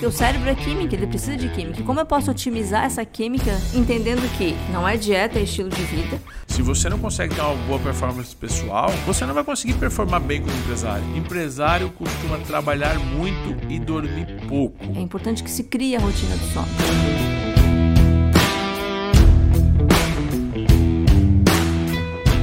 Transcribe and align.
Porque 0.00 0.14
o 0.14 0.16
cérebro 0.16 0.48
é 0.48 0.54
química, 0.54 0.94
ele 0.94 1.08
precisa 1.08 1.36
de 1.36 1.48
química. 1.48 1.82
Como 1.82 1.98
eu 1.98 2.06
posso 2.06 2.30
otimizar 2.30 2.84
essa 2.84 3.04
química 3.04 3.50
entendendo 3.74 4.22
que 4.38 4.54
não 4.72 4.86
é 4.86 4.96
dieta, 4.96 5.40
é 5.40 5.42
estilo 5.42 5.68
de 5.68 5.82
vida? 5.82 6.22
Se 6.46 6.62
você 6.62 6.88
não 6.88 7.00
consegue 7.00 7.34
ter 7.34 7.40
uma 7.40 7.56
boa 7.66 7.80
performance 7.80 8.36
pessoal, 8.36 8.90
você 9.04 9.26
não 9.26 9.34
vai 9.34 9.42
conseguir 9.42 9.74
performar 9.74 10.20
bem 10.20 10.40
como 10.40 10.56
empresário. 10.56 11.04
Empresário 11.16 11.90
costuma 11.90 12.38
trabalhar 12.38 12.96
muito 12.96 13.56
e 13.68 13.80
dormir 13.80 14.40
pouco. 14.46 14.78
É 14.94 15.00
importante 15.00 15.42
que 15.42 15.50
se 15.50 15.64
crie 15.64 15.96
a 15.96 15.98
rotina 15.98 16.36
do 16.36 16.44
sono. 16.52 16.68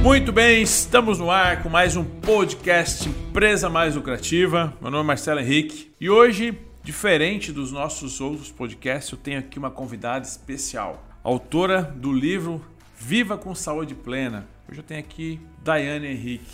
Muito 0.02 0.30
bem, 0.30 0.60
estamos 0.60 1.18
no 1.18 1.30
ar 1.30 1.62
com 1.62 1.70
mais 1.70 1.96
um 1.96 2.04
podcast 2.04 3.08
Empresa 3.08 3.70
Mais 3.70 3.94
Lucrativa. 3.94 4.74
Meu 4.78 4.90
nome 4.90 5.04
é 5.04 5.06
Marcelo 5.06 5.40
Henrique 5.40 5.90
e 5.98 6.10
hoje 6.10 6.65
Diferente 6.86 7.50
dos 7.50 7.72
nossos 7.72 8.20
outros 8.20 8.52
podcasts, 8.52 9.10
eu 9.10 9.18
tenho 9.18 9.40
aqui 9.40 9.58
uma 9.58 9.72
convidada 9.72 10.24
especial, 10.24 11.04
autora 11.20 11.82
do 11.82 12.12
livro 12.12 12.64
Viva 12.96 13.36
com 13.36 13.52
Saúde 13.56 13.92
Plena. 13.92 14.46
Hoje 14.70 14.78
eu 14.78 14.84
tenho 14.84 15.00
aqui 15.00 15.40
Daiane 15.64 16.06
Henrique. 16.06 16.46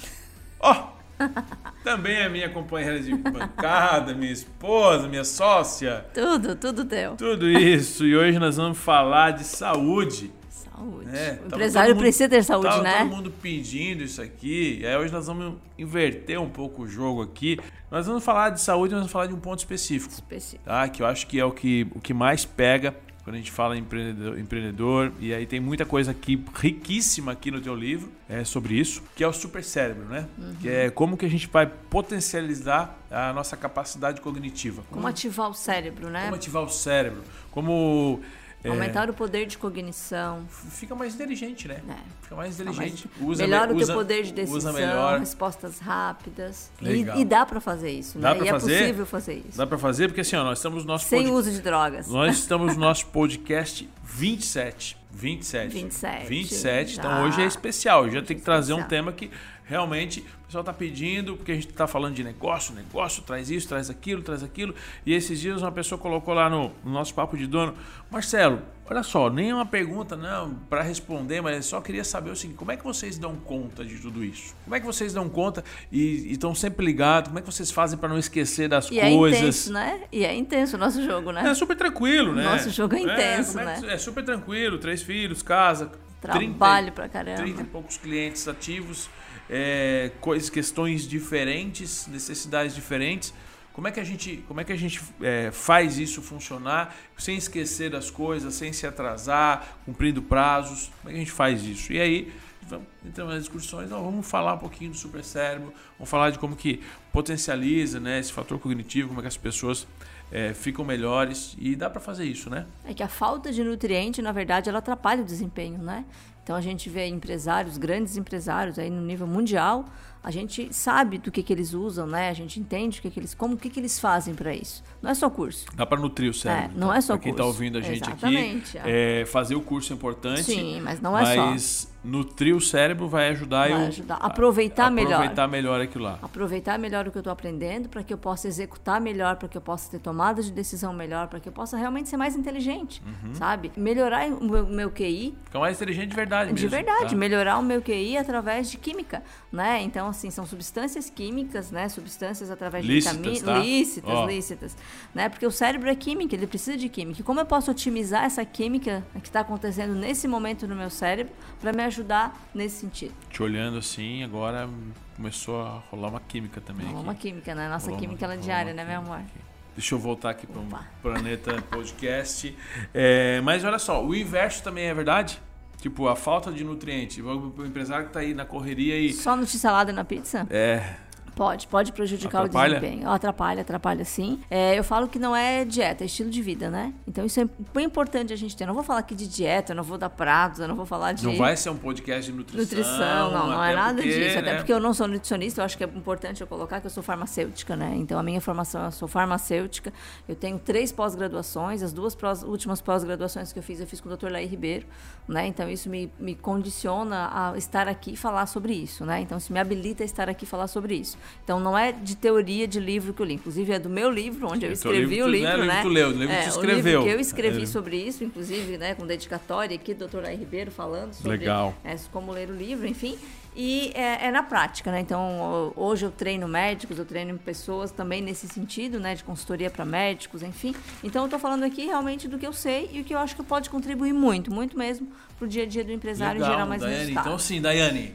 Ó! 0.59 0.89
Oh, 1.21 1.25
também 1.85 2.17
é 2.17 2.31
minha 2.31 2.49
companheira 2.49 2.99
de 2.99 3.15
bancada, 3.15 4.15
minha 4.15 4.33
esposa, 4.33 5.07
minha 5.07 5.23
sócia. 5.23 6.07
Tudo, 6.15 6.57
tudo 6.57 6.87
teu. 6.87 7.15
Tudo 7.15 7.51
isso. 7.51 8.07
E 8.07 8.17
hoje 8.17 8.39
nós 8.39 8.57
vamos 8.57 8.79
falar 8.79 9.33
de 9.33 9.45
saúde. 9.45 10.33
Saúde. 10.83 11.17
É, 11.17 11.39
o 11.43 11.47
empresário 11.47 11.95
mundo, 11.95 12.03
precisa 12.03 12.29
ter 12.29 12.43
saúde, 12.43 12.69
tava 12.69 12.83
né? 12.83 12.99
todo 12.99 13.09
mundo 13.09 13.31
pedindo 13.31 14.03
isso 14.03 14.21
aqui. 14.21 14.79
E 14.81 14.87
aí 14.87 14.97
hoje 14.97 15.13
nós 15.13 15.27
vamos 15.27 15.59
inverter 15.79 16.41
um 16.41 16.49
pouco 16.49 16.83
o 16.83 16.89
jogo 16.89 17.23
aqui. 17.23 17.59
Nós 17.91 18.07
vamos 18.07 18.25
falar 18.25 18.51
de 18.51 18.61
saúde, 18.61 18.93
nós 18.93 19.03
vamos 19.03 19.13
falar 19.13 19.27
de 19.27 19.35
um 19.35 19.41
ponto 19.41 19.61
específico. 19.61 20.13
Específico. 20.13 20.65
Tá? 20.65 20.89
Que 20.89 21.03
eu 21.03 21.07
acho 21.07 21.27
que 21.27 21.39
é 21.39 21.45
o 21.45 21.53
que, 21.53 21.87
o 21.95 22.01
que 22.01 22.13
mais 22.13 22.45
pega 22.45 22.95
quando 23.23 23.37
a 23.37 23.39
gente 23.39 23.53
fala 23.53 23.77
em 23.77 23.81
empreendedor, 23.81 24.37
empreendedor, 24.37 25.13
e 25.21 25.33
aí 25.33 25.47
tem 25.47 25.61
muita 25.61 25.87
coisa 25.87 26.11
aqui 26.11 26.45
riquíssima 26.57 27.31
aqui 27.31 27.53
no 27.53 27.61
teu 27.61 27.75
livro 27.75 28.11
é, 28.29 28.43
sobre 28.43 28.75
isso, 28.75 29.01
que 29.15 29.23
é 29.23 29.29
o 29.29 29.33
super 29.33 29.63
cérebro, 29.63 30.07
né? 30.07 30.27
Uhum. 30.37 30.57
Que 30.61 30.69
é 30.69 30.91
como 30.91 31.17
que 31.17 31.25
a 31.25 31.31
gente 31.31 31.47
vai 31.47 31.67
potencializar 31.67 32.99
a 33.09 33.33
nossa 33.33 33.57
capacidade 33.57 34.21
cognitiva. 34.21 34.83
Como, 34.89 34.95
como 34.95 35.07
ativar 35.07 35.49
o 35.49 35.55
cérebro, 35.55 36.11
né? 36.11 36.25
Como 36.25 36.35
ativar 36.35 36.65
o 36.65 36.69
cérebro, 36.69 37.23
como 37.53 38.21
é. 38.65 38.69
Aumentar 38.69 39.11
o 39.11 39.15
poder 39.15 39.47
de 39.47 39.59
cognição. 39.59 40.47
Fica 40.49 40.95
mais 40.95 41.15
inteligente, 41.15 41.67
né? 41.67 41.83
É. 41.89 42.23
Fica 42.23 42.37
mais 42.37 42.55
inteligente. 42.55 43.09
Mais... 43.17 43.31
Usa, 43.31 43.43
melhora 43.43 43.75
o 43.75 43.77
teu 43.77 43.95
poder 43.95 44.23
de 44.23 44.33
decisão, 44.33 44.73
respostas 45.19 45.81
rápidas. 45.81 46.71
Legal. 46.81 47.17
E, 47.19 47.23
e 47.23 47.25
dá 47.25 47.45
para 47.45 47.61
fazer 47.61 47.91
isso, 47.91 48.19
dá 48.19 48.31
né? 48.31 48.37
Pra 48.37 48.47
e 48.47 48.51
fazer? 48.51 48.75
é 48.75 48.79
possível 48.79 49.07
fazer 49.07 49.35
isso. 49.49 49.59
Dá 49.59 49.67
para 49.67 49.79
fazer 49.79 50.09
porque 50.09 50.21
assim, 50.21 50.37
ó, 50.37 50.45
nós 50.45 50.59
estamos 50.59 50.85
no 50.85 50.89
nosso 50.89 51.09
Sem 51.09 51.25
pod... 51.25 51.33
uso 51.33 51.51
de 51.51 51.61
drogas. 51.61 52.09
Nós 52.09 52.39
estamos 52.39 52.75
no 52.75 52.81
nosso 52.81 53.07
podcast 53.07 53.89
27. 54.05 54.97
27. 55.11 55.69
27. 55.75 56.27
27. 56.27 56.99
Então 56.99 57.25
hoje 57.25 57.43
é 57.43 57.47
especial. 57.47 58.09
Já 58.09 58.23
tem 58.23 58.37
que 58.37 58.43
trazer 58.43 58.73
um 58.73 58.83
tema 58.85 59.13
que 59.13 59.31
realmente 59.73 60.21
o 60.21 60.47
pessoal 60.47 60.61
está 60.61 60.73
pedindo, 60.73 61.35
porque 61.35 61.51
a 61.51 61.55
gente 61.55 61.69
está 61.69 61.87
falando 61.87 62.15
de 62.15 62.23
negócio, 62.23 62.75
negócio, 62.75 63.23
traz 63.23 63.51
isso, 63.51 63.67
traz 63.67 63.89
aquilo, 63.89 64.23
traz 64.23 64.43
aquilo. 64.43 64.75
E 65.07 65.15
esses 65.15 65.41
dias 65.41 65.63
uma 65.63 65.73
pessoa 65.73 65.99
colocou 65.99 66.35
lá 66.35 66.51
no, 66.51 66.71
no 66.85 66.93
nosso 66.93 67.15
papo 67.15 67.39
de 67.39 67.47
dono, 67.47 67.75
Marcelo, 68.11 68.61
olha 68.91 69.03
só, 69.03 69.31
nem 69.31 69.49
é 69.49 69.55
uma 69.55 69.65
pergunta 69.65 70.15
não 70.15 70.55
para 70.69 70.83
responder, 70.83 71.41
mas 71.41 71.65
só 71.65 71.81
queria 71.81 72.05
saber 72.05 72.31
o 72.31 72.37
seguinte, 72.37 72.59
como 72.59 72.71
é 72.71 72.77
que 72.77 72.85
vocês 72.85 73.17
dão 73.17 73.35
conta 73.35 73.83
de 73.83 73.97
tudo 73.97 74.23
isso? 74.23 74.55
Como 74.65 74.77
é 74.77 74.81
que 74.81 74.85
vocês 74.85 75.15
dão 75.15 75.27
conta 75.27 75.65
e 75.91 76.31
estão 76.33 76.55
sempre 76.55 76.85
ligados? 76.85 77.29
Como 77.29 77.39
é 77.39 77.43
que 77.43 77.51
vocês 77.51 77.71
fazem 77.71 77.99
para 77.99 78.11
não 78.11 78.19
esquecer 78.19 78.69
das 78.69 78.91
e 78.91 79.01
coisas? 79.01 79.41
É 79.41 79.43
intenso, 79.43 79.73
né? 79.73 80.01
E 80.13 80.23
é 80.23 80.35
intenso 80.35 80.77
o 80.77 80.79
nosso 80.79 81.03
jogo, 81.03 81.33
né? 81.33 81.49
É 81.49 81.55
super 81.55 81.77
tranquilo, 81.77 82.35
né? 82.35 82.45
Nosso 82.45 82.69
jogo 82.69 82.95
é 82.95 83.01
intenso, 83.01 83.59
é, 83.59 83.65
né? 83.65 83.81
É 83.89 83.97
super 83.97 84.23
tranquilo, 84.23 84.77
três 84.77 85.01
filhos, 85.03 85.41
casa, 85.41 85.91
trabalho 86.21 86.93
30, 86.93 86.93
pra 86.93 87.09
caramba. 87.09 87.43
30 87.43 87.63
e 87.63 87.65
poucos 87.65 87.97
clientes 87.97 88.47
ativos 88.47 89.09
é, 89.49 90.11
coisas, 90.21 90.51
questões 90.51 91.07
diferentes, 91.07 92.07
necessidades 92.07 92.75
diferentes. 92.75 93.33
Como 93.73 93.89
é 93.89 93.91
que 93.91 94.01
a 94.01 94.05
gente, 94.05 94.45
como 94.47 94.61
é 94.61 94.65
que 94.65 94.73
a 94.73 94.77
gente 94.77 95.01
é, 95.23 95.51
faz 95.51 95.99
isso 95.99 96.21
funcionar 96.21 96.95
sem 97.17 97.37
esquecer 97.37 97.91
das 97.91 98.11
coisas, 98.11 98.55
sem 98.55 98.73
se 98.73 98.87
atrasar, 98.87 99.79
cumprindo 99.85 100.21
prazos? 100.21 100.91
Como 101.01 101.09
é 101.09 101.13
que 101.13 101.17
a 101.17 101.21
gente 101.21 101.33
faz 101.33 101.65
isso? 101.65 101.93
E 101.93 102.01
aí, 102.01 102.33
vamos 102.69 103.35
nas 103.35 103.45
discussões, 103.45 103.91
não, 103.91 104.03
vamos 104.03 104.29
falar 104.29 104.55
um 104.55 104.59
pouquinho 104.59 104.91
do 104.91 104.97
supercérebro, 104.97 105.73
vamos 105.99 106.11
falar 106.11 106.31
de 106.31 106.39
como 106.39 106.55
que 106.55 106.83
potencializa 107.13 107.99
né, 107.99 108.19
esse 108.19 108.33
fator 108.33 108.59
cognitivo, 108.59 109.09
como 109.09 109.21
é 109.21 109.23
que 109.23 109.29
as 109.29 109.37
pessoas 109.37 109.87
é, 110.31 110.55
ficam 110.55 110.85
melhores 110.85 111.55
e 111.59 111.77
dá 111.77 111.91
para 111.91 112.01
fazer 112.01 112.25
isso, 112.25 112.49
né? 112.49 112.67
É 112.85 112.95
que 112.95 113.03
a 113.03 113.09
falta 113.09 113.53
de 113.53 113.63
nutriente, 113.63 114.23
na 114.23 114.33
verdade, 114.33 114.69
ela 114.69 114.79
atrapalha 114.79 115.23
o 115.23 115.25
desempenho, 115.25 115.79
né? 115.79 116.05
Então 116.43 116.57
a 116.57 116.61
gente 116.61 116.91
vê 116.91 117.07
empresários, 117.07 117.79
grandes 117.79 118.17
empresários 118.17 118.79
aí 118.79 118.91
no 118.91 119.01
nível 119.01 119.27
mundial, 119.27 119.85
a 120.23 120.31
gente 120.31 120.73
sabe 120.73 121.19
do 121.19 121.31
que, 121.31 121.43
que 121.43 121.53
eles 121.53 121.73
usam, 121.73 122.07
né? 122.07 122.29
A 122.29 122.33
gente 122.33 122.59
entende 122.59 122.99
o 122.99 123.03
que, 123.03 123.11
que 123.11 123.21
eles, 123.21 123.35
como 123.35 123.57
que, 123.57 123.69
que 123.69 123.79
eles 123.79 123.99
fazem 123.99 124.35
para 124.35 124.55
isso. 124.55 124.83
Não 125.01 125.11
é 125.11 125.15
só 125.15 125.29
curso. 125.31 125.67
Dá 125.75 125.85
para 125.85 126.01
nutrir 126.01 126.31
o 126.31 126.35
cérebro. 126.35 126.77
É, 126.77 126.79
não 126.79 126.93
é 126.93 127.01
só 127.01 127.15
pra 127.15 127.23
quem 127.23 127.33
curso. 127.33 127.43
está 127.43 127.47
ouvindo 127.47 127.79
a 127.79 127.81
gente 127.81 128.03
Exatamente, 128.03 128.79
aqui, 128.79 128.91
é. 128.91 129.21
É, 129.21 129.27
fazer 129.27 129.55
o 129.55 129.61
curso 129.61 129.93
é 129.93 129.97
importante. 129.97 130.43
Sim, 130.43 130.81
mas 130.81 131.01
não 131.01 131.17
é 131.17 131.23
mas 131.23 131.63
só. 131.63 131.92
Nutrir 132.05 132.55
o 132.55 132.61
cérebro 132.61 133.09
vai 133.09 133.29
ajudar 133.29 133.69
vai 133.69 133.73
eu 133.73 133.87
ajudar. 133.87 134.17
aproveitar 134.17 134.87
a, 134.87 134.91
melhor. 134.91 135.15
Aproveitar 135.15 135.49
melhor 135.49 135.81
aquilo 135.81 136.05
lá. 136.05 136.19
Aproveitar 136.21 136.79
melhor 136.79 137.07
o 137.07 137.11
que 137.11 137.19
eu 137.19 137.21
estou 137.21 137.33
aprendendo 137.33 137.89
para 137.89 138.03
que 138.03 138.13
eu 138.13 138.19
possa 138.19 138.49
executar 138.49 139.01
melhor, 139.01 139.37
para 139.37 139.49
que 139.49 139.57
eu 139.57 139.61
possa 139.61 139.91
ter 139.91 140.01
tomada 140.01 140.43
de 140.43 140.51
decisão 140.51 140.93
melhor, 140.93 141.29
para 141.29 141.39
que 141.39 141.49
eu 141.49 141.53
possa 141.53 141.77
realmente 141.77 142.09
ser 142.09 142.17
mais 142.17 142.35
inteligente, 142.35 143.03
uhum. 143.07 143.35
sabe? 143.35 143.71
Melhorar 143.77 144.27
o 144.27 144.45
meu, 144.45 144.67
meu 144.67 144.91
QI. 144.91 145.35
Ficar 145.45 145.61
mais 145.61 145.77
inteligente 145.77 146.11
de 146.11 146.17
verdade. 146.17 146.53
De 146.53 146.55
mesmo, 146.55 146.71
verdade, 146.71 147.11
tá? 147.11 147.17
melhorar 147.17 147.59
o 147.59 147.63
meu 147.63 147.81
QI 147.81 148.17
através 148.17 148.71
de 148.71 148.79
química, 148.79 149.23
né? 149.53 149.81
Então 149.83 150.09
assim 150.09 150.31
são 150.31 150.45
substâncias 150.45 151.09
químicas, 151.09 151.71
né? 151.71 151.89
Substâncias 151.89 152.51
através 152.51 152.85
lícitas, 152.85 153.17
de 153.17 153.23
vitaminas, 153.23 153.43
tá? 153.43 153.59
lícitas, 153.59 154.15
Ó. 154.15 154.27
lícitas, 154.27 154.77
né? 155.15 155.29
Porque 155.29 155.47
o 155.47 155.51
cérebro 155.51 155.89
é 155.89 155.95
química, 155.95 156.35
ele 156.35 156.47
precisa 156.47 156.77
de 156.77 156.89
química. 156.89 157.21
E 157.21 157.23
como 157.23 157.39
eu 157.39 157.47
posso 157.47 157.71
otimizar 157.71 158.25
essa 158.25 158.45
química 158.45 159.05
que 159.23 159.29
está 159.29 159.41
acontecendo 159.41 159.95
nesse 159.95 160.27
momento 160.27 160.67
no 160.67 160.75
meu 160.75 160.91
cérebro 160.91 161.33
para 161.61 161.73
me 161.73 161.83
ajudar 161.93 162.41
nesse 162.55 162.77
sentido? 162.81 163.15
Te 163.31 163.43
olhando 163.43 163.79
assim, 163.79 164.23
agora 164.25 164.69
começou 165.17 165.63
a 165.63 165.83
rolar 165.91 166.09
uma 166.09 166.21
química 166.21 166.61
também. 166.61 166.87
Rolar 166.87 166.99
aqui. 167.01 167.09
uma 167.09 167.15
química, 167.15 167.55
né? 167.55 167.69
Nossa 167.69 167.87
Rolou 167.87 168.01
química 168.01 168.21
uma- 168.21 168.25
ela 168.25 168.35
é 168.35 168.37
rolou 168.37 168.45
diária, 168.47 168.75
né, 168.75 168.85
meu 168.85 168.99
amor? 168.99 169.19
aqui. 169.19 169.41
Deixa 169.75 169.95
eu 169.95 169.99
voltar 169.99 170.31
aqui 170.31 170.47
para 170.47 170.61
o. 170.61 170.67
Planeta 171.01 171.63
Podcast. 171.63 172.55
É, 172.93 173.41
mas 173.41 173.65
olha 173.65 173.79
só, 173.79 174.05
o 174.05 174.15
inverso 174.15 174.63
também 174.63 174.85
é 174.85 174.93
verdade? 174.95 175.41
Tipo, 175.79 176.09
a 176.09 176.15
falta 176.15 176.53
de 176.53 176.63
nutriente. 176.63 177.21
O 177.23 177.55
empresário 177.67 178.05
que 178.05 178.11
está 178.11 178.21
aí 178.21 178.35
na 178.35 178.45
correria 178.45 178.99
e. 178.99 179.13
Só 179.13 179.35
no 179.35 179.47
salada 179.47 179.93
na 179.93 180.05
pizza? 180.05 180.47
É, 180.51 180.95
Pode, 181.35 181.67
pode 181.67 181.93
prejudicar 181.93 182.45
Atrapalha? 182.45 182.77
o 182.77 182.81
desempenho. 182.81 183.09
Atrapalha, 183.11 183.63
atrapalha 183.63 184.05
sim. 184.05 184.41
É, 184.51 184.79
eu 184.79 184.85
falo 184.85 185.09
que 185.09 185.19
não 185.19 185.35
é 185.35 185.65
dieta, 185.65 186.05
é 186.05 186.07
estilo 186.07 186.31
de 186.31 186.43
vida, 186.43 186.71
né? 186.71 186.93
Então 187.07 187.25
isso 187.25 187.41
é 187.41 187.49
bem 187.75 187.87
importante 187.87 188.33
a 188.33 188.37
gente 188.37 188.57
ter. 188.57 188.65
Eu 188.65 188.69
não 188.69 188.75
vou 188.75 188.83
falar 188.83 189.01
aqui 189.01 189.15
de 189.15 189.27
dieta, 189.27 189.73
eu 189.73 189.77
não 189.77 189.83
vou 189.83 189.97
dar 189.97 190.11
pratos, 190.11 190.61
eu 190.61 190.69
não 190.69 190.75
vou 190.75 190.85
falar 190.85 191.13
de 191.13 191.25
não 191.25 191.37
vai 191.37 191.57
ser 191.57 191.71
um 191.71 191.77
podcast 191.77 192.31
de 192.31 192.37
nutrição. 192.37 192.63
nutrição, 192.63 193.31
não, 193.31 193.47
não 193.49 193.65
é 193.65 193.69
até 193.69 193.77
nada 193.77 193.95
porque, 193.95 194.09
disso. 194.09 194.39
Até 194.39 194.53
né? 194.53 194.57
porque 194.59 194.73
eu 194.73 194.81
não 194.81 194.93
sou 194.93 195.09
nutricionista, 195.09 195.61
eu 195.61 195.65
acho 195.65 195.77
que 195.77 195.85
é 195.85 195.87
importante 195.87 196.41
eu 196.41 196.47
colocar 196.47 196.81
que 196.81 196.87
eu 196.87 196.91
sou 196.91 197.03
farmacêutica, 197.03 197.75
né? 197.77 197.95
Então 197.97 198.19
a 198.19 198.23
minha 198.23 198.41
formação, 198.41 198.85
eu 198.85 198.93
sou 198.93 199.09
farmacêutica, 199.09 199.93
eu 200.29 200.37
tenho 200.37 200.59
três 200.59 200.93
pós-graduações, 200.93 201.83
as 201.83 201.93
duas 201.93 202.17
últimas 202.43 202.81
pós-graduações 202.81 203.53
que 203.53 203.59
eu 203.59 203.63
fiz, 203.63 203.81
eu 203.81 203.87
fiz 203.87 204.01
com 204.01 204.09
o 204.09 204.17
Dr. 204.17 204.29
Laí 204.29 204.47
Ribeiro, 204.47 204.87
né? 205.27 205.47
Então 205.47 205.69
isso 205.69 205.89
me, 205.89 206.13
me 206.19 206.35
condiciona 206.35 207.31
a 207.33 207.57
estar 207.57 207.89
aqui 207.89 208.13
e 208.13 208.17
falar 208.17 208.47
sobre 208.47 208.75
isso, 208.75 209.05
né? 209.05 209.21
Então 209.21 209.39
isso 209.39 209.53
me 209.53 209.59
habilita 209.59 210.03
a 210.03 210.07
estar 210.07 210.29
aqui 210.29 210.45
e 210.45 210.47
falar 210.47 210.67
sobre 210.67 210.95
isso. 210.95 211.17
Então 211.45 211.59
não 211.61 211.77
é 211.77 211.93
de 211.93 212.17
teoria 212.17 212.67
de 212.67 212.79
livro 212.81 213.13
que 213.13 213.21
eu 213.23 213.27
li, 213.27 213.35
inclusive 213.35 213.73
é 213.73 213.79
do 213.79 213.89
meu 213.89 214.11
livro, 214.11 214.47
onde 214.47 214.65
eu 214.67 214.73
O 214.73 214.77
teu 214.79 214.93
escrevi 214.93 215.15
livro, 215.15 215.27
o 215.27 215.31
livro, 215.31 215.49
não 215.49 215.53
é 215.53 215.57
livro 215.57 215.67
né? 215.67 215.77
que 215.77 215.83
tu 215.83 215.89
leu, 215.89 216.09
o 216.09 216.13
livro 216.13 216.35
É, 216.35 216.47
escreveu. 216.49 217.01
O 217.01 217.03
livro 217.03 217.03
que 217.05 217.17
eu 217.17 217.21
escrevi 217.21 217.63
É. 217.63 217.67
sobre 217.67 217.97
isso, 217.97 218.25
inclusive, 218.25 218.79
né, 218.79 218.95
com 218.95 219.07
dedicatória 219.07 219.75
aqui 219.75 219.95
do 219.95 220.07
Dr. 220.09 220.19
Laí 220.23 220.37
Ribeiro 220.37 220.71
falando 220.71 221.13
sobre 221.15 221.39
Legal. 221.39 221.75
é, 221.85 221.95
como 222.13 222.33
ler 222.33 222.49
o 222.51 222.55
livro, 222.57 222.87
enfim. 222.87 223.17
E 223.55 223.93
é, 223.95 224.29
é 224.29 224.31
na 224.31 224.43
prática, 224.43 224.91
né? 224.91 225.01
Então, 225.01 225.21
ho- 225.21 225.73
hoje 225.77 226.07
eu 226.07 226.11
treino 226.11 226.49
médicos, 226.49 226.99
eu 226.99 227.05
treino 227.05 227.37
pessoas 227.39 227.91
também 227.93 228.23
nesse 228.23 228.49
sentido, 228.49 228.99
né? 228.99 229.15
De 229.15 229.23
consultoria 229.23 229.69
para 229.69 229.85
médicos, 229.85 230.43
enfim. 230.43 230.75
Então, 231.05 231.21
eu 231.23 231.27
estou 231.27 231.39
falando 231.39 231.63
aqui 231.63 231.85
realmente 231.85 232.27
do 232.27 232.39
que 232.39 232.47
eu 232.47 232.53
sei 232.55 232.89
e 232.95 233.01
o 233.03 233.05
que 233.05 233.13
eu 233.13 233.19
acho 233.19 233.37
que 233.37 233.43
pode 233.43 233.69
contribuir 233.69 234.15
muito, 234.15 234.51
muito 234.51 234.79
mesmo, 234.79 235.07
para 235.39 235.45
o 235.45 235.49
dia 235.49 235.65
a 235.65 235.67
dia 235.67 235.85
do 235.85 235.93
empresário 235.93 236.41
Legal, 236.41 236.51
gerar 236.55 236.65
mais 236.67 236.81
Daiane. 236.81 237.01
resultado. 237.01 237.27
Então, 237.27 237.39
sim, 237.39 237.61
Daiane. 237.61 238.15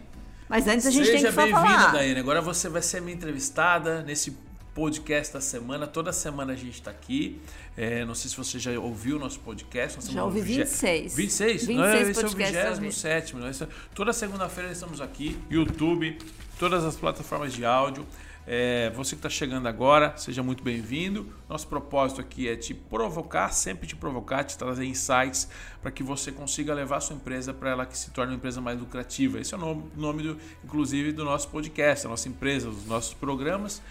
Mas 0.50 0.68
antes 0.68 0.86
a 0.86 0.92
gente 0.92 1.06
seja 1.06 1.32
tem 1.32 1.32
que 1.32 1.36
bem-vinda, 1.38 1.60
falar. 1.60 1.92
Daiane. 1.92 2.20
Agora 2.20 2.42
você 2.42 2.70
vai 2.70 2.82
ser 2.82 3.02
minha 3.02 3.16
entrevistada 3.16 4.02
nesse 4.02 4.32
podcast 4.74 5.34
da 5.34 5.42
semana. 5.42 5.88
Toda 5.88 6.14
semana 6.14 6.54
a 6.54 6.56
gente 6.56 6.76
está 6.76 6.92
aqui. 6.92 7.42
É, 7.76 8.06
não 8.06 8.16
sei 8.16 8.30
se 8.30 8.38
você 8.38 8.58
já 8.60 8.72
ouviu 8.80 9.18
o 9.18 9.20
nosso 9.20 9.40
podcast. 9.40 10.12
Já 10.14 10.24
ouvi 10.24 10.42
vigé- 10.42 10.64
26. 10.64 11.16
26? 11.16 11.66
26 11.66 11.78
não, 11.78 11.86
esse 12.10 12.20
é 12.20 12.26
o 12.26 12.30
podcasts 12.30 12.56
eu 12.64 12.70
ouvi. 12.70 12.82
27. 12.82 13.36
Nós- 13.36 13.64
Toda 13.94 14.14
segunda-feira 14.14 14.72
estamos 14.72 15.02
aqui. 15.02 15.38
YouTube, 15.50 16.18
todas 16.60 16.86
as 16.86 16.96
plataformas 16.96 17.54
de 17.54 17.66
áudio. 17.66 18.06
É, 18.50 18.90
você 18.92 19.10
que 19.10 19.20
está 19.20 19.30
chegando 19.30 19.68
agora, 19.68 20.16
seja 20.16 20.42
muito 20.42 20.64
bem-vindo. 20.64 21.28
Nosso 21.50 21.68
propósito 21.68 22.22
aqui 22.22 22.48
é 22.48 22.56
te 22.56 22.74
provocar, 22.74 23.52
sempre 23.52 23.86
te 23.86 23.94
provocar, 23.94 24.46
te 24.46 24.58
trazer 24.58 24.86
insights 24.86 25.50
para 25.82 25.92
que 25.92 26.02
você 26.02 26.32
consiga 26.32 26.74
levar 26.74 26.98
a 26.98 27.02
sua 27.02 27.18
empresa 27.18 27.54
para 27.54 27.72
ela 27.72 27.86
que 27.86 27.98
se 27.98 28.10
torne 28.12 28.32
uma 28.32 28.38
empresa 28.38 28.62
mais 28.62 28.80
lucrativa. 28.80 29.38
Esse 29.38 29.54
é 29.54 29.58
o 29.58 29.60
nome, 29.60 29.84
nome 29.98 30.24
do, 30.24 30.38
inclusive, 30.64 31.12
do 31.12 31.26
nosso 31.26 31.50
podcast, 31.50 32.06
da 32.06 32.10
nossa 32.12 32.30
empresa, 32.30 32.70
dos 32.70 32.86
nossos 32.86 33.14
programas. 33.14 33.82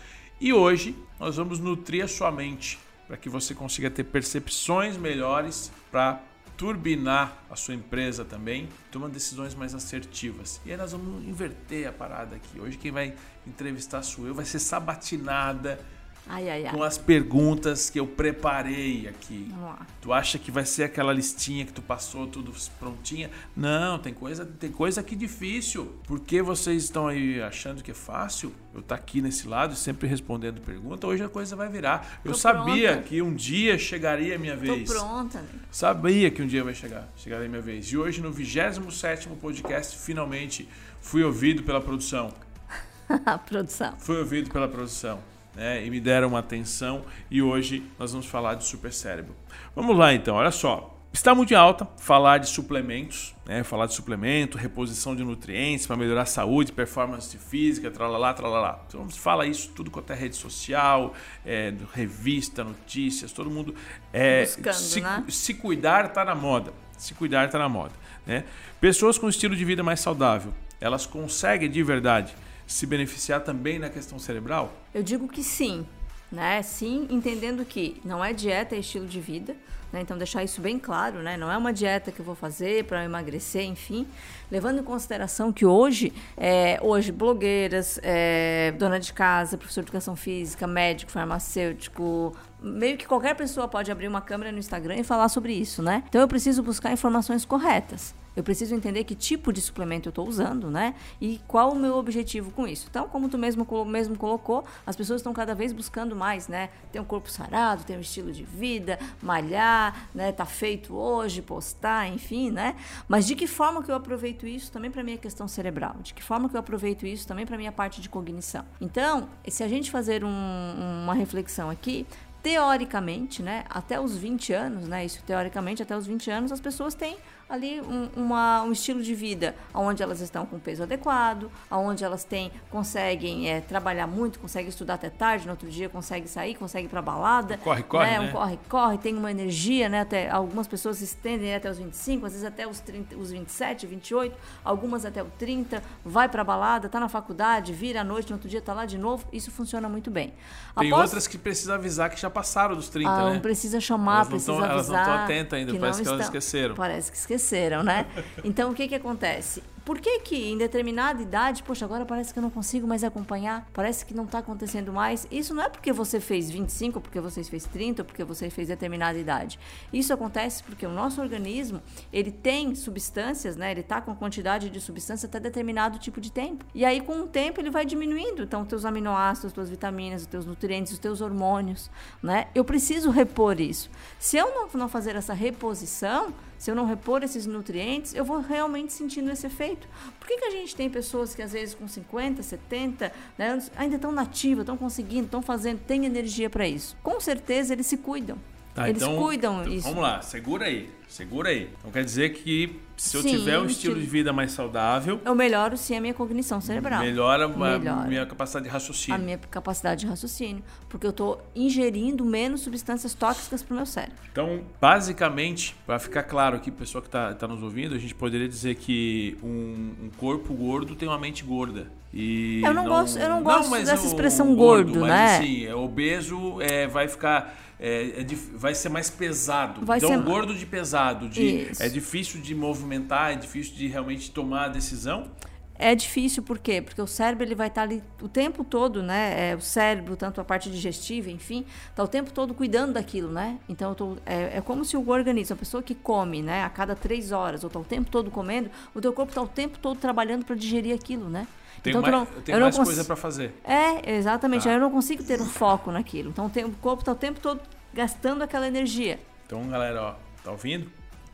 E 0.40 0.54
hoje 0.54 0.96
nós 1.20 1.36
vamos 1.36 1.58
nutrir 1.58 2.02
a 2.02 2.08
sua 2.08 2.32
mente 2.32 2.78
para 3.06 3.18
que 3.18 3.28
você 3.28 3.54
consiga 3.54 3.90
ter 3.90 4.04
percepções 4.04 4.96
melhores 4.96 5.70
para 5.92 6.18
turbinar 6.56 7.44
a 7.50 7.56
sua 7.56 7.74
empresa 7.74 8.24
também, 8.24 8.68
tomando 8.90 9.12
decisões 9.12 9.54
mais 9.54 9.74
assertivas. 9.74 10.60
E 10.64 10.70
aí 10.70 10.76
nós 10.76 10.92
vamos 10.92 11.24
inverter 11.24 11.88
a 11.88 11.92
parada 11.92 12.36
aqui. 12.36 12.60
Hoje 12.60 12.78
quem 12.78 12.90
vai 12.90 13.14
entrevistar 13.46 14.02
sou 14.02 14.26
eu, 14.26 14.34
vai 14.34 14.44
ser 14.44 14.58
sabatinada 14.58 15.78
Ai, 16.28 16.48
ai, 16.50 16.66
ai. 16.66 16.72
com 16.74 16.82
as 16.82 16.98
perguntas 16.98 17.88
que 17.88 18.00
eu 18.00 18.06
preparei 18.06 19.06
aqui. 19.08 19.46
Vamos 19.50 19.64
lá. 19.64 19.86
Tu 20.00 20.12
acha 20.12 20.38
que 20.38 20.50
vai 20.50 20.66
ser 20.66 20.84
aquela 20.84 21.12
listinha 21.12 21.64
que 21.64 21.72
tu 21.72 21.80
passou 21.80 22.26
tudo 22.26 22.52
prontinha? 22.80 23.30
Não, 23.56 23.98
tem 23.98 24.12
coisa, 24.12 24.44
tem 24.44 24.70
coisa 24.70 25.00
aqui 25.00 25.14
difícil. 25.14 25.86
Por 26.04 26.18
que 26.20 26.42
vocês 26.42 26.84
estão 26.84 27.06
aí 27.06 27.40
achando 27.40 27.82
que 27.82 27.92
é 27.92 27.94
fácil? 27.94 28.52
Eu 28.74 28.82
tá 28.82 28.94
aqui 28.96 29.22
nesse 29.22 29.46
lado, 29.46 29.74
sempre 29.76 30.08
respondendo 30.08 30.60
pergunta. 30.60 31.06
Hoje 31.06 31.22
a 31.22 31.28
coisa 31.28 31.54
vai 31.54 31.68
virar. 31.68 32.20
Eu 32.24 32.32
Tô 32.32 32.38
sabia 32.38 32.92
pronta. 32.92 33.08
que 33.08 33.22
um 33.22 33.32
dia 33.34 33.78
chegaria 33.78 34.34
a 34.34 34.38
minha 34.38 34.56
vez. 34.56 34.88
Tô 34.88 34.94
pronta. 34.94 35.44
Sabia 35.70 36.30
que 36.30 36.42
um 36.42 36.46
dia 36.46 36.64
vai 36.64 36.74
chegar, 36.74 37.08
chegaria 37.16 37.46
a 37.46 37.48
minha 37.48 37.62
vez. 37.62 37.86
E 37.86 37.96
hoje 37.96 38.20
no 38.20 38.32
27º 38.32 39.36
podcast, 39.40 39.96
finalmente 39.96 40.68
fui 41.00 41.22
ouvido 41.22 41.62
pela 41.62 41.80
produção. 41.80 42.32
A 43.24 43.38
produção. 43.38 43.94
Fui 43.98 44.18
ouvido 44.18 44.50
pela 44.50 44.66
produção. 44.68 45.20
Né, 45.56 45.86
e 45.86 45.90
me 45.90 45.98
deram 45.98 46.28
uma 46.28 46.40
atenção 46.40 47.06
e 47.30 47.40
hoje 47.40 47.82
nós 47.98 48.12
vamos 48.12 48.26
falar 48.26 48.54
de 48.54 48.64
super 48.64 48.92
cérebro. 48.92 49.34
Vamos 49.74 49.96
lá 49.96 50.12
então, 50.12 50.36
olha 50.36 50.50
só. 50.50 50.92
Está 51.16 51.34
muito 51.34 51.50
em 51.54 51.56
alta 51.56 51.88
falar 51.96 52.36
de 52.36 52.46
suplementos, 52.46 53.34
né? 53.46 53.64
Falar 53.64 53.86
de 53.86 53.94
suplemento, 53.94 54.58
reposição 54.58 55.16
de 55.16 55.24
nutrientes 55.24 55.86
para 55.86 55.96
melhorar 55.96 56.22
a 56.22 56.26
saúde, 56.26 56.72
performance 56.72 57.38
física, 57.38 57.90
tralalá, 57.90 58.34
tralalá. 58.34 58.84
Então, 58.86 59.08
falar 59.08 59.46
isso 59.46 59.70
tudo 59.74 59.90
quanto 59.90 60.12
é 60.12 60.14
rede 60.14 60.36
social, 60.36 61.14
é, 61.42 61.72
revista, 61.94 62.62
notícias, 62.62 63.32
todo 63.32 63.48
mundo 63.48 63.74
é, 64.12 64.42
Buscando, 64.42 64.74
se, 64.74 65.00
né? 65.00 65.24
se 65.26 65.54
cuidar 65.54 66.04
está 66.04 66.22
na 66.22 66.34
moda. 66.34 66.70
Se 66.98 67.14
cuidar 67.14 67.46
está 67.46 67.58
na 67.58 67.68
moda. 67.68 67.92
Né? 68.26 68.44
Pessoas 68.78 69.16
com 69.16 69.26
estilo 69.26 69.56
de 69.56 69.64
vida 69.64 69.82
mais 69.82 70.00
saudável, 70.00 70.52
elas 70.78 71.06
conseguem 71.06 71.70
de 71.70 71.82
verdade 71.82 72.34
se 72.66 72.86
beneficiar 72.86 73.42
também 73.42 73.78
na 73.78 73.88
questão 73.88 74.18
cerebral? 74.18 74.72
Eu 74.94 75.02
digo 75.02 75.28
que 75.28 75.42
sim, 75.42 75.86
né? 76.30 76.62
Sim, 76.62 77.06
entendendo 77.10 77.64
que 77.64 78.00
não 78.04 78.24
é 78.24 78.32
dieta, 78.32 78.74
é 78.74 78.78
estilo 78.78 79.06
de 79.06 79.20
vida. 79.20 79.56
Né? 79.92 80.00
Então, 80.00 80.18
deixar 80.18 80.42
isso 80.42 80.60
bem 80.60 80.78
claro, 80.78 81.22
né? 81.22 81.36
Não 81.36 81.50
é 81.50 81.56
uma 81.56 81.72
dieta 81.72 82.10
que 82.10 82.20
eu 82.20 82.24
vou 82.24 82.34
fazer 82.34 82.84
para 82.84 83.04
emagrecer, 83.04 83.64
enfim. 83.64 84.06
Levando 84.50 84.80
em 84.80 84.82
consideração 84.82 85.52
que 85.52 85.64
hoje, 85.64 86.12
é, 86.36 86.78
hoje 86.82 87.12
blogueiras, 87.12 87.98
é, 88.02 88.74
dona 88.78 88.98
de 88.98 89.12
casa, 89.12 89.56
professor 89.56 89.82
de 89.82 89.86
educação 89.86 90.16
física, 90.16 90.66
médico, 90.66 91.12
farmacêutico, 91.12 92.36
meio 92.60 92.96
que 92.96 93.06
qualquer 93.06 93.36
pessoa 93.36 93.68
pode 93.68 93.90
abrir 93.90 94.08
uma 94.08 94.20
câmera 94.20 94.50
no 94.50 94.58
Instagram 94.58 94.96
e 94.96 95.04
falar 95.04 95.28
sobre 95.28 95.52
isso, 95.52 95.82
né? 95.82 96.02
Então, 96.08 96.20
eu 96.20 96.28
preciso 96.28 96.62
buscar 96.62 96.92
informações 96.92 97.44
corretas. 97.44 98.14
Eu 98.36 98.44
preciso 98.44 98.74
entender 98.74 99.02
que 99.04 99.14
tipo 99.14 99.50
de 99.52 99.60
suplemento 99.60 100.08
eu 100.08 100.10
estou 100.10 100.28
usando, 100.28 100.70
né? 100.70 100.94
E 101.20 101.40
qual 101.48 101.72
o 101.72 101.74
meu 101.74 101.96
objetivo 101.96 102.50
com 102.50 102.68
isso. 102.68 102.86
Então, 102.90 103.08
como 103.08 103.28
tu 103.28 103.38
mesmo, 103.38 103.66
mesmo 103.86 104.16
colocou, 104.16 104.64
as 104.86 104.94
pessoas 104.94 105.20
estão 105.20 105.32
cada 105.32 105.54
vez 105.54 105.72
buscando 105.72 106.14
mais, 106.14 106.46
né? 106.46 106.68
Ter 106.92 107.00
um 107.00 107.04
corpo 107.04 107.30
sarado, 107.30 107.82
ter 107.84 107.96
um 107.96 108.00
estilo 108.00 108.30
de 108.30 108.44
vida, 108.44 108.98
malhar, 109.22 110.08
né? 110.14 110.32
Tá 110.32 110.44
feito 110.44 110.94
hoje, 110.94 111.40
postar, 111.40 112.06
enfim, 112.08 112.50
né? 112.50 112.76
Mas 113.08 113.26
de 113.26 113.34
que 113.34 113.46
forma 113.46 113.82
que 113.82 113.90
eu 113.90 113.94
aproveito 113.94 114.46
isso 114.46 114.70
também 114.70 114.90
para 114.90 115.02
minha 115.02 115.16
questão 115.18 115.48
cerebral? 115.48 115.96
De 116.02 116.12
que 116.12 116.22
forma 116.22 116.48
que 116.48 116.56
eu 116.56 116.60
aproveito 116.60 117.06
isso 117.06 117.26
também 117.26 117.46
para 117.46 117.56
minha 117.56 117.72
parte 117.72 118.00
de 118.02 118.08
cognição? 118.08 118.64
Então, 118.80 119.28
se 119.48 119.62
a 119.64 119.68
gente 119.68 119.90
fazer 119.90 120.22
um- 120.22 121.02
uma 121.04 121.14
reflexão 121.14 121.70
aqui, 121.70 122.06
teoricamente, 122.42 123.42
né, 123.42 123.64
até 123.68 124.00
os 124.00 124.16
20 124.16 124.52
anos, 124.52 124.86
né, 124.86 125.04
isso 125.04 125.20
teoricamente 125.26 125.82
até 125.82 125.96
os 125.96 126.06
20 126.06 126.30
anos, 126.30 126.52
as 126.52 126.60
pessoas 126.60 126.94
têm 126.94 127.16
ali 127.48 127.80
um, 127.80 128.08
uma- 128.16 128.62
um 128.62 128.72
estilo 128.72 129.02
de 129.02 129.14
vida 129.14 129.54
onde 129.72 130.02
elas 130.02 130.20
estão 130.20 130.44
com 130.44 130.58
peso 130.58 130.82
adequado, 130.82 131.50
onde 131.70 132.04
elas 132.04 132.24
têm, 132.24 132.50
conseguem 132.70 133.48
é, 133.48 133.60
trabalhar 133.60 134.06
muito, 134.06 134.38
conseguem 134.40 134.68
estudar 134.68 134.94
até 134.94 135.08
tarde, 135.10 135.44
no 135.46 135.52
outro 135.52 135.68
dia 135.70 135.88
conseguem 135.88 136.26
sair, 136.26 136.54
conseguem 136.56 136.86
ir 136.86 136.88
pra 136.88 137.00
balada. 137.00 137.56
Corre, 137.58 137.82
corre, 137.84 138.06
né, 138.10 138.18
né? 138.18 138.28
Um 138.28 138.32
corre, 138.32 138.58
corre, 138.68 138.98
tem 138.98 139.14
uma 139.16 139.30
energia, 139.30 139.88
né, 139.88 140.00
até, 140.00 140.28
algumas 140.28 140.66
pessoas 140.66 140.98
se 140.98 141.04
estendem 141.04 141.54
até 141.54 141.70
os 141.70 141.78
25, 141.78 142.26
às 142.26 142.32
vezes 142.32 142.46
até 142.46 142.66
os, 142.66 142.80
30, 142.80 143.16
os 143.16 143.30
27, 143.30 143.86
28, 143.86 144.36
algumas 144.64 145.04
até 145.04 145.22
o 145.22 145.26
30, 145.38 145.82
vai 146.04 146.28
pra 146.28 146.42
balada, 146.42 146.88
tá 146.88 146.98
na 146.98 147.08
faculdade, 147.08 147.72
vira 147.72 148.00
à 148.00 148.04
noite, 148.04 148.28
no 148.30 148.36
outro 148.36 148.48
dia 148.48 148.60
tá 148.60 148.74
lá 148.74 148.84
de 148.86 148.98
novo, 148.98 149.24
isso 149.32 149.50
funciona 149.50 149.88
muito 149.88 150.10
bem. 150.10 150.34
Tem 150.78 150.88
Após- 150.88 151.04
outras 151.04 151.26
que 151.26 151.38
precisa 151.38 151.74
avisar 151.76 152.10
que 152.10 152.20
já 152.20 152.28
passaram 152.28 152.74
dos 152.74 152.88
30, 152.88 153.08
ah, 153.10 153.24
né? 153.28 153.34
não 153.34 153.40
precisa 153.40 153.80
chamar, 153.80 154.16
Elas 154.16 154.28
precisa 154.28 154.52
tão- 154.52 154.64
elas 154.64 154.88
não 154.88 154.96
avisar. 154.96 155.04
tão 155.16 155.24
atentas 155.24 155.58
ainda, 155.58 155.78
parece 155.78 156.02
que 156.02 156.08
elas 156.08 156.20
estão. 156.20 156.38
esqueceram. 156.38 156.74
Parece 156.74 157.10
que 157.12 157.16
esqueceram, 157.16 157.35
né? 157.82 158.06
Então, 158.44 158.70
o 158.70 158.74
que 158.74 158.88
que 158.88 158.94
acontece? 158.94 159.62
Por 159.86 160.00
que 160.00 160.18
que 160.18 160.50
em 160.50 160.58
determinada 160.58 161.22
idade, 161.22 161.62
poxa, 161.62 161.84
agora 161.84 162.04
parece 162.04 162.32
que 162.32 162.40
eu 162.40 162.42
não 162.42 162.50
consigo 162.50 162.88
mais 162.88 163.04
acompanhar, 163.04 163.70
parece 163.72 164.04
que 164.04 164.12
não 164.12 164.24
está 164.24 164.40
acontecendo 164.40 164.92
mais? 164.92 165.28
Isso 165.30 165.54
não 165.54 165.62
é 165.62 165.68
porque 165.68 165.92
você 165.92 166.18
fez 166.18 166.50
25, 166.50 166.98
ou 166.98 167.00
porque 167.00 167.20
você 167.20 167.44
fez 167.44 167.66
30, 167.66 168.02
ou 168.02 168.04
porque 168.04 168.24
você 168.24 168.50
fez 168.50 168.66
determinada 168.66 169.16
idade. 169.16 169.60
Isso 169.92 170.12
acontece 170.12 170.60
porque 170.64 170.84
o 170.84 170.90
nosso 170.90 171.20
organismo, 171.20 171.80
ele 172.12 172.32
tem 172.32 172.74
substâncias, 172.74 173.54
né? 173.54 173.70
Ele 173.70 173.84
tá 173.84 174.00
com 174.00 174.12
quantidade 174.16 174.70
de 174.70 174.80
substância 174.80 175.28
até 175.28 175.38
determinado 175.38 176.00
tipo 176.00 176.20
de 176.20 176.32
tempo. 176.32 176.64
E 176.74 176.84
aí, 176.84 177.00
com 177.00 177.20
o 177.20 177.28
tempo, 177.28 177.60
ele 177.60 177.70
vai 177.70 177.86
diminuindo. 177.86 178.42
Então, 178.42 178.64
teus 178.64 178.84
aminoácidos, 178.84 179.46
as 179.46 179.52
tuas 179.52 179.70
vitaminas, 179.70 180.22
os 180.22 180.26
teus 180.26 180.44
nutrientes, 180.44 180.94
os 180.94 180.98
teus 180.98 181.20
hormônios, 181.20 181.88
né? 182.20 182.48
Eu 182.56 182.64
preciso 182.64 183.08
repor 183.10 183.60
isso. 183.60 183.88
Se 184.18 184.36
eu 184.36 184.52
não, 184.52 184.68
não 184.74 184.88
fazer 184.88 185.14
essa 185.14 185.32
reposição, 185.32 186.34
se 186.58 186.70
eu 186.70 186.74
não 186.74 186.86
repor 186.86 187.22
esses 187.22 187.46
nutrientes, 187.46 188.14
eu 188.14 188.24
vou 188.24 188.40
realmente 188.40 188.92
sentindo 188.92 189.30
esse 189.30 189.46
efeito. 189.46 189.75
Por 190.18 190.26
que, 190.26 190.38
que 190.38 190.44
a 190.44 190.50
gente 190.50 190.74
tem 190.74 190.90
pessoas 190.90 191.34
que 191.34 191.42
às 191.42 191.52
vezes 191.52 191.74
com 191.74 191.86
50, 191.86 192.42
70 192.42 193.12
né, 193.38 193.48
anos 193.48 193.70
ainda 193.76 193.96
estão 193.96 194.10
nativas, 194.10 194.62
estão 194.62 194.76
conseguindo, 194.76 195.26
estão 195.26 195.42
fazendo, 195.42 195.80
têm 195.80 196.04
energia 196.04 196.50
para 196.50 196.66
isso? 196.66 196.96
Com 197.02 197.20
certeza 197.20 197.72
eles 197.72 197.86
se 197.86 197.96
cuidam. 197.96 198.38
Tá, 198.74 198.88
eles 198.90 199.02
então, 199.02 199.16
cuidam 199.16 199.62
então, 199.62 199.72
isso. 199.72 199.88
Vamos 199.88 200.02
lá, 200.02 200.20
segura 200.20 200.66
aí, 200.66 200.90
segura 201.08 201.50
aí. 201.50 201.70
Então 201.78 201.90
quer 201.90 202.04
dizer 202.04 202.30
que 202.34 202.80
se 202.96 203.16
eu 203.16 203.22
Sim, 203.22 203.30
tiver 203.38 203.58
um 203.58 203.66
estilo 203.66 203.94
de 204.00 204.06
vida 204.06 204.32
mais 204.32 204.52
saudável, 204.52 205.20
Eu 205.24 205.34
melhoro 205.34 205.76
sim 205.76 205.94
a 205.96 206.00
minha 206.00 206.14
cognição 206.14 206.60
cerebral. 206.60 207.00
melhora 207.00 207.44
a 207.44 208.06
minha 208.06 208.24
capacidade 208.24 208.64
de 208.64 208.70
a 208.70 208.72
raciocínio. 208.72 209.20
minha 209.20 209.38
capacidade 209.38 210.00
de 210.00 210.06
raciocínio, 210.06 210.62
porque 210.88 211.06
eu 211.06 211.10
estou 211.10 211.42
ingerindo 211.54 212.24
menos 212.24 212.62
substâncias 212.62 213.12
tóxicas 213.12 213.62
para 213.62 213.72
o 213.74 213.76
meu 213.76 213.86
cérebro. 213.86 214.16
Então, 214.32 214.62
basicamente, 214.80 215.76
para 215.86 215.98
ficar 215.98 216.22
claro 216.22 216.56
aqui, 216.56 216.70
pessoal 216.70 217.02
que 217.02 217.08
está 217.08 217.46
nos 217.48 217.62
ouvindo, 217.62 217.94
a 217.94 217.98
gente 217.98 218.14
poderia 218.14 218.48
dizer 218.48 218.74
que 218.76 219.36
um, 219.42 220.06
um 220.06 220.10
corpo 220.16 220.54
gordo 220.54 220.94
tem 220.96 221.06
uma 221.08 221.18
mente 221.18 221.44
gorda. 221.44 221.86
E 222.14 222.62
Eu 222.64 222.72
não 222.72 222.84
gosto- 222.86 223.18
eu 223.18 223.28
não 223.28 223.42
gosto 223.42 223.70
dessa 223.84 224.02
o 224.02 224.06
expressão 224.06 224.54
gordo, 224.54 225.00
mas, 225.00 225.08
né? 225.10 225.36
Assim, 225.36 225.66
é, 225.66 225.74
obeso 225.74 226.60
é, 226.62 226.86
vai 226.86 227.08
ficar. 227.08 227.54
é, 227.78 228.22
é 228.22 228.26
vai 228.54 228.74
ser 228.74 228.88
mais 228.88 229.10
pesado. 229.10 229.84
Vai 229.84 229.98
então, 229.98 230.08
ser- 230.08 230.22
gordo 230.22 230.54
de 230.54 230.64
pesado. 230.64 230.95
De, 231.28 231.70
Isso. 231.70 231.82
é 231.82 231.88
difícil 231.88 232.40
de 232.40 232.54
movimentar, 232.54 233.32
é 233.32 233.36
difícil 233.36 233.74
de 233.74 233.86
realmente 233.86 234.30
tomar 234.30 234.64
a 234.64 234.68
decisão. 234.68 235.30
É 235.78 235.94
difícil, 235.94 236.42
por 236.42 236.58
quê? 236.58 236.80
Porque 236.80 237.02
o 237.02 237.06
cérebro 237.06 237.44
ele 237.44 237.54
vai 237.54 237.68
estar 237.68 237.82
ali 237.82 238.02
o 238.22 238.28
tempo 238.28 238.64
todo, 238.64 239.02
né? 239.02 239.50
É, 239.50 239.54
o 239.54 239.60
cérebro, 239.60 240.16
tanto 240.16 240.40
a 240.40 240.44
parte 240.44 240.70
digestiva, 240.70 241.30
enfim, 241.30 241.66
tá 241.94 242.02
o 242.02 242.08
tempo 242.08 242.32
todo 242.32 242.54
cuidando 242.54 242.94
daquilo, 242.94 243.30
né? 243.30 243.58
Então, 243.68 243.94
tô, 243.94 244.16
é, 244.24 244.56
é 244.56 244.60
como 244.62 244.86
se 244.86 244.96
o 244.96 245.06
organismo, 245.10 245.52
a 245.52 245.56
pessoa 245.58 245.82
que 245.82 245.94
come, 245.94 246.40
né, 246.40 246.64
a 246.64 246.70
cada 246.70 246.94
três 246.96 247.30
horas, 247.30 247.62
ou 247.62 247.68
tá 247.68 247.78
o 247.78 247.84
tempo 247.84 248.10
todo 248.10 248.30
comendo, 248.30 248.70
o 248.94 249.02
teu 249.02 249.12
corpo 249.12 249.34
tá 249.34 249.42
o 249.42 249.46
tempo 249.48 249.78
todo 249.78 249.98
trabalhando 249.98 250.46
para 250.46 250.56
digerir 250.56 250.94
aquilo, 250.94 251.28
né? 251.28 251.46
Tem 251.82 251.90
então, 251.90 252.00
mais, 252.00 252.14
não- 252.14 252.24
tem 252.42 252.54
eu 252.54 252.58
não 252.58 252.66
mais 252.66 252.76
cons- 252.76 252.86
coisa 252.86 253.04
para 253.04 253.16
fazer. 253.16 253.52
É, 253.62 254.14
exatamente. 254.16 254.64
Tá. 254.64 254.70
Aí 254.70 254.76
eu 254.76 254.80
não 254.80 254.90
consigo 254.90 255.22
ter 255.22 255.38
um 255.42 255.46
foco 255.46 255.92
naquilo. 255.92 256.30
Então, 256.30 256.48
tem- 256.48 256.64
o 256.64 256.70
corpo 256.72 257.04
tá 257.04 257.12
o 257.12 257.16
tempo 257.16 257.38
todo 257.38 257.60
gastando 257.92 258.40
aquela 258.42 258.66
energia. 258.66 259.20
Então, 259.44 259.62
galera, 259.68 260.02
ó, 260.02 260.14
tá 260.46 260.52
ouvindo? 260.52 260.88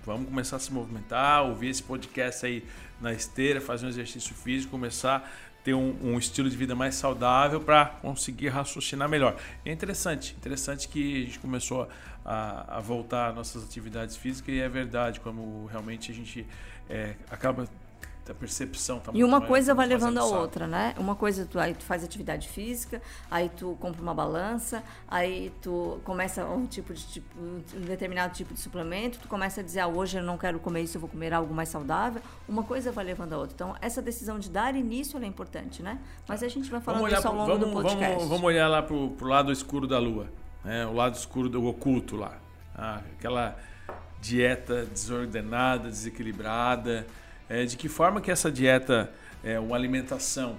Vamos 0.07 0.27
começar 0.27 0.57
a 0.57 0.59
se 0.59 0.73
movimentar, 0.73 1.45
ouvir 1.45 1.69
esse 1.69 1.83
podcast 1.83 2.47
aí 2.47 2.65
na 2.99 3.13
esteira, 3.13 3.61
fazer 3.61 3.85
um 3.85 3.89
exercício 3.91 4.35
físico, 4.35 4.71
começar 4.71 5.17
a 5.17 5.63
ter 5.63 5.75
um, 5.75 5.95
um 6.03 6.19
estilo 6.19 6.49
de 6.49 6.57
vida 6.57 6.75
mais 6.75 6.95
saudável 6.95 7.61
para 7.61 7.85
conseguir 7.85 8.49
raciocinar 8.49 9.09
melhor. 9.09 9.37
E 9.67 9.71
é 9.71 9.73
interessante, 9.73 10.35
interessante 10.37 10.89
que 10.89 11.23
a 11.23 11.27
gente 11.27 11.39
começou 11.39 11.89
a, 12.25 12.79
a 12.79 12.81
voltar 12.81 13.29
às 13.29 13.35
nossas 13.35 13.63
atividades 13.63 14.17
físicas 14.17 14.55
e 14.55 14.61
é 14.61 14.69
verdade 14.69 15.21
como 15.21 15.67
realmente 15.67 16.11
a 16.11 16.15
gente 16.15 16.47
é, 16.89 17.15
acaba 17.31 17.69
a 18.31 18.35
percepção 18.35 19.01
tá 19.01 19.11
E 19.13 19.25
uma 19.25 19.39
muito 19.39 19.49
coisa 19.49 19.75
vai 19.75 19.89
mais 19.89 20.01
levando 20.01 20.19
a 20.19 20.25
outra, 20.25 20.67
né? 20.67 20.95
Uma 20.97 21.17
coisa, 21.17 21.45
tu, 21.45 21.59
aí 21.59 21.75
tu 21.75 21.83
faz 21.85 22.05
atividade 22.05 22.49
física, 22.49 23.03
aí 23.31 23.49
tu 23.49 23.77
compra 23.81 24.01
uma 24.01 24.15
balança, 24.15 24.85
aí 25.09 25.53
tu 25.61 26.01
começa 26.05 26.45
um 26.45 26.65
tipo 26.65 26.95
de 26.95 27.05
tipo, 27.05 27.41
um 27.41 27.81
determinado 27.81 28.33
tipo 28.35 28.55
de 28.55 28.61
suplemento, 28.61 29.19
tu 29.19 29.27
começa 29.27 29.61
a 29.61 29.65
dizer, 29.65 29.81
ah, 29.81 29.89
hoje 29.89 30.19
eu 30.19 30.23
não 30.23 30.39
quero 30.39 30.61
comer 30.61 30.83
isso, 30.83 30.97
eu 30.97 31.01
vou 31.01 31.11
comer 31.11 31.33
algo 31.35 31.53
mais 31.53 31.69
saudável. 31.69 32.23
Uma 32.49 32.63
coisa 32.63 32.93
vai 32.93 33.05
levando 33.05 33.33
a 33.33 33.39
outra. 33.39 33.55
Então, 33.55 33.77
essa 33.81 34.01
decisão 34.01 34.39
de 34.39 34.49
dar 34.49 34.77
início 34.77 35.19
é 35.23 35.27
importante, 35.27 35.83
né? 35.83 35.99
Mas 36.29 36.43
a 36.43 36.49
gente 36.49 36.71
vai 36.71 36.81
falando 36.81 37.01
Vamos 37.01 37.13
olhar, 37.13 37.19
isso 37.19 37.29
ao 37.29 37.35
longo 37.35 37.47
vamos, 37.49 37.67
do 37.67 37.73
podcast. 37.73 38.15
vamos, 38.15 38.29
vamos 38.29 38.45
olhar 38.45 38.69
lá 38.69 38.83
pro, 38.83 39.11
pro 39.11 39.27
lado 39.27 39.51
escuro 39.51 39.87
da 39.87 39.99
lua, 39.99 40.29
né? 40.65 40.87
o 40.87 40.93
lado 40.93 41.17
escuro 41.17 41.49
do 41.49 41.67
oculto 41.67 42.17
lá. 42.17 42.39
Ah, 42.75 43.01
aquela 43.19 43.59
dieta 44.21 44.87
desordenada, 44.87 45.89
desequilibrada. 45.89 47.07
É, 47.49 47.65
de 47.65 47.77
que 47.77 47.89
forma 47.89 48.21
que 48.21 48.31
essa 48.31 48.51
dieta, 48.51 49.13
é, 49.45 49.59
uma 49.59 49.77
alimentação 49.77 50.57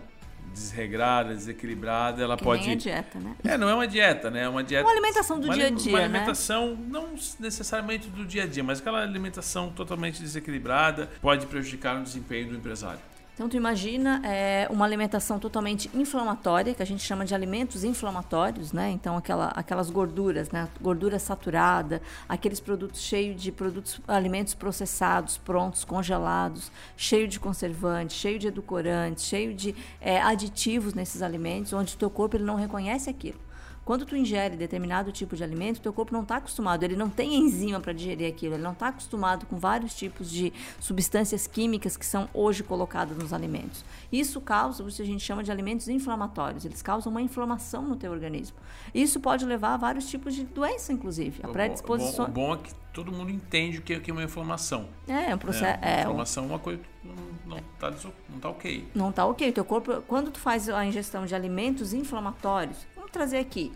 desregrada, 0.53 1.33
desequilibrada, 1.33 2.21
ela 2.21 2.37
que 2.37 2.43
pode. 2.43 2.63
nem 2.63 2.73
a 2.73 2.75
dieta, 2.75 3.19
né? 3.19 3.35
É, 3.43 3.57
não 3.57 3.69
é 3.69 3.73
uma 3.73 3.87
dieta, 3.87 4.29
né? 4.29 4.43
É 4.43 4.49
uma 4.49 4.63
dieta. 4.63 4.85
Uma 4.85 4.91
alimentação 4.91 5.39
do 5.39 5.45
uma 5.45 5.53
dia 5.53 5.67
a 5.67 5.69
dia, 5.69 5.91
Uma 5.91 5.99
né? 5.99 6.05
alimentação 6.05 6.77
não 6.87 7.15
necessariamente 7.39 8.07
do 8.09 8.25
dia 8.25 8.43
a 8.43 8.45
dia, 8.45 8.63
mas 8.63 8.79
aquela 8.79 9.01
alimentação 9.01 9.71
totalmente 9.71 10.21
desequilibrada 10.21 11.09
pode 11.21 11.45
prejudicar 11.47 11.99
o 11.99 12.03
desempenho 12.03 12.49
do 12.49 12.55
empresário. 12.55 12.99
Então, 13.33 13.49
tu 13.49 13.57
imagina 13.57 14.21
é, 14.23 14.67
uma 14.69 14.85
alimentação 14.85 15.39
totalmente 15.39 15.89
inflamatória, 15.91 16.75
que 16.75 16.83
a 16.83 16.85
gente 16.85 17.01
chama 17.01 17.25
de 17.25 17.33
alimentos 17.33 17.83
inflamatórios, 17.83 18.71
né? 18.71 18.91
Então, 18.91 19.17
aquela, 19.17 19.47
aquelas 19.47 19.89
gorduras, 19.89 20.51
né? 20.51 20.69
Gordura 20.79 21.17
saturada, 21.17 21.99
aqueles 22.29 22.59
produtos 22.59 23.01
cheios 23.01 23.41
de 23.41 23.51
produtos, 23.51 23.99
alimentos 24.07 24.53
processados, 24.53 25.35
prontos, 25.35 25.83
congelados, 25.83 26.71
cheio 26.95 27.27
de 27.27 27.39
conservantes, 27.39 28.15
cheio 28.17 28.37
de 28.37 28.49
edulcorantes, 28.49 29.25
cheio 29.25 29.51
de 29.55 29.75
é, 29.99 30.21
aditivos 30.21 30.93
nesses 30.93 31.23
alimentos, 31.23 31.73
onde 31.73 31.95
o 31.95 31.97
teu 31.97 32.11
corpo 32.11 32.37
ele 32.37 32.43
não 32.43 32.55
reconhece 32.55 33.09
aquilo. 33.09 33.39
Quando 33.85 34.05
tu 34.05 34.15
ingere 34.15 34.55
determinado 34.55 35.11
tipo 35.11 35.35
de 35.35 35.43
alimento, 35.43 35.81
teu 35.81 35.91
corpo 35.91 36.13
não 36.13 36.21
está 36.21 36.37
acostumado, 36.37 36.83
ele 36.83 36.95
não 36.95 37.09
tem 37.09 37.35
enzima 37.35 37.79
para 37.79 37.91
digerir 37.91 38.27
aquilo, 38.27 38.55
ele 38.55 38.63
não 38.63 38.71
está 38.71 38.87
acostumado 38.87 39.45
com 39.45 39.57
vários 39.57 39.93
tipos 39.95 40.29
de 40.29 40.53
substâncias 40.79 41.47
químicas 41.47 41.97
que 41.97 42.05
são 42.05 42.29
hoje 42.33 42.63
colocadas 42.63 43.17
nos 43.17 43.33
alimentos. 43.33 43.83
Isso 44.11 44.39
causa 44.39 44.83
o 44.83 44.87
que 44.87 45.01
a 45.01 45.05
gente 45.05 45.23
chama 45.23 45.43
de 45.43 45.51
alimentos 45.51 45.87
inflamatórios, 45.89 46.65
eles 46.65 46.81
causam 46.81 47.11
uma 47.11 47.21
inflamação 47.21 47.81
no 47.83 47.95
teu 47.95 48.11
organismo. 48.11 48.57
Isso 48.93 49.19
pode 49.19 49.45
levar 49.45 49.73
a 49.73 49.77
vários 49.77 50.09
tipos 50.09 50.33
de 50.33 50.43
doença, 50.45 50.93
inclusive, 50.93 51.41
a 51.43 51.49
O 51.49 51.51
predisposição. 51.51 52.25
bom, 52.25 52.31
o 52.31 52.47
bom 52.47 52.53
é 52.53 52.57
que 52.57 52.73
todo 52.93 53.11
mundo 53.11 53.31
entende 53.31 53.79
o 53.79 53.81
que 53.81 53.93
é 53.93 54.01
é 54.05 54.11
uma 54.11 54.23
inflamação. 54.23 54.87
É, 55.07 55.31
é 55.31 55.35
um 55.35 55.37
processo. 55.37 55.79
É, 55.83 55.99
É, 55.99 56.01
inflamação 56.01 56.43
é 56.43 56.47
uma 56.47 56.59
coisa 56.59 56.79
que 56.81 57.07
não, 57.07 57.15
não, 57.57 57.63
tá, 57.79 57.91
não 58.29 58.39
tá 58.39 58.49
ok. 58.49 58.87
Não 58.93 59.11
tá 59.11 59.25
ok. 59.25 59.49
O 59.49 59.53
teu 59.53 59.65
corpo, 59.65 60.01
quando 60.07 60.31
tu 60.31 60.39
faz 60.39 60.69
a 60.69 60.85
ingestão 60.85 61.25
de 61.25 61.33
alimentos 61.33 61.93
inflamatórios, 61.93 62.77
trazer 63.13 63.37
aqui 63.37 63.71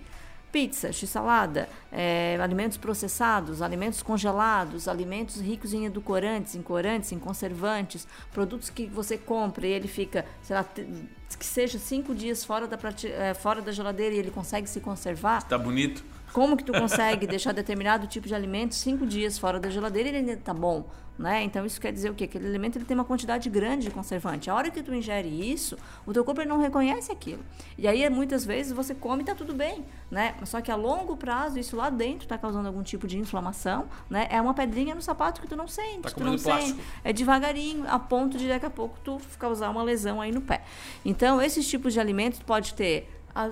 pizza, 0.51 0.91
x-salada, 0.91 1.69
é, 1.91 2.37
alimentos 2.41 2.77
processados, 2.77 3.61
alimentos 3.61 4.01
congelados, 4.01 4.87
alimentos 4.87 5.39
ricos 5.39 5.73
em 5.73 5.85
edulcorantes, 5.85 6.55
em 6.55 6.61
corantes, 6.61 7.11
em 7.11 7.19
conservantes, 7.19 8.07
produtos 8.31 8.69
que 8.69 8.87
você 8.87 9.17
compra 9.17 9.67
e 9.67 9.71
ele 9.71 9.87
fica, 9.87 10.25
sei 10.41 10.55
lá, 10.55 10.63
que 10.63 11.45
seja 11.45 11.77
cinco 11.77 12.15
dias 12.15 12.43
fora 12.43 12.65
da, 12.65 12.77
é, 13.03 13.33
fora 13.33 13.61
da 13.61 13.71
geladeira 13.71 14.15
e 14.15 14.19
ele 14.19 14.31
consegue 14.31 14.67
se 14.67 14.79
conservar. 14.79 15.43
Tá 15.43 15.57
bonito? 15.57 16.03
Como 16.33 16.55
que 16.57 16.63
tu 16.63 16.71
consegue 16.73 17.25
deixar 17.25 17.51
determinado 17.53 18.05
tipo 18.07 18.27
de 18.27 18.35
alimento 18.35 18.75
cinco 18.75 19.05
dias 19.05 19.37
fora 19.39 19.59
da 19.59 19.69
geladeira 19.69 20.09
e 20.09 20.11
ele 20.11 20.17
ainda 20.31 20.37
tá 20.37 20.53
bom? 20.53 20.85
Né? 21.17 21.41
Então 21.41 21.65
isso 21.65 21.81
quer 21.81 21.91
dizer 21.91 22.11
o 22.11 22.13
quê? 22.13 22.25
Aquele 22.25 22.45
alimento 22.45 22.77
ele 22.77 22.85
tem 22.85 22.93
uma 22.95 23.03
quantidade 23.03 23.49
grande 23.49 23.85
de 23.85 23.89
conservante. 23.91 24.51
A 24.51 24.53
hora 24.53 24.69
que 24.69 24.83
tu 24.83 24.93
ingere 24.93 25.27
isso, 25.27 25.75
o 26.05 26.13
teu 26.13 26.23
corpo 26.23 26.43
não 26.45 26.59
reconhece 26.59 27.11
aquilo. 27.11 27.43
E 27.75 27.87
aí 27.87 28.07
muitas 28.07 28.45
vezes 28.45 28.71
você 28.71 28.93
come 28.93 29.23
e 29.23 29.25
tá 29.25 29.33
tudo 29.33 29.51
bem, 29.51 29.83
né? 30.11 30.35
Só 30.45 30.61
que 30.61 30.69
a 30.69 30.75
longo 30.75 31.17
prazo 31.17 31.57
isso 31.57 31.75
lá 31.75 31.89
dentro 31.89 32.25
está 32.25 32.37
causando 32.37 32.67
algum 32.67 32.83
tipo 32.83 33.07
de 33.07 33.17
inflamação, 33.17 33.87
né? 34.07 34.27
É 34.29 34.39
uma 34.39 34.53
pedrinha 34.53 34.93
no 34.93 35.01
sapato 35.01 35.41
que 35.41 35.47
tu 35.47 35.55
não 35.55 35.67
sente, 35.67 36.01
Tá 36.01 36.11
tu 36.11 36.23
não 36.23 36.37
plástico. 36.37 36.77
sente. 36.77 36.87
É 37.03 37.11
devagarinho, 37.11 37.85
a 37.87 37.97
ponto 37.97 38.37
de 38.37 38.47
daqui 38.47 38.67
a 38.67 38.69
pouco 38.69 38.99
tu 39.03 39.19
causar 39.39 39.71
uma 39.71 39.81
lesão 39.81 40.21
aí 40.21 40.31
no 40.31 40.41
pé. 40.41 40.61
Então 41.03 41.41
esses 41.41 41.67
tipos 41.67 41.93
de 41.93 41.99
alimentos 41.99 42.39
pode 42.43 42.75
ter 42.75 43.09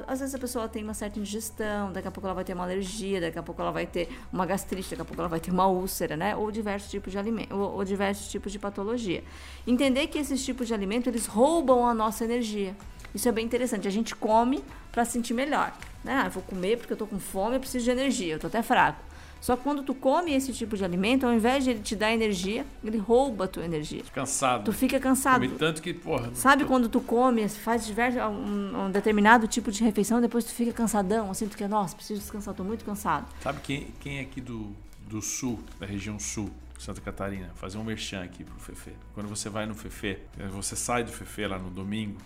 às 0.08 0.20
vezes 0.20 0.34
a 0.34 0.40
pessoa 0.40 0.68
tem 0.68 0.84
uma 0.84 0.94
certa 0.94 1.20
indigestão, 1.20 1.92
daqui 1.92 2.08
a 2.08 2.12
pouco 2.12 2.26
ela 2.26 2.34
vai 2.34 2.44
ter 2.44 2.54
uma 2.54 2.64
alergia, 2.64 3.22
daqui 3.22 3.38
a 3.38 3.44
pouco 3.44 3.62
ela 3.62 3.72
vai 3.72 3.86
ter 3.86 4.10
uma 4.34 4.46
gastrite, 4.46 4.90
daqui 4.90 5.02
a 5.02 5.06
pouco 5.06 5.22
ela 5.22 5.30
vai 5.30 5.40
ter 5.40 5.52
uma 5.52 5.68
úlcera, 5.68 6.18
né? 6.18 6.36
Ou 6.36 6.52
diversos 6.52 6.90
tipos 6.90 7.12
de 7.12 7.20
alimento, 7.20 7.56
ou, 7.56 7.76
ou 7.76 7.84
diversos 7.86 8.28
tipos 8.30 8.52
de 8.52 8.58
patologia. 8.58 9.24
Entender 9.68 10.08
que 10.08 10.18
esses 10.18 10.44
tipos 10.44 10.68
de 10.68 10.74
alimento 10.74 11.08
eles 11.08 11.28
roubam 11.28 11.88
a 11.88 11.94
nossa 11.94 12.24
energia. 12.24 12.76
Isso 13.14 13.30
é 13.30 13.32
bem 13.32 13.46
interessante. 13.46 13.88
A 13.88 13.92
gente 13.92 14.16
come 14.16 14.64
para 14.92 15.06
se 15.06 15.12
sentir 15.12 15.34
melhor, 15.34 15.72
né? 16.04 16.22
Ah, 16.24 16.28
eu 16.28 16.32
vou 16.32 16.44
comer 16.44 16.78
porque 16.78 16.94
eu 16.94 16.98
tô 16.98 17.06
com 17.06 17.20
fome, 17.20 17.56
eu 17.56 17.60
preciso 17.60 17.86
de 17.86 17.92
energia, 17.92 18.34
eu 18.34 18.40
tô 18.40 18.48
até 18.48 18.62
fraco. 18.62 19.00
Só 19.46 19.56
que 19.56 19.62
quando 19.62 19.84
tu 19.84 19.94
come 19.94 20.34
esse 20.34 20.52
tipo 20.52 20.76
de 20.76 20.84
alimento, 20.84 21.24
ao 21.24 21.32
invés 21.32 21.64
de 21.64 21.70
ele 21.70 21.80
te 21.80 21.96
dar 21.96 22.12
energia, 22.12 22.66
ele 22.84 22.98
rouba 22.98 23.46
a 23.46 23.48
tua 23.48 23.64
energia. 23.64 24.02
Cansado. 24.12 24.64
Tu 24.64 24.74
fica 24.74 25.00
cansado. 25.00 25.42
Comi 25.46 25.50
tanto 25.56 25.84
que, 25.84 25.94
porra. 25.94 26.32
Sabe 26.34 26.64
tô- 26.64 26.68
quando 26.68 26.90
tu 26.90 27.00
come, 27.00 27.48
faz 27.48 27.86
diversos, 27.86 28.20
um, 28.24 28.86
um 28.86 28.92
determinado 28.92 29.48
tipo 29.48 29.72
de 29.72 29.84
refeição, 29.84 30.20
depois 30.20 30.46
tu 30.46 30.52
fica 30.52 30.74
cansadão, 30.74 31.30
assim, 31.30 31.48
tu 31.48 31.56
quer, 31.56 31.70
nossa, 31.70 31.96
preciso 31.96 32.22
descansar, 32.22 32.56
tô 32.56 32.64
muito 32.64 32.84
cansado. 32.84 33.28
Sabe 33.40 33.60
quem, 33.62 33.88
quem 34.00 34.18
é 34.18 34.22
aqui 34.22 34.42
do, 34.42 34.76
do 35.08 35.22
sul, 35.22 35.60
da 35.80 35.86
região 35.86 36.18
sul, 36.20 36.50
Santa 36.80 37.00
Catarina? 37.00 37.52
Fazer 37.54 37.78
um 37.78 37.84
merchan 37.84 38.24
aqui 38.24 38.44
pro 38.44 38.58
Fefe. 38.60 38.94
Quando 39.14 39.30
você 39.30 39.48
vai 39.48 39.68
no 39.68 39.76
Fefe, 39.76 40.18
você 40.54 40.76
sai 40.76 41.04
do 41.04 41.12
Fefe 41.12 41.46
lá 41.46 41.60
no 41.60 41.70
domingo, 41.70 42.18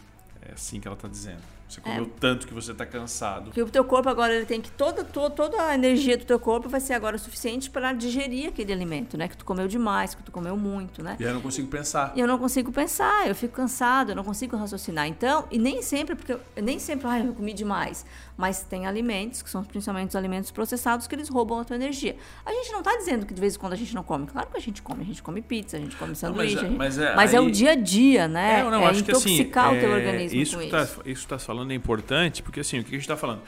é 0.41 0.53
assim 0.53 0.79
que 0.79 0.87
ela 0.87 0.95
tá 0.95 1.09
dizendo. 1.09 1.41
Você 1.69 1.81
comeu 1.81 2.07
tanto 2.19 2.47
que 2.47 2.53
você 2.53 2.73
tá 2.73 2.83
cansado. 2.83 3.45
Porque 3.45 3.61
o 3.61 3.69
teu 3.69 3.83
corpo 3.85 4.09
agora, 4.09 4.33
ele 4.35 4.45
tem 4.45 4.59
que, 4.59 4.71
toda, 4.71 5.03
toda, 5.03 5.29
toda 5.35 5.67
a 5.67 5.75
energia 5.75 6.17
do 6.17 6.25
teu 6.25 6.39
corpo 6.39 6.67
vai 6.67 6.79
ser 6.79 6.93
agora 6.93 7.15
suficiente 7.19 7.69
para 7.69 7.93
digerir 7.93 8.49
aquele 8.49 8.73
alimento, 8.73 9.15
né? 9.15 9.27
Que 9.27 9.37
tu 9.37 9.45
comeu 9.45 9.67
demais, 9.67 10.15
que 10.15 10.23
tu 10.23 10.31
comeu 10.31 10.57
muito, 10.57 11.03
né? 11.03 11.15
E 11.19 11.23
aí 11.23 11.29
eu 11.29 11.35
não 11.35 11.41
consigo 11.41 11.67
pensar. 11.67 12.11
E 12.15 12.19
eu 12.19 12.27
não 12.27 12.39
consigo 12.39 12.71
pensar, 12.71 13.27
eu 13.27 13.35
fico 13.35 13.53
cansado, 13.53 14.09
eu 14.11 14.15
não 14.15 14.23
consigo 14.23 14.57
raciocinar. 14.57 15.07
Então, 15.07 15.45
e 15.51 15.59
nem 15.59 15.81
sempre, 15.83 16.15
porque 16.15 16.33
eu, 16.33 16.41
nem 16.59 16.79
sempre, 16.79 17.05
ai, 17.07 17.21
eu 17.27 17.33
comi 17.33 17.53
demais. 17.53 18.03
Mas 18.35 18.63
tem 18.63 18.87
alimentos, 18.87 19.41
que 19.43 19.49
são 19.49 19.63
principalmente 19.63 20.09
os 20.09 20.15
alimentos 20.15 20.49
processados, 20.49 21.05
que 21.05 21.13
eles 21.13 21.29
roubam 21.29 21.59
a 21.59 21.63
tua 21.65 21.75
energia. 21.75 22.15
A 22.45 22.51
gente 22.51 22.71
não 22.71 22.79
está 22.79 22.95
dizendo 22.95 23.25
que 23.27 23.33
de 23.33 23.41
vez 23.41 23.55
em 23.55 23.59
quando 23.59 23.73
a 23.73 23.75
gente 23.75 23.93
não 23.93 24.01
come. 24.01 24.25
Claro 24.25 24.47
que 24.49 24.57
a 24.57 24.61
gente 24.61 24.81
come, 24.81 25.03
a 25.03 25.05
gente 25.05 25.21
come 25.21 25.41
pizza, 25.41 25.77
a 25.77 25.79
gente 25.79 25.95
come 25.97 26.15
sanduíche. 26.15 26.55
mas 26.55 26.63
é- 26.63 26.67
gente- 26.67 26.77
mas 26.77 26.97
é- 26.97 27.15
mas 27.15 27.33
é 27.33 27.39
o 27.39 27.45
aí- 27.45 27.51
dia 27.51 27.71
a 27.71 27.75
dia, 27.75 28.27
né? 28.27 28.61
É, 28.61 28.63
não, 28.63 28.81
é 28.81 28.85
acho 28.85 29.03
que 29.03 29.11
assim, 29.11 29.35
intoxicar 29.35 29.73
o 29.73 29.79
teu 29.79 29.91
é, 29.91 29.95
organismo 29.95 30.41
isso 30.41 30.57
com 30.57 30.69
tá, 30.69 30.83
isso. 30.83 31.01
isso 31.05 31.21
que 31.23 31.27
tá 31.27 31.37
falando 31.59 31.71
é 31.71 31.75
importante, 31.75 32.41
porque 32.41 32.61
assim, 32.61 32.79
o 32.79 32.83
que 32.83 32.89
a 32.89 32.93
gente 32.93 33.01
está 33.01 33.17
falando? 33.17 33.41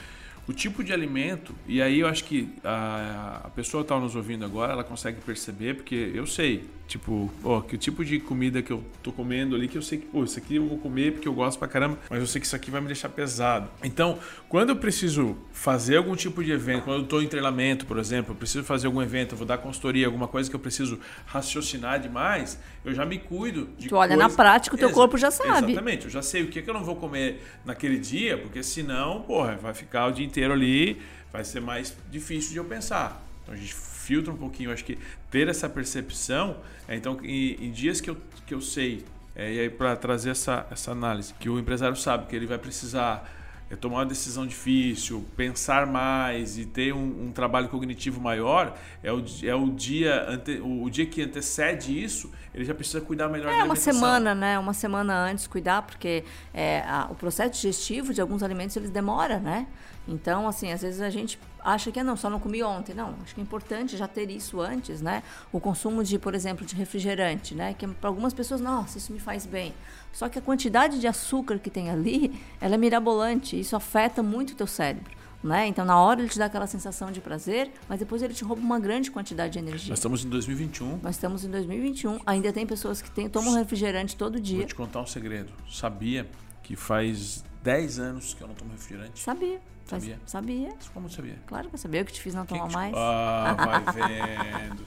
O 0.48 0.54
tipo 0.54 0.84
de 0.84 0.92
alimento, 0.92 1.54
e 1.68 1.82
aí 1.82 2.00
eu 2.00 2.08
acho 2.08 2.24
que 2.24 2.50
a, 2.64 3.42
a 3.46 3.50
pessoa 3.50 3.84
que 3.84 3.86
está 3.86 4.00
nos 4.00 4.16
ouvindo 4.16 4.44
agora, 4.44 4.74
ela 4.74 4.84
consegue 4.84 5.22
perceber, 5.22 5.76
porque 5.76 6.12
eu 6.14 6.26
sei, 6.26 6.66
tipo, 6.88 7.32
ó, 7.44 7.62
que 7.62 7.76
o 7.76 7.78
tipo 7.78 8.04
de 8.04 8.20
comida 8.20 8.62
que 8.62 8.72
eu 8.72 8.84
tô 9.04 9.12
comendo 9.12 9.56
ali, 9.56 9.68
que 9.68 9.78
eu 9.78 9.82
sei 9.82 10.00
que, 10.00 10.08
pô, 10.08 10.24
isso 10.24 10.38
aqui 10.40 10.56
eu 10.56 10.68
vou 10.68 10.78
comer 10.80 11.14
porque 11.14 11.28
eu 11.28 11.34
gosto 11.34 11.58
pra 11.60 11.68
caramba, 11.68 11.98
mas 12.10 12.20
eu 12.20 12.28
sei 12.28 12.42
que 12.42 12.48
isso 12.48 12.56
aqui 12.56 12.70
vai 12.72 12.82
me 12.82 12.88
deixar 12.88 13.08
pesado. 13.10 13.70
Então, 13.84 14.18
quando 14.50 14.70
eu 14.70 14.76
preciso 14.76 15.38
fazer 15.54 15.98
algum 15.98 16.16
tipo 16.16 16.44
de 16.44 16.52
evento, 16.52 16.84
quando 16.84 17.02
eu 17.04 17.08
tô 17.08 17.22
em 17.22 17.28
treinamento, 17.28 17.86
por 17.86 17.98
exemplo, 18.00 18.32
eu 18.32 18.36
preciso 18.36 18.64
fazer 18.64 18.88
algum 18.88 19.02
evento, 19.02 19.34
eu 19.34 19.38
vou 19.38 19.48
dar 19.48 19.58
consultoria, 19.60 20.08
alguma 20.08 20.28
coisa 20.28 20.50
que 20.50 20.56
eu 20.56 20.60
preciso 20.60 21.00
raciocinar 21.28 22.00
demais, 22.00 22.60
eu 22.84 22.94
já 22.94 23.06
me 23.06 23.20
cuido 23.20 23.70
de 23.78 23.88
Tu 23.90 23.96
olha 23.96 24.18
na 24.18 24.24
coisa- 24.26 24.36
prática, 24.38 24.76
o 24.76 24.78
teu 24.78 24.88
Exa- 24.90 24.96
corpo 24.96 25.18
já 25.18 25.30
sabe. 25.32 25.72
Exatamente, 25.72 26.06
eu 26.06 26.12
já 26.12 26.22
sei 26.24 26.44
o 26.44 26.48
que, 26.48 26.62
que 26.62 26.70
eu 26.70 26.74
não 26.74 26.84
vou 26.84 26.96
comer 26.96 27.42
naquele 27.64 28.00
dia, 28.00 28.38
porque 28.38 28.62
senão, 28.64 29.22
porra, 29.22 29.56
vai 29.56 29.74
ficar 29.74 30.08
o 30.08 30.12
dia 30.12 30.26
inteiro 30.32 30.54
ali, 30.54 31.02
vai 31.32 31.44
ser 31.44 31.60
mais 31.60 31.96
difícil 32.10 32.52
de 32.52 32.58
eu 32.58 32.66
pensar. 32.66 33.22
Então 33.44 33.54
a 33.54 33.58
gente 33.58 33.74
filtra 33.74 34.34
um 34.34 34.38
pouquinho, 34.38 34.72
acho 34.72 34.84
que 34.84 34.98
ter 35.30 35.48
essa 35.48 35.70
percepção, 35.70 36.58
é, 36.88 36.96
então 36.96 37.20
em, 37.24 37.66
em 37.66 37.72
dias 37.72 38.02
que 38.02 38.10
eu, 38.10 38.18
que 38.48 38.54
eu 38.54 38.62
sei, 38.62 39.06
é, 39.36 39.54
e 39.54 39.60
aí 39.60 39.70
para 39.70 39.96
trazer 39.96 40.32
essa, 40.32 40.66
essa 40.72 40.92
análise, 40.92 41.34
que 41.40 41.50
o 41.50 41.60
empresário 41.60 41.96
sabe 41.96 42.28
que 42.28 42.36
ele 42.36 42.48
vai 42.48 42.58
precisar 42.58 43.30
é, 43.72 43.76
tomar 43.76 44.00
uma 44.00 44.06
decisão 44.06 44.46
difícil, 44.46 45.26
pensar 45.38 45.88
mais 45.88 46.58
e 46.58 46.66
ter 46.66 46.94
um, 46.94 47.28
um 47.28 47.32
trabalho 47.32 47.70
cognitivo 47.70 48.20
maior, 48.20 48.78
é 49.02 49.12
o, 49.12 49.24
é 49.44 49.56
o 49.56 49.70
dia 49.70 50.26
ante, 50.30 50.60
o, 50.60 50.84
o 50.84 50.90
dia 50.90 51.06
que 51.06 51.22
antecede 51.22 52.04
isso, 52.04 52.30
ele 52.54 52.66
já 52.66 52.74
precisa 52.76 53.00
cuidar 53.00 53.30
melhor 53.30 53.48
da 53.48 53.58
É 53.58 53.64
uma 53.64 53.76
semana, 53.78 54.36
né? 54.36 54.60
Uma 54.60 54.74
semana 54.74 55.14
antes 55.26 55.48
cuidar, 55.48 55.84
porque 55.84 56.24
é, 56.54 56.82
a- 56.82 57.08
o 57.10 57.16
processo 57.16 57.52
digestivo 57.54 58.14
de 58.14 58.20
alguns 58.20 58.44
alimentos 58.44 58.76
eles 58.76 58.90
demora, 58.90 59.40
né? 59.40 59.68
Então, 60.08 60.48
assim, 60.48 60.72
às 60.72 60.82
vezes 60.82 61.00
a 61.00 61.10
gente 61.10 61.40
acha 61.64 61.92
que 61.92 62.00
ah, 62.00 62.04
não, 62.04 62.16
só 62.16 62.30
não 62.30 62.40
comi 62.40 62.62
ontem. 62.64 62.94
Não, 62.94 63.16
acho 63.24 63.34
que 63.36 63.42
é 63.42 63.44
importante 63.44 63.98
já 63.98 64.08
ter 64.08 64.30
isso 64.30 64.60
antes, 64.62 65.02
né? 65.02 65.24
O 65.52 65.60
consumo 65.60 66.04
de, 66.04 66.18
por 66.20 66.34
exemplo, 66.36 66.66
de 66.66 66.76
refrigerante, 66.76 67.56
né? 67.56 67.74
Que 67.74 67.88
para 67.88 68.10
algumas 68.10 68.34
pessoas, 68.34 68.62
nossa, 68.62 68.98
isso 68.98 69.12
me 69.14 69.20
faz 69.20 69.46
bem. 69.46 69.74
Só 70.12 70.28
que 70.30 70.38
a 70.40 70.42
quantidade 70.42 71.00
de 71.00 71.08
açúcar 71.08 71.60
que 71.60 71.70
tem 71.70 71.90
ali, 71.90 72.40
ela 72.60 72.76
é 72.76 72.78
mirabolante. 72.78 73.60
Isso 73.60 73.76
afeta 73.76 74.22
muito 74.22 74.52
o 74.52 74.56
teu 74.56 74.68
cérebro. 74.68 75.12
né? 75.44 75.66
Então, 75.68 75.84
na 75.86 76.00
hora 76.00 76.22
ele 76.22 76.30
te 76.30 76.38
dá 76.38 76.46
aquela 76.46 76.68
sensação 76.68 77.12
de 77.12 77.20
prazer, 77.22 77.72
mas 77.90 78.00
depois 78.00 78.22
ele 78.22 78.34
te 78.34 78.44
rouba 78.44 78.62
uma 78.62 78.80
grande 78.80 79.10
quantidade 79.10 79.54
de 79.54 79.60
energia. 79.60 79.90
Nós 79.90 80.00
estamos 80.00 80.24
em 80.26 80.30
2021. 80.30 81.00
Nós 81.02 81.16
estamos 81.16 81.44
em 81.44 81.50
2021. 81.50 82.20
Ainda 82.26 82.54
tem 82.54 82.66
pessoas 82.68 83.02
que 83.02 83.10
tem, 83.10 83.28
tomam 83.30 83.54
refrigerante 83.56 84.16
todo 84.16 84.40
dia. 84.40 84.60
Vou 84.60 84.68
te 84.68 84.76
contar 84.76 85.02
um 85.02 85.08
segredo. 85.08 85.52
Sabia 85.70 86.30
que 86.62 86.76
faz 86.76 87.44
10 87.64 88.00
anos 88.00 88.34
que 88.34 88.42
eu 88.42 88.48
não 88.48 88.56
tomo 88.56 88.72
refrigerante? 88.72 89.20
Sabia. 89.20 89.60
Sabia? 90.00 90.20
Sabia. 90.26 90.74
Como 90.94 91.10
sabia? 91.10 91.36
Claro 91.46 91.70
que 91.70 91.76
eu 91.76 91.80
sabia. 91.80 92.02
Eu 92.02 92.06
que 92.06 92.14
te 92.14 92.22
fiz 92.22 92.34
não 92.34 92.46
tomar 92.46 92.68
que 92.68 92.74
mais. 92.74 92.94
Ah, 92.96 93.56
vai 93.58 93.94
vendo. 94.70 94.86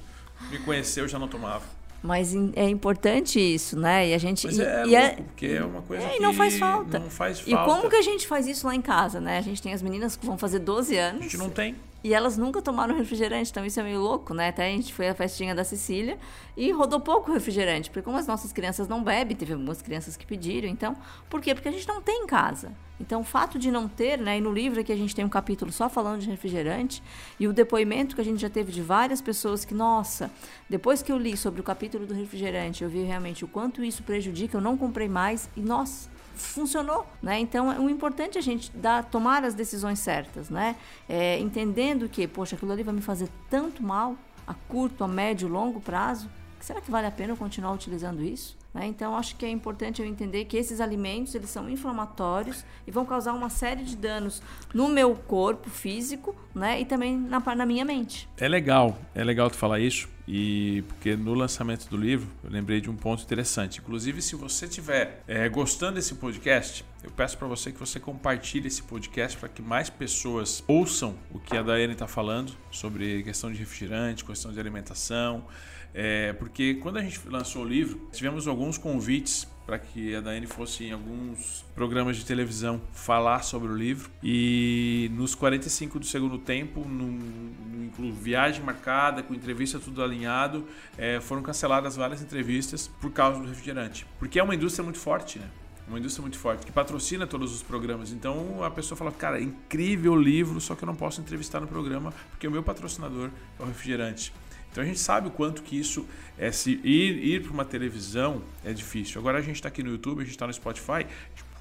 Me 0.51 0.59
conheceu, 0.61 1.07
já 1.09 1.19
não 1.19 1.29
tomava. 1.29 1.65
Mas 2.03 2.35
é 2.55 2.69
importante 2.69 3.41
isso, 3.41 3.79
né? 3.79 4.09
E 4.09 4.15
a 4.15 4.19
gente. 4.19 4.47
Mas 4.47 4.59
e, 4.59 4.63
é, 4.63 4.87
e 4.87 4.95
é 4.95 5.11
porque 5.15 5.47
é 5.47 5.65
uma 5.65 5.81
coisa 5.81 6.05
é, 6.05 6.19
e 6.19 6.21
não 6.21 6.35
faz 6.35 6.59
falta. 6.59 6.99
Não 6.99 7.09
faz 7.09 7.41
falta. 7.41 7.51
E 7.51 7.65
como 7.65 7.89
que 7.89 7.97
a 7.97 8.03
gente 8.03 8.27
faz 8.27 8.47
isso 8.47 8.67
lá 8.67 8.75
em 8.75 8.83
casa, 8.83 9.21
né? 9.21 9.39
A 9.39 9.41
gente 9.41 9.63
tem 9.63 9.73
as 9.73 9.81
meninas 9.81 10.15
que 10.15 10.27
vão 10.27 10.37
fazer 10.37 10.59
12 10.59 10.97
anos. 10.99 11.21
A 11.21 11.25
gente 11.25 11.39
não 11.39 11.49
tem. 11.49 11.75
E 12.05 12.13
elas 12.13 12.37
nunca 12.37 12.61
tomaram 12.61 12.95
refrigerante, 12.95 13.51
então 13.51 13.65
isso 13.65 13.81
é 13.81 13.83
meio 13.83 13.99
louco, 13.99 14.35
né? 14.35 14.49
Até 14.49 14.67
a 14.67 14.69
gente 14.69 14.93
foi 14.93 15.09
à 15.09 15.15
festinha 15.15 15.55
da 15.55 15.65
Cecília 15.65 16.19
e 16.55 16.71
rodou 16.71 17.01
pouco 17.01 17.33
refrigerante, 17.33 17.89
porque 17.89 18.03
como 18.03 18.19
as 18.19 18.27
nossas 18.27 18.53
crianças 18.53 18.87
não 18.87 19.03
bebem, 19.03 19.35
teve 19.35 19.55
algumas 19.55 19.81
crianças 19.81 20.15
que 20.15 20.27
pediram, 20.27 20.69
então, 20.69 20.95
por 21.31 21.41
quê? 21.41 21.55
Porque 21.55 21.67
a 21.67 21.73
gente 21.73 21.89
não 21.89 22.03
tem 22.03 22.25
em 22.25 22.27
casa. 22.27 22.73
Então, 23.01 23.23
o 23.23 23.25
fato 23.25 23.59
de 23.59 23.71
não 23.71 23.89
ter, 23.89 24.19
né, 24.19 24.37
e 24.37 24.41
no 24.43 24.53
livro 24.53 24.81
aqui 24.81 24.93
a 24.93 24.97
gente 24.97 25.17
tem 25.17 25.25
um 25.25 25.31
capítulo 25.31 25.73
só 25.73 25.89
falando 25.89 26.21
de 26.21 26.29
refrigerante, 26.29 27.03
e 27.41 27.49
o 27.49 27.55
depoimento 27.55 28.15
que 28.15 28.21
a 28.21 28.25
gente 28.25 28.39
já 28.39 28.51
teve 28.51 28.71
de 28.71 28.83
várias 28.83 29.23
pessoas 29.23 29.65
que, 29.65 29.73
nossa, 29.73 30.31
depois 30.69 31.01
que 31.01 31.11
eu 31.11 31.17
li 31.17 31.35
sobre 31.39 31.63
o 31.63 31.65
capítulo 31.65 32.05
do 32.07 32.13
refrigerante, 32.13 32.85
eu 32.85 32.91
vi 32.91 33.03
realmente 33.03 33.47
o 33.47 33.49
quanto 33.49 33.83
isso 33.83 34.03
prejudica, 34.03 34.59
eu 34.59 34.61
não 34.61 34.77
comprei 34.77 35.09
mais, 35.09 35.49
e 35.57 35.61
nossa, 35.61 36.11
funcionou, 36.35 37.07
né? 37.23 37.39
Então, 37.39 37.73
é 37.73 37.91
importante 37.91 38.37
a 38.39 38.41
gente 38.41 38.71
dar, 38.77 39.05
tomar 39.05 39.45
as 39.45 39.55
decisões 39.55 39.99
certas, 39.99 40.51
né? 40.51 40.77
É, 41.09 41.39
entendendo 41.39 42.09
que, 42.09 42.27
poxa, 42.27 42.57
aquilo 42.57 42.73
ali 42.73 42.83
vai 42.83 42.95
me 42.95 43.01
fazer 43.01 43.29
tanto 43.49 43.83
mal 43.83 44.17
a 44.47 44.55
curto, 44.55 45.05
a 45.05 45.09
médio, 45.09 45.49
longo 45.49 45.81
prazo, 45.81 46.29
será 46.61 46.81
que 46.81 46.91
vale 46.91 47.07
a 47.07 47.11
pena 47.11 47.33
eu 47.33 47.37
continuar 47.37 47.73
utilizando 47.73 48.23
isso? 48.23 48.57
Né? 48.75 48.87
Então, 48.87 49.17
acho 49.17 49.37
que 49.37 49.47
é 49.47 49.51
importante 49.51 50.03
eu 50.03 50.07
entender 50.07 50.45
que 50.47 50.57
esses 50.57 50.81
alimentos 50.81 51.35
eles 51.35 51.49
são 51.49 51.71
inflamatórios 51.71 52.65
e 52.87 52.91
vão 52.91 53.07
causar 53.07 53.33
uma 53.33 53.49
série 53.49 53.85
de 53.85 53.97
danos 53.97 54.43
no 54.75 54.89
meu 54.89 55.15
corpo 55.15 55.71
físico 55.71 56.35
né? 56.53 56.81
e 56.81 56.85
também 56.85 57.17
na, 57.17 57.39
na 57.55 57.65
minha 57.65 57.85
mente. 57.85 58.29
É 58.37 58.49
legal, 58.49 58.99
é 59.15 59.23
legal 59.23 59.49
tu 59.49 59.57
falar 59.57 59.79
isso, 59.79 60.09
e 60.27 60.83
porque 60.89 61.15
no 61.17 61.35
lançamento 61.35 61.89
do 61.89 61.97
livro 61.97 62.29
eu 62.43 62.51
lembrei 62.51 62.81
de 62.81 62.91
um 62.91 62.97
ponto 62.97 63.23
interessante. 63.23 63.81
Inclusive, 63.81 64.21
se 64.23 64.35
você 64.35 64.65
estiver 64.65 65.23
é, 65.29 65.49
gostando 65.49 65.95
desse 65.97 66.15
podcast, 66.15 66.85
eu 67.03 67.11
peço 67.11 67.37
para 67.37 67.47
você 67.47 67.71
que 67.71 67.79
você 67.79 68.01
compartilhe 68.01 68.67
esse 68.67 68.83
podcast 68.83 69.37
para 69.39 69.49
que 69.49 69.61
mais 69.61 69.91
pessoas 69.91 70.65
ouçam 70.67 71.15
o 71.31 71.39
que 71.39 71.57
a 71.57 71.63
Daiane 71.63 71.93
está 71.93 72.09
falando 72.09 72.53
sobre 72.71 73.23
questão 73.23 73.53
de 73.53 73.59
refrigerante, 73.59 74.25
questão 74.25 74.53
de 74.53 74.59
alimentação. 74.59 75.45
É, 75.95 76.33
porque 76.33 76.75
quando 76.75 76.97
a 76.97 77.03
gente 77.03 77.21
lançou 77.29 77.63
o 77.63 77.65
livro, 77.65 78.01
tivemos 78.13 78.49
alguns 78.49 78.77
convites 78.77 79.47
para 79.65 79.79
que 79.79 80.15
a 80.15 80.21
Daiane 80.21 80.47
fosse 80.47 80.85
em 80.85 80.93
alguns 80.93 81.65
programas 81.75 82.17
de 82.17 82.25
televisão 82.25 82.81
falar 82.93 83.43
sobre 83.43 83.73
o 83.73 83.77
livro. 83.77 84.11
E 84.23 85.11
nos 85.15 85.35
45 85.35 85.99
do 86.01 86.07
segundo 86.07 86.37
tempo, 86.37 86.81
no, 86.87 87.07
no 87.07 88.13
viagem 88.13 88.63
marcada, 88.63 89.23
com 89.23 89.33
entrevista 89.33 89.79
tudo 89.79 90.03
alinhado, 90.03 90.67
é, 90.99 91.21
foram 91.21 91.43
canceladas 91.43 91.97
várias 91.97 92.21
entrevistas 92.21 92.89
por 93.01 93.11
causa 93.11 93.41
do 93.41 93.49
refrigerante. 93.49 94.07
Porque 94.19 94.39
é 94.39 94.43
uma 94.43 94.55
indústria 94.55 94.83
muito 94.83 94.99
forte, 94.99 95.39
né? 95.39 95.49
Uma 95.87 95.99
indústria 95.99 96.23
muito 96.23 96.39
forte, 96.39 96.65
que 96.65 96.73
patrocina 96.73 97.27
todos 97.27 97.55
os 97.55 97.63
programas. 97.63 98.11
Então 98.11 98.65
a 98.65 98.71
pessoa 98.71 98.97
fala, 98.97 99.13
cara, 99.13 99.41
incrível 99.41 100.17
livro, 100.17 100.59
só 100.61 100.75
que 100.75 100.83
eu 100.83 100.87
não 100.87 100.97
posso 100.97 101.21
entrevistar 101.21 101.61
no 101.61 101.67
programa 101.67 102.13
porque 102.31 102.49
o 102.49 102.51
meu 102.51 102.63
patrocinador 102.63 103.31
é 103.59 103.63
o 103.63 103.67
refrigerante. 103.67 104.33
Então 104.75 104.83
a 104.83 104.87
gente 104.89 104.99
sabe 104.99 105.29
o 105.29 105.31
quanto 105.31 105.63
que 105.63 105.79
isso 105.79 106.05
é 106.37 106.51
se 106.51 106.81
ir, 106.83 107.25
ir 107.25 107.43
para 107.45 107.53
uma 107.53 107.65
televisão 107.65 108.43
é 108.65 108.73
difícil. 108.73 109.21
Agora 109.21 109.39
a 109.39 109.41
gente 109.41 109.55
está 109.55 109.69
aqui 109.69 109.85
no 109.85 109.91
YouTube, 109.91 110.19
a 110.19 110.25
gente 110.25 110.33
está 110.33 110.49
no 110.49 110.53
Spotify, 110.53 111.07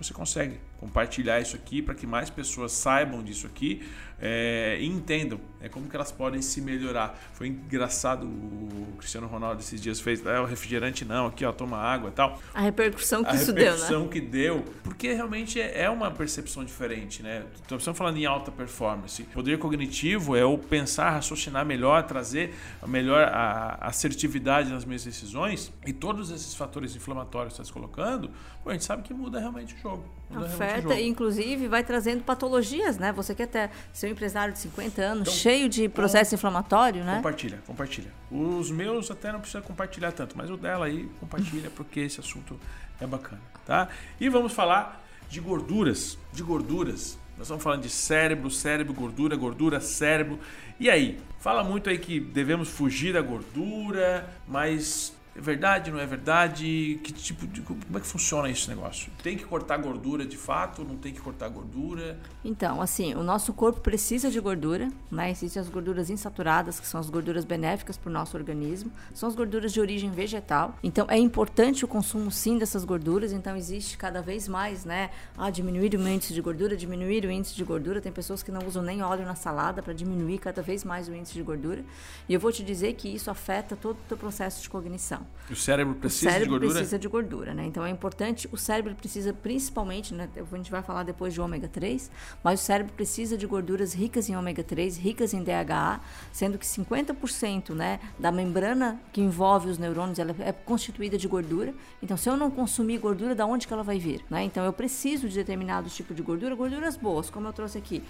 você 0.03 0.13
consegue 0.13 0.59
compartilhar 0.79 1.39
isso 1.39 1.55
aqui 1.55 1.81
para 1.81 1.95
que 1.95 2.05
mais 2.05 2.29
pessoas 2.29 2.73
saibam 2.73 3.23
disso 3.23 3.47
aqui 3.47 3.81
é, 4.19 4.77
e 4.79 4.85
entendam 4.85 5.39
é, 5.61 5.67
como 5.67 5.89
que 5.89 5.95
elas 5.95 6.11
podem 6.11 6.41
se 6.41 6.61
melhorar. 6.61 7.17
Foi 7.33 7.47
engraçado 7.47 8.25
o 8.25 8.95
Cristiano 8.97 9.27
Ronaldo 9.27 9.61
esses 9.61 9.81
dias 9.81 9.99
fez, 9.99 10.25
é, 10.25 10.39
o 10.39 10.45
refrigerante 10.45 11.03
não, 11.03 11.27
aqui 11.27 11.43
ó, 11.43 11.51
toma 11.51 11.77
água 11.77 12.09
e 12.09 12.13
tal. 12.13 12.39
A 12.53 12.61
repercussão 12.61 13.21
que 13.21 13.31
a 13.31 13.35
isso 13.35 13.51
deu, 13.51 13.65
né? 13.65 13.69
A 13.69 13.73
repercussão 13.73 14.07
que 14.07 14.21
deu, 14.21 14.63
porque 14.81 15.13
realmente 15.13 15.59
é, 15.59 15.83
é 15.83 15.89
uma 15.89 16.09
percepção 16.09 16.63
diferente, 16.63 17.21
né? 17.21 17.43
Estamos 17.61 17.97
falando 17.97 18.17
em 18.17 18.25
alta 18.25 18.49
performance. 18.49 19.23
Poder 19.23 19.59
cognitivo 19.59 20.37
é 20.37 20.45
o 20.45 20.57
pensar, 20.57 21.11
raciocinar 21.11 21.65
melhor, 21.65 22.03
trazer 22.03 22.55
melhor 22.87 23.27
a 23.27 23.77
assertividade 23.87 24.69
nas 24.69 24.85
minhas 24.85 25.03
decisões 25.03 25.71
e 25.85 25.91
todos 25.91 26.31
esses 26.31 26.55
fatores 26.55 26.95
inflamatórios 26.95 27.53
que 27.53 27.57
você 27.57 27.61
está 27.63 27.73
colocando, 27.73 28.31
pô, 28.63 28.69
a 28.69 28.73
gente 28.73 28.85
sabe 28.85 29.03
que 29.03 29.13
muda 29.13 29.37
realmente 29.37 29.75
o 29.75 29.77
jogo. 29.77 29.92
Muda 30.29 30.47
Afeta 30.47 30.95
e, 30.95 31.07
inclusive, 31.07 31.67
vai 31.67 31.83
trazendo 31.83 32.23
patologias, 32.23 32.97
né? 32.97 33.11
Você 33.13 33.35
quer 33.35 33.47
ter 33.47 33.69
ser 33.91 34.07
um 34.07 34.11
empresário 34.11 34.53
de 34.53 34.59
50 34.59 35.01
anos, 35.01 35.21
então, 35.21 35.33
cheio 35.33 35.69
de 35.69 35.87
processo 35.87 36.33
inflamatório, 36.33 37.03
né? 37.03 37.17
Compartilha, 37.17 37.59
compartilha. 37.67 38.11
Os 38.31 38.71
meus 38.71 39.11
até 39.11 39.31
não 39.31 39.39
precisa 39.39 39.61
compartilhar 39.61 40.11
tanto, 40.11 40.35
mas 40.35 40.49
o 40.49 40.57
dela 40.57 40.87
aí 40.87 41.09
compartilha 41.19 41.69
porque 41.69 41.99
esse 41.99 42.19
assunto 42.19 42.59
é 42.99 43.05
bacana, 43.05 43.41
tá? 43.65 43.89
E 44.19 44.27
vamos 44.29 44.53
falar 44.53 45.05
de 45.29 45.39
gorduras, 45.39 46.17
de 46.31 46.41
gorduras. 46.41 47.17
Nós 47.37 47.47
estamos 47.47 47.63
falando 47.63 47.81
de 47.81 47.89
cérebro, 47.89 48.49
cérebro, 48.51 48.93
gordura, 48.93 49.35
gordura, 49.35 49.79
cérebro. 49.79 50.39
E 50.79 50.89
aí? 50.89 51.19
Fala 51.39 51.63
muito 51.63 51.89
aí 51.89 51.97
que 51.97 52.19
devemos 52.19 52.69
fugir 52.69 53.13
da 53.13 53.21
gordura, 53.21 54.29
mas 54.47 55.12
é 55.35 55.41
verdade, 55.41 55.89
não 55.89 55.99
é 55.99 56.05
verdade? 56.05 56.99
Que 57.03 57.11
tipo 57.11 57.47
de, 57.47 57.61
como 57.61 57.79
é 57.95 57.99
que 57.99 58.05
funciona 58.05 58.49
esse 58.49 58.69
negócio? 58.69 59.11
Tem 59.23 59.35
que 59.35 59.43
cortar 59.43 59.77
gordura 59.77 60.25
de 60.25 60.37
fato? 60.37 60.83
Não 60.83 60.95
tem 60.95 61.11
que 61.11 61.19
cortar 61.19 61.49
gordura? 61.49 62.19
Então, 62.45 62.79
assim, 62.79 63.15
o 63.15 63.23
nosso 63.23 63.51
corpo 63.51 63.81
precisa 63.81 64.29
de 64.29 64.39
gordura, 64.39 64.89
né? 65.11 65.31
Existem 65.31 65.59
as 65.59 65.67
gorduras 65.67 66.11
insaturadas, 66.11 66.79
que 66.79 66.85
são 66.85 66.99
as 66.99 67.09
gorduras 67.09 67.45
benéficas 67.45 67.97
para 67.97 68.09
o 68.09 68.13
nosso 68.13 68.37
organismo, 68.37 68.91
são 69.13 69.27
as 69.27 69.35
gorduras 69.35 69.73
de 69.73 69.81
origem 69.81 70.11
vegetal. 70.11 70.77
Então, 70.83 71.07
é 71.09 71.17
importante 71.17 71.83
o 71.83 71.87
consumo 71.87 72.29
sim 72.29 72.59
dessas 72.59 72.85
gorduras. 72.85 73.31
Então, 73.31 73.57
existe 73.57 73.97
cada 73.97 74.21
vez 74.21 74.47
mais, 74.47 74.85
né? 74.85 75.09
Ah, 75.35 75.49
diminuir 75.49 75.95
o 75.95 76.07
índice 76.07 76.33
de 76.33 76.41
gordura, 76.41 76.77
diminuir 76.77 77.25
o 77.25 77.31
índice 77.31 77.55
de 77.55 77.63
gordura. 77.63 77.99
Tem 77.99 78.11
pessoas 78.11 78.43
que 78.43 78.51
não 78.51 78.67
usam 78.67 78.83
nem 78.83 79.01
óleo 79.01 79.25
na 79.25 79.35
salada 79.35 79.81
para 79.81 79.93
diminuir 79.93 80.37
cada 80.37 80.61
vez 80.61 80.83
mais 80.83 81.07
o 81.07 81.15
índice 81.15 81.33
de 81.33 81.41
gordura. 81.41 81.83
E 82.29 82.33
eu 82.35 82.39
vou 82.39 82.51
te 82.51 82.63
dizer 82.63 82.93
que 82.93 83.07
isso 83.09 83.31
afeta 83.31 83.75
todo 83.75 83.95
o 83.95 84.07
teu 84.07 84.17
processo 84.17 84.61
de 84.61 84.69
cognição. 84.69 85.22
O 85.49 85.55
cérebro 85.55 85.95
precisa 85.95 86.29
o 86.29 86.31
cérebro 86.31 86.45
de 86.45 86.49
gordura? 86.49 86.73
precisa 86.79 86.99
de 86.99 87.07
gordura, 87.07 87.53
né? 87.53 87.65
Então 87.65 87.85
é 87.85 87.89
importante, 87.89 88.49
o 88.51 88.57
cérebro 88.57 88.95
precisa 88.95 89.33
principalmente, 89.33 90.13
né? 90.13 90.29
A 90.35 90.55
gente 90.55 90.71
vai 90.71 90.81
falar 90.81 91.03
depois 91.03 91.33
de 91.33 91.41
ômega 91.41 91.67
3, 91.67 92.09
mas 92.43 92.61
o 92.61 92.63
cérebro 92.63 92.93
precisa 92.93 93.37
de 93.37 93.45
gorduras 93.45 93.93
ricas 93.93 94.29
em 94.29 94.35
ômega 94.35 94.63
3, 94.63 94.97
ricas 94.97 95.33
em 95.33 95.43
DHA, 95.43 95.99
sendo 96.31 96.57
que 96.57 96.65
50%, 96.65 97.73
né, 97.75 97.99
da 98.17 98.31
membrana 98.31 98.99
que 99.11 99.21
envolve 99.21 99.69
os 99.69 99.77
neurônios, 99.77 100.17
ela 100.17 100.35
é 100.39 100.51
constituída 100.51 101.17
de 101.17 101.27
gordura. 101.27 101.73
Então 102.01 102.15
se 102.15 102.29
eu 102.29 102.37
não 102.37 102.49
consumir 102.49 102.97
gordura, 102.97 103.35
da 103.35 103.45
onde 103.45 103.67
que 103.67 103.73
ela 103.73 103.83
vai 103.83 103.99
vir, 103.99 104.23
né? 104.29 104.43
Então 104.43 104.63
eu 104.63 104.73
preciso 104.73 105.27
de 105.27 105.35
determinados 105.35 105.93
tipos 105.93 106.15
de 106.15 106.21
gordura, 106.21 106.55
gorduras 106.55 106.95
boas, 106.95 107.29
como 107.29 107.47
eu 107.47 107.53
trouxe 107.53 107.77
aqui, 107.77 108.01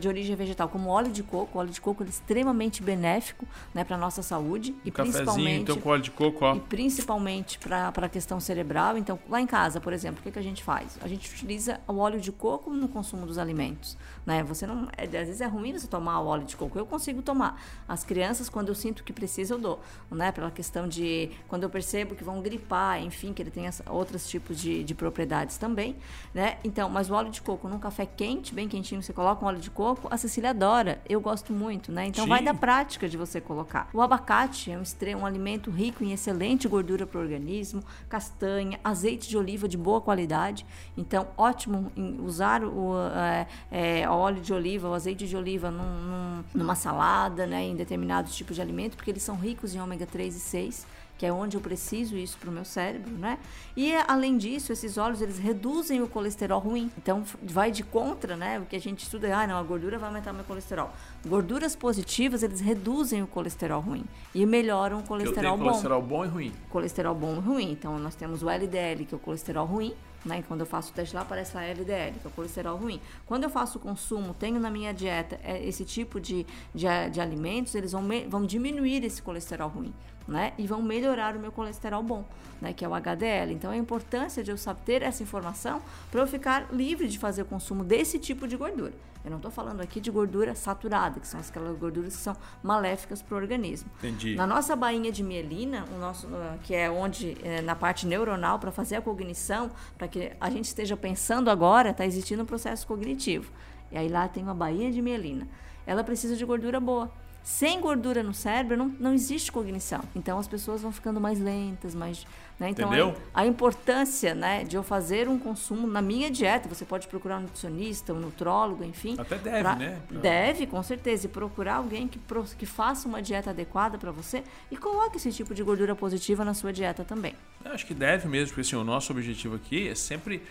de 0.00 0.08
origem 0.08 0.36
vegetal, 0.36 0.68
como 0.68 0.88
óleo 0.88 1.10
de 1.10 1.22
coco, 1.22 1.58
o 1.58 1.60
óleo 1.60 1.70
de 1.70 1.80
coco 1.80 2.04
é 2.04 2.06
extremamente 2.06 2.82
benéfico, 2.82 3.46
né, 3.74 3.84
para 3.84 3.96
nossa 3.96 4.22
saúde 4.22 4.72
um 4.72 4.80
e 4.84 4.90
principalmente 4.90 5.62
então 5.62 5.76
com 5.76 5.88
óleo 5.90 6.02
de 6.02 6.07
coco, 6.10 6.44
ó. 6.44 6.54
E 6.54 6.60
principalmente 6.60 7.58
para 7.58 7.88
a 7.88 8.08
questão 8.08 8.40
cerebral. 8.40 8.96
Então, 8.96 9.18
lá 9.28 9.40
em 9.40 9.46
casa, 9.46 9.80
por 9.80 9.92
exemplo, 9.92 10.20
o 10.20 10.22
que, 10.22 10.30
que 10.30 10.38
a 10.38 10.42
gente 10.42 10.62
faz? 10.62 10.98
A 11.02 11.08
gente 11.08 11.30
utiliza 11.30 11.80
o 11.86 11.98
óleo 11.98 12.20
de 12.20 12.32
coco 12.32 12.70
no 12.70 12.88
consumo 12.88 13.26
dos 13.26 13.38
alimentos. 13.38 13.96
Né? 14.24 14.42
Você 14.44 14.66
não, 14.66 14.88
é, 14.96 15.04
às 15.04 15.10
vezes 15.10 15.40
é 15.40 15.46
ruim 15.46 15.72
você 15.72 15.86
tomar 15.86 16.20
o 16.20 16.26
óleo 16.26 16.44
de 16.44 16.56
coco. 16.56 16.78
Eu 16.78 16.86
consigo 16.86 17.22
tomar. 17.22 17.60
As 17.86 18.04
crianças, 18.04 18.48
quando 18.48 18.68
eu 18.68 18.74
sinto 18.74 19.02
que 19.02 19.12
precisa, 19.12 19.54
eu 19.54 19.58
dou. 19.58 19.80
Né? 20.10 20.32
Pela 20.32 20.50
questão 20.50 20.88
de 20.88 21.30
quando 21.48 21.62
eu 21.62 21.70
percebo 21.70 22.14
que 22.14 22.24
vão 22.24 22.40
gripar, 22.40 23.02
enfim, 23.02 23.32
que 23.32 23.42
ele 23.42 23.50
tem 23.50 23.64
outros 23.86 24.28
tipos 24.28 24.60
de, 24.60 24.84
de 24.84 24.94
propriedades 24.94 25.58
também. 25.58 25.96
Né? 26.34 26.58
Então, 26.64 26.88
mas 26.88 27.10
o 27.10 27.14
óleo 27.14 27.30
de 27.30 27.40
coco 27.40 27.68
num 27.68 27.78
café 27.78 28.06
quente, 28.06 28.54
bem 28.54 28.68
quentinho, 28.68 29.02
você 29.02 29.12
coloca 29.12 29.44
um 29.44 29.48
óleo 29.48 29.60
de 29.60 29.70
coco, 29.70 30.08
a 30.10 30.16
Cecília 30.16 30.50
adora. 30.50 31.00
Eu 31.08 31.20
gosto 31.20 31.52
muito, 31.52 31.90
né? 31.92 32.06
Então 32.06 32.24
Sim. 32.24 32.30
vai 32.30 32.42
da 32.42 32.54
prática 32.54 33.08
de 33.08 33.16
você 33.16 33.40
colocar. 33.40 33.88
O 33.92 34.02
abacate 34.02 34.70
é 34.70 34.78
um, 34.78 35.20
um 35.20 35.26
alimento 35.26 35.70
rico 35.70 35.97
rico 35.98 36.04
em 36.04 36.12
excelente 36.12 36.68
gordura 36.68 37.06
para 37.06 37.18
o 37.18 37.22
organismo, 37.22 37.82
castanha, 38.08 38.78
azeite 38.82 39.28
de 39.28 39.36
oliva 39.36 39.68
de 39.68 39.76
boa 39.76 40.00
qualidade. 40.00 40.64
Então, 40.96 41.28
ótimo 41.36 41.92
usar 42.24 42.62
o 42.64 42.94
é, 43.14 43.46
é, 43.70 44.08
óleo 44.08 44.40
de 44.40 44.52
oliva, 44.52 44.88
o 44.88 44.94
azeite 44.94 45.26
de 45.26 45.36
oliva 45.36 45.70
num, 45.70 45.82
num, 45.82 46.44
numa 46.54 46.74
salada, 46.74 47.46
né, 47.46 47.64
em 47.64 47.76
determinados 47.76 48.34
tipos 48.34 48.56
de 48.56 48.62
alimento, 48.62 48.96
porque 48.96 49.10
eles 49.10 49.22
são 49.22 49.36
ricos 49.36 49.74
em 49.74 49.80
ômega 49.80 50.06
3 50.06 50.36
e 50.36 50.40
6 50.40 50.97
que 51.18 51.26
é 51.26 51.32
onde 51.32 51.56
eu 51.56 51.60
preciso 51.60 52.16
isso 52.16 52.38
para 52.38 52.48
o 52.48 52.52
meu 52.52 52.64
cérebro, 52.64 53.10
né? 53.10 53.38
E 53.76 53.92
além 54.06 54.38
disso, 54.38 54.72
esses 54.72 54.96
óleos 54.96 55.20
eles 55.20 55.36
reduzem 55.36 56.00
o 56.00 56.06
colesterol 56.06 56.60
ruim. 56.60 56.90
Então 56.96 57.24
vai 57.42 57.72
de 57.72 57.82
contra, 57.82 58.36
né? 58.36 58.60
O 58.60 58.64
que 58.64 58.76
a 58.76 58.80
gente 58.80 59.02
estuda 59.02 59.26
é, 59.26 59.32
ah, 59.32 59.46
não, 59.46 59.58
a 59.58 59.62
gordura 59.64 59.98
vai 59.98 60.08
aumentar 60.08 60.30
o 60.30 60.34
meu 60.34 60.44
colesterol. 60.44 60.90
Gorduras 61.26 61.74
positivas 61.74 62.44
eles 62.44 62.60
reduzem 62.60 63.20
o 63.20 63.26
colesterol 63.26 63.80
ruim 63.80 64.04
e 64.32 64.46
melhoram 64.46 65.00
o 65.00 65.02
colesterol 65.02 65.42
eu 65.42 65.42
tenho 65.42 65.56
bom. 65.58 65.64
Colesterol 65.64 66.02
bom 66.02 66.24
e 66.24 66.28
ruim. 66.28 66.52
Colesterol 66.70 67.14
bom 67.16 67.34
e 67.36 67.40
ruim. 67.40 67.72
Então 67.72 67.98
nós 67.98 68.14
temos 68.14 68.44
o 68.44 68.48
LDL, 68.48 69.04
que 69.04 69.12
é 69.12 69.16
o 69.16 69.20
colesterol 69.20 69.66
ruim, 69.66 69.92
né? 70.24 70.42
Quando 70.46 70.60
eu 70.60 70.66
faço 70.66 70.90
o 70.90 70.94
teste 70.94 71.14
lá, 71.14 71.22
aparece 71.22 71.56
a 71.56 71.62
LDL, 71.62 72.18
que 72.20 72.26
é 72.26 72.30
o 72.30 72.32
colesterol 72.32 72.76
ruim. 72.76 73.00
Quando 73.26 73.44
eu 73.44 73.50
faço 73.50 73.78
o 73.78 73.80
consumo, 73.80 74.34
tenho 74.34 74.58
na 74.58 74.70
minha 74.70 74.92
dieta 74.92 75.38
é, 75.42 75.64
esse 75.66 75.84
tipo 75.84 76.20
de, 76.20 76.46
de, 76.74 76.86
de 77.12 77.20
alimentos, 77.20 77.74
eles 77.74 77.92
vão, 77.92 78.06
vão 78.28 78.44
diminuir 78.44 79.04
esse 79.04 79.22
colesterol 79.22 79.68
ruim 79.68 79.92
né? 80.28 80.52
E 80.58 80.66
vão 80.66 80.82
melhorar 80.82 81.34
o 81.34 81.40
meu 81.40 81.50
colesterol 81.50 82.02
bom, 82.02 82.22
né? 82.60 82.74
Que 82.74 82.84
é 82.84 82.88
o 82.88 82.94
HDL. 82.94 83.52
Então, 83.52 83.70
a 83.70 83.76
importância 83.76 84.44
de 84.44 84.50
eu 84.50 84.58
saber 84.58 84.78
ter 84.84 85.02
essa 85.02 85.22
informação 85.22 85.82
para 86.10 86.20
eu 86.20 86.26
ficar 86.26 86.72
livre 86.72 87.08
de 87.08 87.18
fazer 87.18 87.42
o 87.42 87.44
consumo 87.46 87.82
desse 87.82 88.18
tipo 88.18 88.46
de 88.46 88.56
gordura. 88.56 88.92
Eu 89.28 89.32
não 89.32 89.36
estou 89.36 89.50
falando 89.50 89.82
aqui 89.82 90.00
de 90.00 90.10
gordura 90.10 90.54
saturada, 90.54 91.20
que 91.20 91.26
são 91.26 91.38
aquelas 91.38 91.76
gorduras 91.76 92.16
que 92.16 92.22
são 92.22 92.34
maléficas 92.62 93.20
para 93.20 93.34
o 93.34 93.38
organismo. 93.38 93.90
Entendi. 93.98 94.34
Na 94.34 94.46
nossa 94.46 94.74
bainha 94.74 95.12
de 95.12 95.22
mielina, 95.22 95.84
o 95.94 95.98
nosso, 95.98 96.26
que 96.62 96.74
é 96.74 96.90
onde, 96.90 97.36
é, 97.42 97.60
na 97.60 97.76
parte 97.76 98.06
neuronal, 98.06 98.58
para 98.58 98.72
fazer 98.72 98.96
a 98.96 99.02
cognição, 99.02 99.70
para 99.98 100.08
que 100.08 100.32
a 100.40 100.48
gente 100.48 100.64
esteja 100.64 100.96
pensando 100.96 101.50
agora, 101.50 101.90
está 101.90 102.06
existindo 102.06 102.42
um 102.42 102.46
processo 102.46 102.86
cognitivo. 102.86 103.52
E 103.92 103.98
aí 103.98 104.08
lá 104.08 104.26
tem 104.28 104.42
uma 104.42 104.54
bainha 104.54 104.90
de 104.90 105.02
mielina. 105.02 105.46
Ela 105.86 106.02
precisa 106.02 106.34
de 106.34 106.44
gordura 106.46 106.80
boa. 106.80 107.12
Sem 107.42 107.80
gordura 107.80 108.22
no 108.22 108.32
cérebro 108.32 108.78
não, 108.78 108.88
não 108.98 109.12
existe 109.12 109.52
cognição. 109.52 110.00
Então 110.16 110.38
as 110.38 110.48
pessoas 110.48 110.80
vão 110.80 110.90
ficando 110.92 111.20
mais 111.20 111.38
lentas, 111.38 111.94
mais. 111.94 112.26
Né? 112.58 112.70
Então 112.70 112.88
Entendeu? 112.88 113.14
A, 113.32 113.42
a, 113.42 113.46
importância 113.46 114.34
né, 114.34 114.64
de 114.64 114.76
eu 114.76 114.82
fazer 114.82 115.28
um 115.28 115.38
consumo 115.38 115.86
na 115.86 116.02
minha 116.02 116.28
dieta, 116.28 116.68
você 116.68 116.84
pode 116.84 117.06
procurar 117.06 117.38
um 117.38 117.42
nutricionista, 117.42 118.12
um 118.12 118.18
nutrólogo, 118.18 118.82
enfim. 118.82 119.14
Até 119.16 119.38
deve, 119.38 119.60
pra, 119.60 119.76
né? 119.76 120.00
Pra... 120.08 120.20
Deve, 120.20 120.66
com 120.66 120.82
certeza. 120.82 121.26
E 121.26 121.28
procurar 121.28 121.76
alguém 121.76 122.08
que, 122.08 122.18
que 122.58 122.66
faça 122.66 123.06
uma 123.06 123.22
dieta 123.22 123.50
adequada 123.50 123.96
para 123.96 124.10
você 124.10 124.42
e 124.70 124.76
coloque 124.76 125.18
esse 125.18 125.30
tipo 125.30 125.54
de 125.54 125.62
gordura 125.62 125.94
positiva 125.94 126.44
na 126.44 126.52
sua 126.52 126.72
dieta 126.72 127.04
também. 127.04 127.34
Eu 127.64 127.72
acho 127.72 127.86
que 127.86 127.94
deve 127.94 128.26
mesmo, 128.26 128.48
porque 128.48 128.62
assim, 128.62 128.76
o 128.76 128.84
nosso 128.84 129.12
objetivo 129.12 129.54
aqui 129.54 129.88
é 129.88 129.94
sempre 129.94 130.42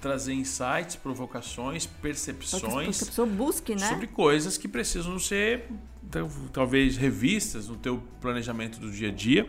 trazer 0.00 0.34
insights, 0.34 0.94
provocações, 0.94 1.86
percepções. 1.86 2.98
que 2.98 3.04
a 3.04 3.06
pessoa 3.06 3.26
busque, 3.26 3.74
né? 3.74 3.88
Sobre 3.88 4.06
coisas 4.06 4.56
que 4.56 4.68
precisam 4.68 5.18
ser 5.18 5.64
talvez 6.52 6.96
revistas 6.96 7.68
no 7.68 7.76
teu 7.76 8.00
planejamento 8.20 8.78
do 8.78 8.90
dia 8.90 9.08
a 9.08 9.12
dia. 9.12 9.48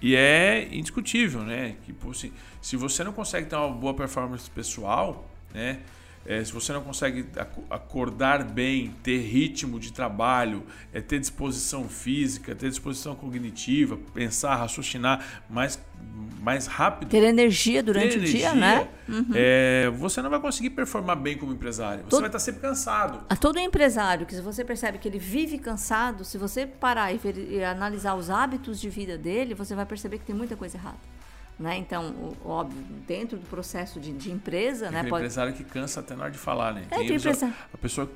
E 0.00 0.16
é 0.16 0.68
indiscutível, 0.72 1.42
né? 1.42 1.76
Que 1.84 1.94
assim, 2.08 2.32
se 2.60 2.76
você 2.76 3.04
não 3.04 3.12
consegue 3.12 3.48
ter 3.48 3.56
uma 3.56 3.68
boa 3.70 3.94
performance 3.94 4.48
pessoal, 4.48 5.28
né? 5.52 5.80
É, 6.24 6.44
se 6.44 6.52
você 6.52 6.72
não 6.72 6.82
consegue 6.82 7.26
acordar 7.70 8.44
bem, 8.44 8.94
ter 9.02 9.20
ritmo 9.20 9.80
de 9.80 9.90
trabalho, 9.90 10.62
é, 10.92 11.00
ter 11.00 11.18
disposição 11.18 11.88
física, 11.88 12.54
ter 12.54 12.68
disposição 12.68 13.14
cognitiva, 13.14 13.98
pensar, 14.12 14.56
raciocinar 14.56 15.24
mais, 15.48 15.80
mais 16.40 16.66
rápido. 16.66 17.10
Ter 17.10 17.22
energia 17.22 17.82
durante 17.82 18.08
ter 18.08 18.14
o 18.14 18.18
energia, 18.18 18.50
dia, 18.52 18.54
né? 18.54 18.88
Uhum. 19.08 19.26
É, 19.34 19.90
você 19.90 20.22
não 20.22 20.30
vai 20.30 20.40
conseguir 20.40 20.70
performar 20.70 21.16
bem 21.16 21.36
como 21.36 21.52
empresário. 21.52 22.02
Você 22.04 22.10
todo, 22.10 22.20
vai 22.20 22.28
estar 22.28 22.38
sempre 22.38 22.60
cansado. 22.60 23.24
A 23.28 23.36
todo 23.36 23.58
empresário 23.58 24.24
que 24.26 24.34
se 24.34 24.40
você 24.40 24.64
percebe 24.64 24.98
que 24.98 25.06
ele 25.06 25.18
vive 25.18 25.58
cansado, 25.58 26.24
se 26.24 26.38
você 26.38 26.66
parar 26.66 27.12
e, 27.12 27.18
ver, 27.18 27.36
e 27.36 27.62
analisar 27.62 28.14
os 28.14 28.30
hábitos 28.30 28.80
de 28.80 28.88
vida 28.88 29.18
dele, 29.18 29.54
você 29.54 29.74
vai 29.74 29.84
perceber 29.84 30.18
que 30.18 30.24
tem 30.24 30.34
muita 30.34 30.56
coisa 30.56 30.78
errada. 30.78 30.98
Né? 31.58 31.76
Então, 31.76 32.34
óbvio, 32.42 32.82
dentro 33.06 33.36
do 33.36 33.46
processo 33.46 34.00
de, 34.00 34.12
de 34.12 34.32
empresa, 34.32 34.86
tem 34.86 34.94
né? 34.94 35.02
Pode... 35.02 35.24
empresário 35.24 35.52
que 35.52 35.62
cansa 35.62 36.00
até 36.00 36.16
na 36.16 36.22
hora 36.22 36.32
de 36.32 36.38
falar, 36.38 36.72
né? 36.72 36.84
É, 36.90 36.96
tem, 36.96 37.06
tem 37.06 37.16
empresa... 37.16 37.52
A 37.72 37.76
pessoa... 37.76 38.10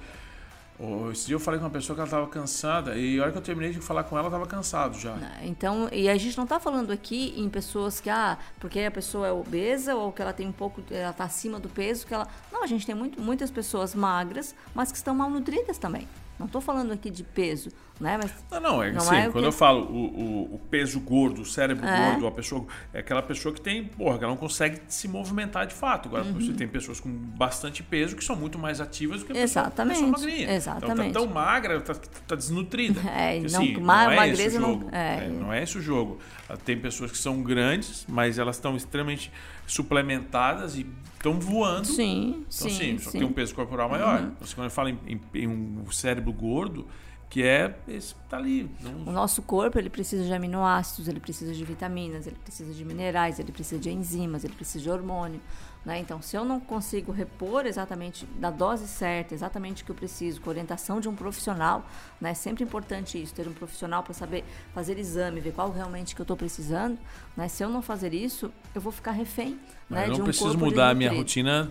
Esse 1.12 1.26
dia 1.26 1.36
eu 1.36 1.40
falei 1.40 1.60
com 1.60 1.66
uma 1.66 1.70
pessoa 1.70 1.94
que 1.94 2.00
ela 2.00 2.06
estava 2.06 2.26
cansada 2.26 2.96
e 2.96 3.18
a 3.18 3.22
hora 3.22 3.32
que 3.32 3.38
eu 3.38 3.42
terminei 3.42 3.70
de 3.70 3.80
falar 3.80 4.02
com 4.04 4.18
ela, 4.18 4.26
eu 4.26 4.30
estava 4.30 4.46
cansado 4.46 4.98
já. 4.98 5.16
Então, 5.42 5.88
e 5.92 6.08
a 6.08 6.16
gente 6.16 6.36
não 6.36 6.44
está 6.44 6.58
falando 6.58 6.90
aqui 6.90 7.32
em 7.36 7.48
pessoas 7.48 8.00
que, 8.00 8.10
ah, 8.10 8.36
porque 8.58 8.80
a 8.80 8.90
pessoa 8.90 9.28
é 9.28 9.32
obesa 9.32 9.94
ou 9.94 10.12
que 10.12 10.20
ela 10.20 10.32
tem 10.32 10.48
um 10.48 10.52
pouco, 10.52 10.82
ela 10.90 11.10
está 11.10 11.24
acima 11.24 11.60
do 11.60 11.68
peso, 11.68 12.06
que 12.06 12.12
ela... 12.12 12.26
Não, 12.52 12.62
a 12.64 12.66
gente 12.66 12.84
tem 12.84 12.94
muito, 12.94 13.20
muitas 13.20 13.50
pessoas 13.50 13.94
magras, 13.94 14.54
mas 14.74 14.90
que 14.90 14.96
estão 14.96 15.14
mal 15.14 15.30
nutridas 15.30 15.78
também. 15.78 16.08
Não 16.38 16.46
estou 16.46 16.60
falando 16.60 16.92
aqui 16.92 17.10
de 17.10 17.22
peso, 17.22 17.70
né? 18.00 18.18
Mas 18.20 18.34
não, 18.50 18.60
não, 18.60 18.82
é 18.82 18.90
não 18.90 18.98
assim, 18.98 19.14
é 19.14 19.30
quando 19.30 19.44
que... 19.44 19.48
eu 19.48 19.52
falo 19.52 19.84
o, 19.84 20.06
o, 20.06 20.54
o, 20.56 20.58
peso 20.58 20.98
gordo, 20.98 21.42
o 21.42 21.44
cérebro 21.44 21.86
é. 21.86 22.10
gordo, 22.10 22.26
a 22.26 22.32
pessoa 22.32 22.66
é 22.92 22.98
aquela 22.98 23.22
pessoa 23.22 23.54
que 23.54 23.60
tem, 23.60 23.84
porra, 23.84 24.18
que 24.18 24.24
ela 24.24 24.32
não 24.32 24.38
consegue 24.38 24.80
se 24.88 25.06
movimentar 25.06 25.64
de 25.66 25.74
fato. 25.74 26.08
Agora, 26.08 26.24
uhum. 26.24 26.34
você 26.34 26.52
tem 26.52 26.66
pessoas 26.66 26.98
com 26.98 27.08
bastante 27.08 27.84
peso 27.84 28.16
que 28.16 28.24
são 28.24 28.34
muito 28.34 28.58
mais 28.58 28.80
ativas 28.80 29.20
do 29.20 29.26
que 29.26 29.32
a 29.32 29.34
pessoa, 29.36 29.64
Exatamente. 29.66 30.00
pessoa 30.00 30.10
magrinha. 30.10 30.52
Exatamente. 30.52 31.10
Então, 31.10 31.22
tá 31.22 31.26
tão 31.26 31.26
magra, 31.34 31.80
tá, 31.80 31.94
tá 32.26 32.34
desnutrida. 32.34 33.00
É, 33.14 33.38
Porque, 33.38 33.54
assim, 33.54 33.72
não, 33.74 33.84
não, 33.84 34.10
é 34.10 34.28
esse 34.28 34.48
o 34.48 34.60
jogo. 34.60 34.84
Não, 34.84 34.98
é. 34.98 35.24
é, 35.24 35.28
não 35.28 35.52
é 35.52 35.62
esse 35.62 35.78
o 35.78 35.80
jogo. 35.80 36.18
Tem 36.64 36.76
pessoas 36.76 37.12
que 37.12 37.18
são 37.18 37.42
grandes, 37.42 38.04
mas 38.08 38.38
elas 38.38 38.56
estão 38.56 38.76
extremamente 38.76 39.30
suplementadas 39.66 40.76
e 40.76 40.86
estão 41.14 41.40
voando. 41.40 41.86
Sim, 41.86 42.28
então, 42.28 42.44
sim. 42.50 42.70
Sim, 42.70 42.98
só 42.98 43.10
sim. 43.10 43.18
tem 43.18 43.26
um 43.26 43.32
peso 43.32 43.54
corporal 43.54 43.88
maior. 43.88 44.20
Uhum. 44.20 44.32
Então, 44.36 44.48
quando 44.54 44.64
eu 44.64 44.70
falo 44.70 44.88
em, 44.90 44.98
em, 45.06 45.20
em, 45.34 45.48
um 45.48 45.90
cérebro 45.90 46.32
gordo, 46.32 46.86
que 47.34 47.42
é 47.42 47.74
esse 47.88 48.14
que 48.14 48.20
tá 48.28 48.36
ali. 48.36 48.70
Não... 48.80 49.08
O 49.08 49.12
nosso 49.12 49.42
corpo 49.42 49.76
ele 49.76 49.90
precisa 49.90 50.22
de 50.22 50.32
aminoácidos, 50.32 51.08
ele 51.08 51.18
precisa 51.18 51.52
de 51.52 51.64
vitaminas, 51.64 52.28
ele 52.28 52.36
precisa 52.36 52.72
de 52.72 52.84
minerais, 52.84 53.40
ele 53.40 53.50
precisa 53.50 53.80
de 53.80 53.90
enzimas, 53.90 54.44
ele 54.44 54.54
precisa 54.54 54.84
de 54.84 54.88
hormônio. 54.88 55.40
Né? 55.84 55.98
Então, 55.98 56.22
se 56.22 56.36
eu 56.36 56.44
não 56.44 56.60
consigo 56.60 57.10
repor 57.10 57.66
exatamente 57.66 58.24
da 58.38 58.52
dose 58.52 58.86
certa, 58.86 59.34
exatamente 59.34 59.82
o 59.82 59.84
que 59.84 59.90
eu 59.90 59.96
preciso, 59.96 60.40
com 60.40 60.48
orientação 60.48 61.00
de 61.00 61.08
um 61.08 61.14
profissional, 61.16 61.84
né? 62.20 62.30
é 62.30 62.34
sempre 62.34 62.62
importante 62.62 63.20
isso, 63.20 63.34
ter 63.34 63.48
um 63.48 63.52
profissional 63.52 64.04
para 64.04 64.14
saber 64.14 64.44
fazer 64.72 64.96
exame, 64.96 65.40
ver 65.40 65.54
qual 65.54 65.72
realmente 65.72 66.14
que 66.14 66.20
eu 66.20 66.24
estou 66.24 66.36
precisando. 66.36 66.96
Né? 67.36 67.48
Se 67.48 67.64
eu 67.64 67.68
não 67.68 67.82
fazer 67.82 68.14
isso, 68.14 68.48
eu 68.72 68.80
vou 68.80 68.92
ficar 68.92 69.10
refém. 69.10 69.58
Né? 69.90 70.04
Eu 70.04 70.08
não 70.10 70.14
de 70.14 70.22
um 70.22 70.24
preciso 70.26 70.56
mudar 70.56 70.90
a 70.90 70.94
minha 70.94 71.12
rotina, 71.12 71.68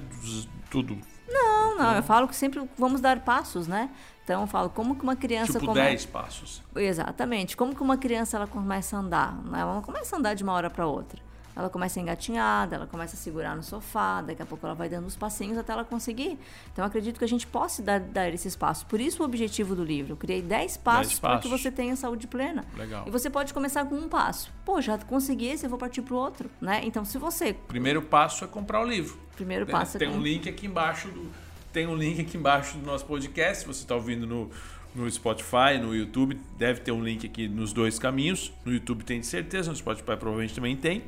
tudo. 0.69 0.97
Não, 1.33 1.77
não, 1.77 1.95
eu 1.95 2.03
falo 2.03 2.27
que 2.27 2.35
sempre 2.35 2.61
vamos 2.77 3.01
dar 3.01 3.19
passos, 3.21 3.67
né? 3.67 3.89
Então 4.23 4.41
eu 4.41 4.47
falo, 4.47 4.69
como 4.69 4.95
que 4.95 5.03
uma 5.03 5.15
criança... 5.15 5.53
Tipo 5.53 5.65
come... 5.65 5.81
10 5.81 6.05
passos. 6.05 6.61
Exatamente. 6.75 7.57
Como 7.57 7.75
que 7.75 7.81
uma 7.81 7.97
criança 7.97 8.37
ela 8.37 8.47
começa 8.47 8.95
a 8.95 8.99
andar? 8.99 9.35
Né? 9.43 9.59
Ela 9.59 9.73
não 9.73 9.81
começa 9.81 10.15
a 10.15 10.19
andar 10.19 10.33
de 10.33 10.43
uma 10.43 10.53
hora 10.53 10.69
para 10.69 10.87
outra 10.87 11.21
ela 11.55 11.69
começa 11.69 11.99
a 11.99 12.01
engatinhar, 12.01 12.67
ela 12.71 12.87
começa 12.87 13.15
a 13.15 13.19
segurar 13.19 13.55
no 13.55 13.61
sofá, 13.61 14.21
daqui 14.21 14.41
a 14.41 14.45
pouco 14.45 14.65
ela 14.65 14.73
vai 14.73 14.89
dando 14.89 15.05
os 15.05 15.15
passinhos 15.15 15.57
até 15.57 15.71
ela 15.71 15.83
conseguir. 15.83 16.37
Então, 16.71 16.83
acredito 16.83 17.19
que 17.19 17.25
a 17.25 17.27
gente 17.27 17.45
possa 17.45 17.81
dar, 17.81 17.99
dar 17.99 18.33
esse 18.33 18.47
espaço. 18.47 18.85
Por 18.87 18.99
isso, 18.99 19.21
o 19.21 19.25
objetivo 19.25 19.75
do 19.75 19.83
livro. 19.83 20.13
Eu 20.13 20.17
criei 20.17 20.41
10 20.41 20.77
passos 20.77 21.19
para 21.19 21.39
que 21.39 21.47
você 21.47 21.71
tenha 21.71 21.95
saúde 21.95 22.25
plena. 22.27 22.65
Legal. 22.75 23.05
E 23.07 23.11
você 23.11 23.29
pode 23.29 23.53
começar 23.53 23.85
com 23.85 23.95
um 23.95 24.09
passo. 24.09 24.51
Pô, 24.65 24.81
já 24.81 24.97
consegui 24.97 25.47
esse, 25.47 25.65
eu 25.65 25.69
vou 25.69 25.77
partir 25.77 26.01
para 26.01 26.15
o 26.15 26.17
outro. 26.17 26.49
Né? 26.59 26.81
Então, 26.83 27.05
se 27.05 27.17
você... 27.17 27.53
Primeiro 27.53 28.01
passo 28.01 28.43
é 28.43 28.47
comprar 28.47 28.81
o 28.81 28.87
livro. 28.87 29.17
Primeiro 29.35 29.67
passo 29.67 29.97
tem, 29.97 30.07
é... 30.07 30.11
Tem 30.11 30.19
um 30.19 30.23
link 30.23 30.49
aqui 30.49 30.65
embaixo 30.65 31.07
do... 31.09 31.31
Tem 31.71 31.87
um 31.87 31.95
link 31.95 32.21
aqui 32.21 32.37
embaixo 32.37 32.77
do 32.77 32.85
nosso 32.85 33.03
podcast, 33.05 33.61
se 33.63 33.67
você 33.67 33.81
está 33.81 33.95
ouvindo 33.95 34.27
no, 34.27 34.51
no 34.93 35.09
Spotify, 35.09 35.79
no 35.81 35.95
YouTube, 35.95 36.39
deve 36.55 36.81
ter 36.81 36.91
um 36.91 37.03
link 37.03 37.25
aqui 37.25 37.47
nos 37.47 37.73
dois 37.73 37.97
caminhos. 37.97 38.53
No 38.63 38.71
YouTube 38.71 39.03
tem 39.03 39.19
de 39.19 39.25
certeza, 39.25 39.71
no 39.71 39.75
Spotify 39.75 40.15
provavelmente 40.15 40.53
também 40.53 40.75
tem 40.75 41.03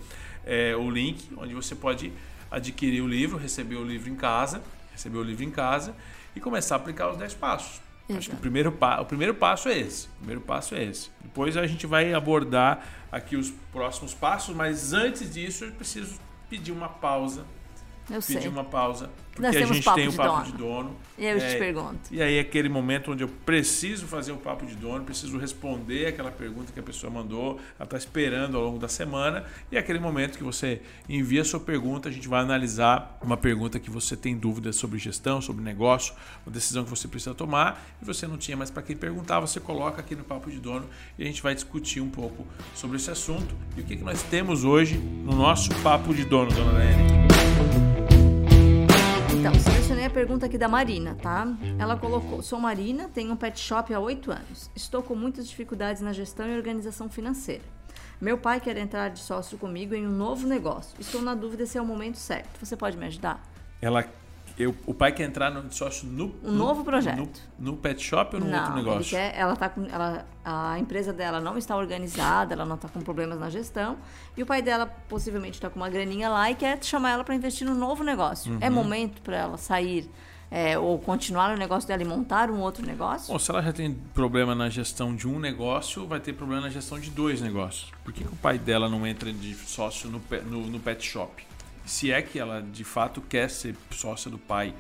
é, 0.46 0.76
o 0.76 0.90
link 0.90 1.28
onde 1.38 1.54
você 1.54 1.76
pode 1.76 2.12
adquirir 2.50 3.02
o 3.02 3.08
livro, 3.08 3.38
receber 3.38 3.76
o 3.76 3.84
livro 3.84 4.10
em 4.10 4.16
casa, 4.16 4.62
receber 4.92 5.18
o 5.18 5.24
livro 5.24 5.44
em 5.44 5.52
casa 5.52 5.96
e 6.36 6.40
começar 6.40 6.76
a 6.76 6.78
aplicar 6.78 7.10
os 7.10 7.18
10 7.18 7.34
passos. 7.34 7.82
Exato. 8.08 8.20
Acho 8.20 8.30
que 8.30 8.36
o 8.36 8.40
primeiro, 8.40 8.78
o 9.02 9.06
primeiro 9.06 9.34
passo 9.34 9.68
é 9.68 9.78
esse. 9.80 10.08
O 10.08 10.18
primeiro 10.18 10.42
passo 10.42 10.76
é 10.76 10.84
esse. 10.84 11.10
Depois 11.22 11.58
a 11.58 11.66
gente 11.66 11.88
vai 11.88 12.14
abordar 12.14 12.86
aqui 13.12 13.36
os 13.36 13.52
próximos 13.72 14.14
passos, 14.14 14.56
mas 14.56 14.94
antes 14.94 15.34
disso 15.34 15.66
eu 15.66 15.72
preciso 15.72 16.20
pedir 16.50 16.72
uma 16.72 16.88
pausa. 16.88 17.46
Eu 18.10 18.22
pedir 18.22 18.42
sei. 18.42 18.48
uma 18.48 18.64
pausa 18.64 19.10
porque 19.36 19.58
a 19.58 19.66
gente 19.66 19.94
tem 19.94 20.08
o 20.08 20.14
papo 20.14 20.46
de 20.46 20.58
dono. 20.58 20.96
E 21.18 21.26
eu 21.26 21.38
é, 21.38 21.50
te 21.50 21.58
pergunto. 21.58 22.00
E 22.10 22.22
aí 22.22 22.38
é 22.38 22.40
aquele 22.40 22.70
momento 22.70 23.12
onde 23.12 23.24
eu 23.24 23.28
preciso 23.28 24.06
fazer 24.06 24.32
o 24.32 24.38
papo 24.38 24.66
de 24.66 24.76
dono, 24.76 25.04
preciso 25.04 25.38
responder 25.38 26.08
aquela 26.08 26.32
pergunta 26.32 26.72
que 26.74 26.80
a 26.80 26.84
pessoa 26.84 27.12
mandou, 27.12 27.60
ela 27.78 27.86
está 27.86 27.98
esperando 27.98 28.58
ao 28.58 28.64
longo 28.64 28.80
da 28.80 28.88
semana, 28.88 29.44
e 29.72 29.76
é 29.76 29.80
aquele 29.80 30.00
momento 30.00 30.38
que 30.38 30.44
você 30.44 30.82
envia 31.08 31.42
a 31.42 31.46
sua 31.46 31.60
pergunta, 31.60 32.10
a 32.10 32.12
gente 32.12 32.28
vai 32.28 32.42
analisar 32.42 33.18
uma 33.22 33.38
pergunta 33.38 33.80
que 33.80 33.90
você 33.90 34.16
tem 34.16 34.38
dúvidas 34.38 34.78
sobre 34.78 34.98
gestão, 35.00 35.42
sobre 35.42 35.64
negócio, 35.64 36.14
uma 36.46 36.54
decisão 36.54 36.84
que 36.84 36.90
você 36.90 37.08
precisa 37.08 37.36
tomar, 37.36 37.86
e 38.02 38.06
você 38.06 38.28
não 38.28 38.38
tinha 38.38 38.56
mais 38.56 38.72
para 38.72 38.84
quem 38.84 38.96
perguntar, 38.96 39.40
você 39.40 39.60
coloca 39.60 40.00
aqui 40.00 40.16
no 40.16 40.24
papo 40.24 40.50
de 40.50 40.60
dono 40.60 40.86
e 41.18 41.24
a 41.24 41.26
gente 41.26 41.42
vai 41.42 41.54
discutir 41.54 42.02
um 42.02 42.10
pouco 42.10 42.46
sobre 42.74 42.98
esse 42.98 43.12
assunto 43.12 43.56
e 43.76 43.82
o 43.82 43.84
que, 43.84 43.98
que 43.98 44.04
nós 44.04 44.22
temos 44.24 44.64
hoje 44.64 44.98
no 44.98 45.36
nosso 45.36 45.74
papo 45.82 46.14
de 46.14 46.24
dono, 46.24 46.52
dona 46.52 46.74
Daiane. 46.74 47.95
Então, 49.48 49.60
selecionei 49.60 50.06
a 50.06 50.10
pergunta 50.10 50.48
aqui 50.48 50.58
da 50.58 50.68
Marina, 50.68 51.14
tá? 51.22 51.48
Ela 51.78 51.96
colocou: 51.96 52.42
Sou 52.42 52.60
Marina, 52.60 53.08
tenho 53.14 53.32
um 53.32 53.36
pet 53.36 53.60
shop 53.60 53.94
há 53.94 54.00
oito 54.00 54.32
anos. 54.32 54.72
Estou 54.76 55.04
com 55.04 55.14
muitas 55.14 55.48
dificuldades 55.48 56.02
na 56.02 56.12
gestão 56.12 56.50
e 56.50 56.58
organização 56.58 57.08
financeira. 57.08 57.62
Meu 58.20 58.40
pai 58.40 58.60
quer 58.60 58.76
entrar 58.76 59.10
de 59.10 59.20
sócio 59.20 59.56
comigo 59.60 59.94
em 59.94 60.08
um 60.08 60.12
novo 60.12 60.48
negócio. 60.48 61.00
Estou 61.00 61.22
na 61.22 61.36
dúvida 61.36 61.64
se 61.68 61.78
é 61.78 61.82
o 61.82 61.86
momento 61.86 62.18
certo. 62.18 62.58
Você 62.60 62.76
pode 62.76 62.98
me 62.98 63.06
ajudar? 63.06 63.40
Ela 63.80 64.10
eu, 64.58 64.74
o 64.86 64.94
pai 64.94 65.12
quer 65.12 65.24
entrar 65.24 65.52
no 65.52 65.72
sócio 65.72 66.08
no. 66.08 66.34
Um 66.44 66.52
novo 66.52 66.84
projeto. 66.84 67.18
No, 67.60 67.72
no, 67.72 67.78
pet 67.78 68.02
shop 68.02 68.36
ou 68.36 68.42
no 68.42 68.48
não, 68.48 68.60
outro 68.60 68.76
negócio? 68.76 69.18
Ele 69.18 69.30
quer, 69.30 69.38
ela 69.38 69.56
tá 69.56 69.68
com, 69.68 69.86
ela, 69.86 70.26
a 70.44 70.80
empresa 70.80 71.12
dela 71.12 71.42
não 71.42 71.58
está 71.58 71.76
organizada, 71.76 72.54
ela 72.54 72.66
não 72.66 72.76
está 72.76 72.88
com 72.88 73.02
problemas 73.02 73.40
na 73.40 73.50
gestão. 73.50 73.98
E 74.38 74.44
o 74.44 74.46
pai 74.46 74.62
dela 74.62 74.86
possivelmente 75.10 75.56
está 75.56 75.70
com 75.70 75.78
uma 75.78 75.90
graninha 75.90 76.30
lá 76.30 76.50
e 76.50 76.56
quer 76.56 76.82
chamar 76.84 77.12
ela 77.12 77.24
para 77.24 77.36
investir 77.36 77.68
no 77.68 77.76
novo 77.76 78.04
negócio. 78.04 78.54
Uhum. 78.54 78.60
É 78.62 78.70
momento 78.70 79.22
para 79.22 79.36
ela 79.36 79.58
sair 79.58 80.10
é, 80.50 80.78
ou 80.78 81.00
continuar 81.00 81.52
no 81.52 81.58
negócio 81.58 81.88
dela 81.88 82.02
e 82.02 82.06
montar 82.06 82.50
um 82.50 82.62
outro 82.62 82.86
negócio? 82.86 83.34
Bom, 83.34 83.40
se 83.40 83.52
ela 83.52 83.62
já 83.62 83.74
tem 83.74 83.94
problema 84.14 84.56
na 84.56 84.70
gestão 84.70 85.14
de 85.14 85.28
um 85.28 85.38
negócio, 85.38 86.08
vai 86.08 86.22
ter 86.22 86.34
problema 86.34 86.62
na 86.62 86.70
gestão 86.70 86.98
de 86.98 87.10
dois 87.10 87.42
negócios. 87.42 87.92
Por 88.06 88.14
que, 88.14 88.24
que 88.24 88.32
o 88.32 88.38
pai 88.38 88.58
dela 88.58 88.88
não 88.88 89.06
entra 89.06 89.34
de 89.34 89.54
sócio 89.56 90.10
no, 90.10 90.22
no, 90.46 90.68
no 90.68 90.80
pet 90.80 91.06
shop? 91.06 91.46
Se 91.86 92.12
é 92.12 92.22
que 92.22 92.40
ela 92.40 92.62
de 92.62 92.84
fato 92.84 93.22
quer 93.22 93.50
ser 93.50 93.76
sócia 93.92 94.30
do 94.30 94.38
pai, 94.38 94.74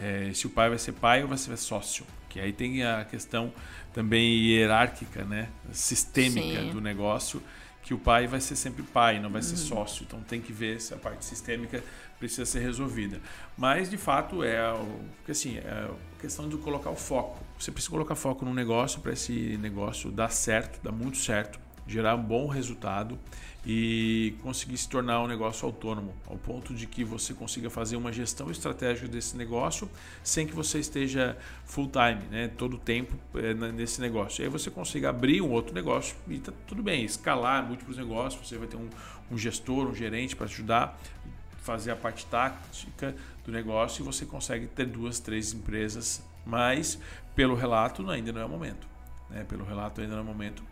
é, 0.00 0.30
se 0.34 0.46
o 0.46 0.50
pai 0.50 0.68
vai 0.68 0.78
ser 0.78 0.92
pai 0.92 1.22
ou 1.22 1.28
vai 1.28 1.38
ser 1.38 1.56
sócio. 1.56 2.06
Que 2.28 2.40
aí 2.40 2.52
tem 2.52 2.84
a 2.84 3.04
questão 3.04 3.52
também 3.92 4.44
hierárquica, 4.44 5.24
né? 5.24 5.48
sistêmica 5.72 6.60
Sim. 6.60 6.70
do 6.70 6.80
negócio, 6.80 7.42
que 7.82 7.94
o 7.94 7.98
pai 7.98 8.26
vai 8.26 8.40
ser 8.40 8.56
sempre 8.56 8.82
pai, 8.82 9.20
não 9.20 9.30
vai 9.30 9.40
ser 9.42 9.52
uhum. 9.52 9.68
sócio. 9.68 10.04
Então 10.06 10.20
tem 10.20 10.40
que 10.40 10.52
ver 10.52 10.80
se 10.80 10.92
a 10.92 10.96
parte 10.96 11.24
sistêmica 11.24 11.82
precisa 12.18 12.44
ser 12.44 12.60
resolvida. 12.60 13.20
Mas 13.56 13.88
de 13.88 13.96
fato 13.96 14.42
é 14.42 14.58
porque 15.16 15.32
assim 15.32 15.58
é 15.58 15.88
a 15.88 16.20
questão 16.20 16.48
de 16.48 16.56
colocar 16.56 16.90
o 16.90 16.96
foco. 16.96 17.42
Você 17.58 17.70
precisa 17.70 17.90
colocar 17.90 18.14
foco 18.14 18.44
no 18.44 18.52
negócio 18.52 19.00
para 19.00 19.12
esse 19.12 19.56
negócio 19.58 20.10
dar 20.10 20.30
certo, 20.30 20.82
dar 20.82 20.92
muito 20.92 21.16
certo, 21.16 21.58
gerar 21.86 22.16
um 22.16 22.22
bom 22.22 22.46
resultado 22.46 23.18
e 23.64 24.34
conseguir 24.42 24.76
se 24.76 24.88
tornar 24.88 25.20
um 25.22 25.26
negócio 25.26 25.66
autônomo, 25.66 26.14
ao 26.26 26.36
ponto 26.36 26.72
de 26.72 26.86
que 26.86 27.02
você 27.02 27.34
consiga 27.34 27.68
fazer 27.68 27.96
uma 27.96 28.12
gestão 28.12 28.48
estratégica 28.48 29.08
desse 29.08 29.36
negócio 29.36 29.90
sem 30.22 30.46
que 30.46 30.54
você 30.54 30.78
esteja 30.78 31.36
full 31.64 31.90
time, 31.90 32.22
né, 32.30 32.48
todo 32.48 32.74
o 32.74 32.78
tempo 32.78 33.16
é, 33.34 33.52
nesse 33.72 34.00
negócio. 34.00 34.42
E 34.42 34.44
aí 34.44 34.48
você 34.48 34.70
consiga 34.70 35.10
abrir 35.10 35.42
um 35.42 35.50
outro 35.50 35.74
negócio 35.74 36.16
e 36.28 36.38
tá 36.38 36.52
tudo 36.66 36.80
bem, 36.80 37.04
escalar 37.04 37.66
múltiplos 37.66 37.96
negócios, 37.96 38.48
você 38.48 38.56
vai 38.56 38.68
ter 38.68 38.76
um, 38.76 38.88
um 39.30 39.36
gestor, 39.36 39.88
um 39.88 39.94
gerente 39.94 40.36
para 40.36 40.46
ajudar 40.46 40.96
fazer 41.66 41.90
a 41.90 41.96
parte 41.96 42.24
tática 42.26 43.16
do 43.44 43.50
negócio 43.50 44.00
e 44.00 44.04
você 44.04 44.24
consegue 44.24 44.68
ter 44.68 44.86
duas, 44.86 45.18
três 45.18 45.52
empresas, 45.52 46.24
mas 46.46 46.96
pelo 47.34 47.56
relato 47.56 48.08
ainda 48.08 48.32
não 48.32 48.40
é 48.40 48.44
o 48.44 48.48
momento. 48.48 48.86
Né? 49.28 49.42
Pelo 49.42 49.64
relato 49.64 50.00
ainda 50.00 50.12
não 50.12 50.20
é 50.20 50.22
o 50.22 50.26
momento 50.26 50.62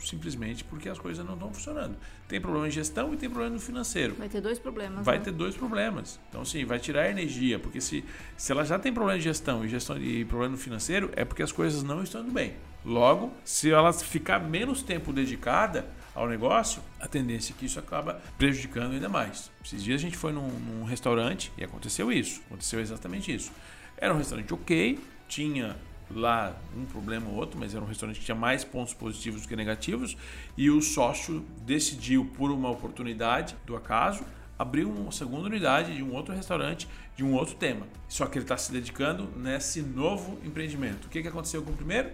simplesmente 0.00 0.64
porque 0.64 0.88
as 0.88 0.98
coisas 0.98 1.24
não 1.24 1.34
estão 1.34 1.52
funcionando. 1.52 1.96
Tem 2.28 2.40
problema 2.40 2.68
de 2.68 2.74
gestão 2.74 3.12
e 3.14 3.16
tem 3.16 3.28
problema 3.28 3.54
no 3.54 3.60
financeiro. 3.60 4.14
Vai 4.14 4.28
ter 4.28 4.40
dois 4.40 4.58
problemas. 4.58 5.04
Vai 5.04 5.18
né? 5.18 5.24
ter 5.24 5.32
dois 5.32 5.56
problemas. 5.56 6.20
Então, 6.28 6.44
sim, 6.44 6.64
vai 6.64 6.78
tirar 6.78 7.10
energia, 7.10 7.58
porque 7.58 7.80
se, 7.80 8.04
se 8.36 8.52
ela 8.52 8.64
já 8.64 8.78
tem 8.78 8.92
problema 8.92 9.18
de 9.18 9.24
gestão 9.24 9.64
e 9.64 9.68
gestão 9.68 9.96
e 9.98 10.24
problema 10.24 10.52
no 10.52 10.58
financeiro, 10.58 11.10
é 11.16 11.24
porque 11.24 11.42
as 11.42 11.52
coisas 11.52 11.82
não 11.82 12.02
estão 12.02 12.22
indo 12.22 12.32
bem. 12.32 12.54
Logo, 12.84 13.32
se 13.44 13.70
ela 13.70 13.92
ficar 13.92 14.38
menos 14.38 14.82
tempo 14.82 15.12
dedicada 15.12 15.86
ao 16.14 16.28
negócio, 16.28 16.82
a 17.00 17.08
tendência 17.08 17.52
é 17.52 17.56
que 17.58 17.66
isso 17.66 17.78
acaba 17.78 18.20
prejudicando 18.36 18.92
ainda 18.92 19.08
mais. 19.08 19.50
Esses 19.64 19.82
dias 19.82 20.00
a 20.00 20.04
gente 20.04 20.16
foi 20.16 20.32
num, 20.32 20.48
num 20.48 20.84
restaurante 20.84 21.50
e 21.56 21.64
aconteceu 21.64 22.12
isso. 22.12 22.42
Aconteceu 22.46 22.80
exatamente 22.80 23.34
isso. 23.34 23.50
Era 23.96 24.12
um 24.12 24.18
restaurante 24.18 24.52
ok, 24.52 24.98
tinha 25.26 25.76
lá 26.10 26.56
um 26.76 26.84
problema 26.84 27.28
ou 27.28 27.36
outro, 27.36 27.58
mas 27.58 27.74
era 27.74 27.84
um 27.84 27.88
restaurante 27.88 28.18
que 28.18 28.24
tinha 28.24 28.34
mais 28.34 28.64
pontos 28.64 28.94
positivos 28.94 29.42
do 29.42 29.48
que 29.48 29.56
negativos, 29.56 30.16
e 30.56 30.70
o 30.70 30.80
sócio 30.80 31.44
decidiu, 31.64 32.24
por 32.36 32.50
uma 32.50 32.70
oportunidade 32.70 33.56
do 33.66 33.76
acaso, 33.76 34.24
abrir 34.58 34.84
uma 34.84 35.10
segunda 35.10 35.48
unidade 35.48 35.94
de 35.94 36.02
um 36.02 36.12
outro 36.14 36.34
restaurante 36.34 36.88
de 37.16 37.24
um 37.24 37.34
outro 37.34 37.54
tema. 37.54 37.86
Só 38.08 38.26
que 38.26 38.38
ele 38.38 38.44
está 38.44 38.56
se 38.56 38.72
dedicando 38.72 39.28
nesse 39.36 39.82
novo 39.82 40.38
empreendimento. 40.44 41.06
O 41.06 41.08
que, 41.08 41.22
que 41.22 41.28
aconteceu 41.28 41.62
com 41.62 41.70
o 41.70 41.76
primeiro? 41.76 42.10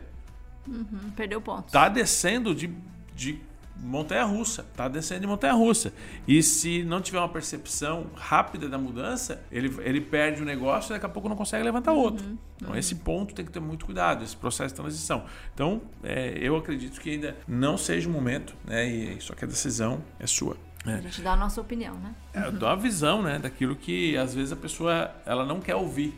Uhum, 0.66 1.11
perdeu 1.16 1.40
pontos. 1.40 1.66
Está 1.66 1.88
descendo 1.88 2.55
de, 2.55 2.72
de 3.14 3.40
montanha 3.81 4.25
russa, 4.25 4.64
tá 4.77 4.88
descendo 4.88 5.23
de 5.23 5.27
montanha 5.27 5.53
russa. 5.53 5.93
E 6.27 6.43
se 6.43 6.83
não 6.85 7.01
tiver 7.01 7.19
uma 7.19 7.29
percepção 7.29 8.07
rápida 8.14 8.69
da 8.69 8.79
mudança, 8.79 9.43
ele, 9.51 9.75
ele 9.83 10.01
perde 10.01 10.43
o 10.43 10.45
negócio 10.45 10.93
e 10.93 10.95
daqui 10.95 11.07
a 11.07 11.09
pouco 11.09 11.29
não 11.29 11.37
consegue 11.37 11.64
levantar 11.64 11.93
outro. 11.93 12.25
Uhum, 12.25 12.38
então, 12.57 12.71
uhum. 12.71 12.77
esse 12.77 12.95
ponto 12.97 13.35
tem 13.35 13.45
que 13.45 13.51
ter 13.51 13.61
muito 13.61 13.87
cuidado, 13.87 14.23
esse 14.23 14.37
processo 14.37 14.75
de 14.75 14.81
transição. 14.81 15.25
Então, 15.55 15.81
é, 16.03 16.37
eu 16.38 16.57
acredito 16.57 17.01
que 17.01 17.11
ainda 17.11 17.37
não 17.49 17.77
seja 17.77 18.09
o 18.09 18.12
momento, 18.12 18.55
né? 18.64 18.87
E, 18.87 19.21
só 19.21 19.35
que 19.35 19.45
a 19.45 19.49
decisão 19.49 20.03
é 20.19 20.27
sua. 20.27 20.57
É. 20.87 20.95
A 20.95 21.01
gente 21.01 21.21
dá 21.21 21.33
a 21.33 21.37
nossa 21.37 21.61
opinião, 21.61 21.95
né? 21.95 22.14
É, 22.33 22.47
eu 22.47 22.53
dou 22.53 22.69
a 22.69 22.75
visão, 22.75 23.23
né? 23.23 23.38
Daquilo 23.38 23.77
que 23.77 24.16
às 24.16 24.35
vezes 24.35 24.53
a 24.53 24.57
pessoa 24.57 25.11
ela 25.27 25.45
não 25.45 25.61
quer 25.61 25.75
ouvir. 25.75 26.14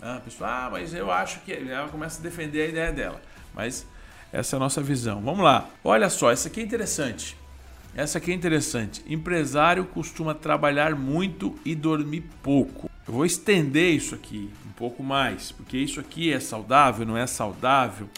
Né? 0.00 0.16
A 0.16 0.20
pessoa, 0.20 0.48
ah, 0.48 0.70
mas 0.70 0.94
eu 0.94 1.10
acho 1.10 1.40
que 1.40 1.52
ela 1.52 1.88
começa 1.88 2.20
a 2.20 2.22
defender 2.22 2.62
a 2.62 2.66
ideia 2.66 2.92
dela. 2.92 3.20
Mas 3.54 3.86
essa 4.32 4.54
é 4.54 4.58
a 4.58 4.60
nossa 4.60 4.82
visão. 4.82 5.20
Vamos 5.20 5.44
lá. 5.44 5.68
Olha 5.82 6.10
só, 6.10 6.30
essa 6.30 6.48
aqui 6.48 6.60
é 6.60 6.62
interessante. 6.62 7.36
Essa 7.94 8.18
aqui 8.18 8.30
é 8.30 8.34
interessante. 8.34 9.02
Empresário 9.08 9.84
costuma 9.84 10.34
trabalhar 10.34 10.94
muito 10.94 11.58
e 11.64 11.74
dormir 11.74 12.24
pouco. 12.42 12.90
Eu 13.06 13.14
vou 13.14 13.24
estender 13.24 13.94
isso 13.94 14.14
aqui 14.14 14.50
um 14.66 14.72
pouco 14.72 15.02
mais, 15.02 15.50
porque 15.50 15.78
isso 15.78 15.98
aqui 15.98 16.32
é 16.32 16.38
saudável, 16.38 17.06
não 17.06 17.16
é 17.16 17.26
saudável. 17.26 18.08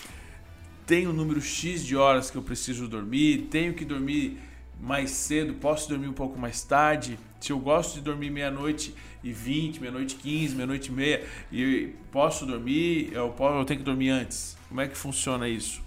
O 0.91 1.09
um 1.09 1.13
número 1.13 1.41
X 1.41 1.87
de 1.87 1.97
horas 1.97 2.33
que 2.33 2.37
eu 2.37 2.43
preciso 2.43 2.89
dormir, 2.89 3.47
tenho 3.49 3.73
que 3.75 3.85
dormir 3.85 4.39
mais 4.81 5.13
cedo, 5.13 5.55
posso 5.55 5.89
dormir 5.89 6.09
um 6.09 6.13
pouco 6.13 6.37
mais 6.37 6.65
tarde. 6.65 7.17
Se 7.41 7.53
eu 7.53 7.59
gosto 7.61 7.95
de 7.95 8.01
dormir 8.01 8.29
meia-noite 8.29 8.93
e 9.23 9.33
20, 9.33 9.81
meia-noite 9.81 10.17
15, 10.17 10.57
meia-noite 10.57 10.89
e 10.89 10.93
meia, 10.93 11.25
e 11.53 11.95
posso 12.11 12.45
dormir, 12.45 13.13
eu, 13.13 13.29
posso, 13.31 13.59
eu 13.59 13.65
tenho 13.65 13.79
que 13.79 13.85
dormir 13.85 14.11
antes. 14.11 14.57
Como 14.69 14.81
é 14.81 14.89
que 14.89 14.97
funciona 14.97 15.49
isso? 15.49 15.81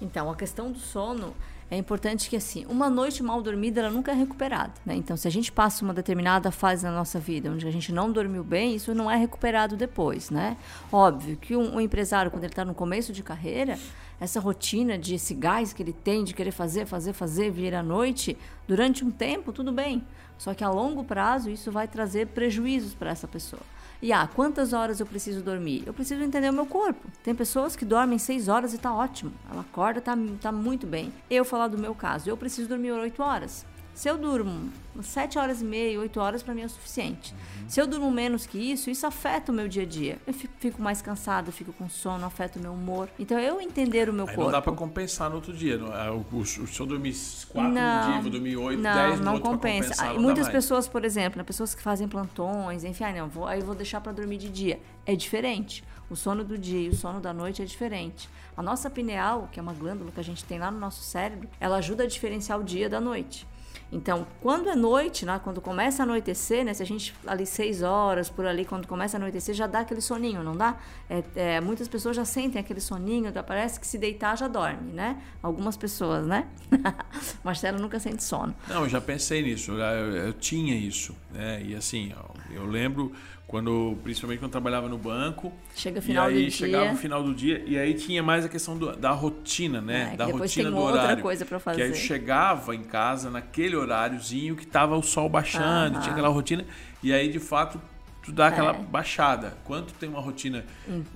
Então, 0.00 0.30
a 0.30 0.36
questão 0.36 0.70
do 0.70 0.78
sono 0.78 1.34
é 1.70 1.76
importante 1.76 2.30
que 2.30 2.36
assim, 2.36 2.64
uma 2.66 2.88
noite 2.88 3.22
mal 3.22 3.42
dormida 3.42 3.80
ela 3.80 3.90
nunca 3.90 4.12
é 4.12 4.14
recuperada, 4.14 4.72
né? 4.84 4.94
Então, 4.94 5.16
se 5.16 5.26
a 5.26 5.30
gente 5.30 5.50
passa 5.50 5.84
uma 5.84 5.92
determinada 5.92 6.50
fase 6.52 6.84
na 6.84 6.92
nossa 6.92 7.18
vida 7.18 7.50
onde 7.50 7.66
a 7.66 7.70
gente 7.70 7.92
não 7.92 8.12
dormiu 8.12 8.44
bem, 8.44 8.76
isso 8.76 8.94
não 8.94 9.10
é 9.10 9.16
recuperado 9.16 9.76
depois, 9.76 10.30
né? 10.30 10.56
Óbvio 10.92 11.36
que 11.36 11.56
um, 11.56 11.76
um 11.76 11.80
empresário 11.80 12.30
quando 12.30 12.44
ele 12.44 12.52
está 12.52 12.64
no 12.64 12.74
começo 12.74 13.12
de 13.12 13.22
carreira, 13.22 13.78
essa 14.20 14.38
rotina 14.38 14.96
de 14.96 15.16
esse 15.16 15.34
gás 15.34 15.72
que 15.72 15.82
ele 15.82 15.92
tem 15.92 16.22
de 16.22 16.34
querer 16.34 16.52
fazer, 16.52 16.86
fazer, 16.86 17.12
fazer, 17.12 17.50
vir 17.50 17.74
à 17.74 17.82
noite, 17.82 18.36
durante 18.68 19.04
um 19.04 19.10
tempo, 19.10 19.52
tudo 19.52 19.72
bem. 19.72 20.04
Só 20.38 20.54
que 20.54 20.62
a 20.62 20.70
longo 20.70 21.02
prazo 21.02 21.50
isso 21.50 21.72
vai 21.72 21.88
trazer 21.88 22.28
prejuízos 22.28 22.94
para 22.94 23.10
essa 23.10 23.26
pessoa. 23.26 23.62
E 24.00 24.12
ah, 24.12 24.28
quantas 24.32 24.72
horas 24.72 25.00
eu 25.00 25.06
preciso 25.06 25.42
dormir? 25.42 25.82
Eu 25.86 25.94
preciso 25.94 26.22
entender 26.22 26.50
o 26.50 26.52
meu 26.52 26.66
corpo. 26.66 27.08
Tem 27.22 27.34
pessoas 27.34 27.74
que 27.74 27.84
dormem 27.84 28.18
seis 28.18 28.48
horas 28.48 28.74
e 28.74 28.78
tá 28.78 28.94
ótimo. 28.94 29.32
Ela 29.50 29.62
acorda, 29.62 30.00
tá, 30.00 30.16
tá 30.40 30.52
muito 30.52 30.86
bem. 30.86 31.12
Eu 31.30 31.44
falar 31.44 31.68
do 31.68 31.78
meu 31.78 31.94
caso, 31.94 32.28
eu 32.28 32.36
preciso 32.36 32.68
dormir 32.68 32.92
oito 32.92 33.22
horas. 33.22 33.64
Se 33.96 34.10
eu 34.10 34.18
durmo 34.18 34.70
7 35.00 35.38
horas 35.38 35.62
e 35.62 35.64
meia, 35.64 35.98
8 35.98 36.20
horas 36.20 36.42
para 36.42 36.52
mim 36.52 36.60
é 36.60 36.66
o 36.66 36.68
suficiente. 36.68 37.32
Uhum. 37.32 37.68
Se 37.70 37.80
eu 37.80 37.86
durmo 37.86 38.10
menos 38.10 38.44
que 38.44 38.58
isso, 38.58 38.90
isso 38.90 39.06
afeta 39.06 39.50
o 39.50 39.54
meu 39.54 39.66
dia 39.68 39.84
a 39.84 39.86
dia. 39.86 40.18
Eu 40.26 40.34
fico 40.34 40.82
mais 40.82 41.00
cansada, 41.00 41.50
fico 41.50 41.72
com 41.72 41.88
sono, 41.88 42.26
afeta 42.26 42.58
o 42.58 42.62
meu 42.62 42.74
humor. 42.74 43.08
Então 43.18 43.38
eu 43.38 43.58
entender 43.58 44.10
o 44.10 44.12
meu 44.12 44.28
Aí 44.28 44.34
corpo. 44.34 44.50
Não 44.50 44.52
dá 44.52 44.60
para 44.60 44.74
compensar 44.74 45.30
no 45.30 45.36
outro 45.36 45.50
dia. 45.50 45.78
Não, 45.78 45.96
é? 45.96 46.10
o, 46.10 46.22
o, 46.30 46.44
se 46.44 46.78
eu 46.78 46.84
dormir 46.84 47.14
4 47.48 47.70
no 47.70 47.72
dia, 47.72 48.20
vou 48.20 48.30
dormir 48.30 48.56
8, 48.58 48.82
não, 48.82 48.94
10 48.94 49.18
no 49.18 49.24
não 49.24 49.32
outro 49.32 49.50
compensa. 49.50 50.12
Não 50.12 50.20
muitas 50.20 50.46
pessoas, 50.50 50.86
por 50.86 51.02
exemplo, 51.02 51.38
né, 51.38 51.44
pessoas 51.44 51.74
que 51.74 51.80
fazem 51.80 52.06
plantões, 52.06 52.84
enfim, 52.84 53.04
ah, 53.04 53.12
não, 53.14 53.28
vou, 53.30 53.46
aí 53.46 53.62
vou 53.62 53.74
deixar 53.74 54.02
para 54.02 54.12
dormir 54.12 54.36
de 54.36 54.50
dia. 54.50 54.78
É 55.06 55.16
diferente. 55.16 55.82
O 56.10 56.14
sono 56.14 56.44
do 56.44 56.58
dia 56.58 56.82
e 56.82 56.90
o 56.90 56.94
sono 56.94 57.18
da 57.18 57.32
noite 57.32 57.62
é 57.62 57.64
diferente. 57.64 58.28
A 58.54 58.62
nossa 58.62 58.90
pineal, 58.90 59.48
que 59.50 59.58
é 59.58 59.62
uma 59.62 59.72
glândula 59.72 60.12
que 60.12 60.20
a 60.20 60.24
gente 60.24 60.44
tem 60.44 60.58
lá 60.58 60.70
no 60.70 60.78
nosso 60.78 61.02
cérebro, 61.02 61.48
ela 61.58 61.78
ajuda 61.78 62.04
a 62.04 62.06
diferenciar 62.06 62.60
o 62.60 62.62
dia 62.62 62.90
da 62.90 63.00
noite. 63.00 63.46
Então, 63.90 64.26
quando 64.40 64.68
é 64.68 64.74
noite, 64.74 65.24
né, 65.24 65.40
quando 65.42 65.60
começa 65.60 66.02
a 66.02 66.04
anoitecer, 66.04 66.64
né, 66.64 66.74
se 66.74 66.82
a 66.82 66.86
gente 66.86 67.14
ali 67.26 67.46
seis 67.46 67.82
horas 67.82 68.28
por 68.28 68.46
ali, 68.46 68.64
quando 68.64 68.86
começa 68.86 69.16
a 69.16 69.18
anoitecer, 69.18 69.54
já 69.54 69.66
dá 69.66 69.80
aquele 69.80 70.00
soninho, 70.00 70.42
não 70.42 70.56
dá? 70.56 70.76
É, 71.08 71.22
é, 71.36 71.60
muitas 71.60 71.88
pessoas 71.88 72.16
já 72.16 72.24
sentem 72.24 72.60
aquele 72.60 72.80
soninho, 72.80 73.32
parece 73.46 73.78
que 73.78 73.86
se 73.86 73.98
deitar 73.98 74.36
já 74.36 74.48
dorme, 74.48 74.92
né? 74.92 75.20
Algumas 75.42 75.76
pessoas, 75.76 76.26
né? 76.26 76.46
Marcelo 77.44 77.78
nunca 77.78 77.98
sente 78.00 78.22
sono. 78.22 78.54
Não, 78.68 78.82
eu 78.82 78.88
já 78.88 79.00
pensei 79.00 79.42
nisso, 79.42 79.72
eu, 79.72 79.78
eu, 79.78 80.16
eu 80.28 80.32
tinha 80.32 80.74
isso, 80.74 81.14
né? 81.30 81.62
E 81.62 81.74
assim, 81.74 82.12
eu 82.50 82.64
lembro 82.66 83.12
quando 83.46 83.96
principalmente 84.02 84.40
quando 84.40 84.50
trabalhava 84.50 84.88
no 84.88 84.98
banco 84.98 85.52
chega 85.74 86.02
final 86.02 86.30
e 86.30 86.38
aí 86.38 86.44
do 86.46 86.50
chegava 86.50 86.84
dia. 86.86 86.94
o 86.94 86.96
final 86.96 87.22
do 87.22 87.32
dia 87.34 87.62
e 87.66 87.78
aí 87.78 87.94
tinha 87.94 88.22
mais 88.22 88.44
a 88.44 88.48
questão 88.48 88.76
do, 88.76 88.96
da 88.96 89.12
rotina 89.12 89.80
né 89.80 90.10
É, 90.14 90.16
da 90.16 90.24
rotina 90.26 90.70
do 90.70 90.76
outra 90.76 91.02
horário 91.02 91.22
coisa 91.22 91.44
pra 91.44 91.60
fazer. 91.60 91.76
que 91.76 91.82
aí 91.84 91.88
eu 91.90 91.94
chegava 91.94 92.74
em 92.74 92.82
casa 92.82 93.30
naquele 93.30 93.76
horáriozinho 93.76 94.56
que 94.56 94.66
tava 94.66 94.96
o 94.96 95.02
sol 95.02 95.28
baixando 95.28 95.94
Aham. 95.94 96.00
tinha 96.00 96.12
aquela 96.12 96.28
rotina 96.28 96.64
e 97.02 97.12
aí 97.12 97.28
de 97.28 97.38
fato 97.38 97.80
tu 98.24 98.32
dá 98.32 98.48
aquela 98.48 98.72
É. 98.74 98.78
baixada 98.82 99.56
quando 99.64 99.86
tu 99.86 99.94
tem 99.94 100.08
uma 100.08 100.20
rotina 100.20 100.64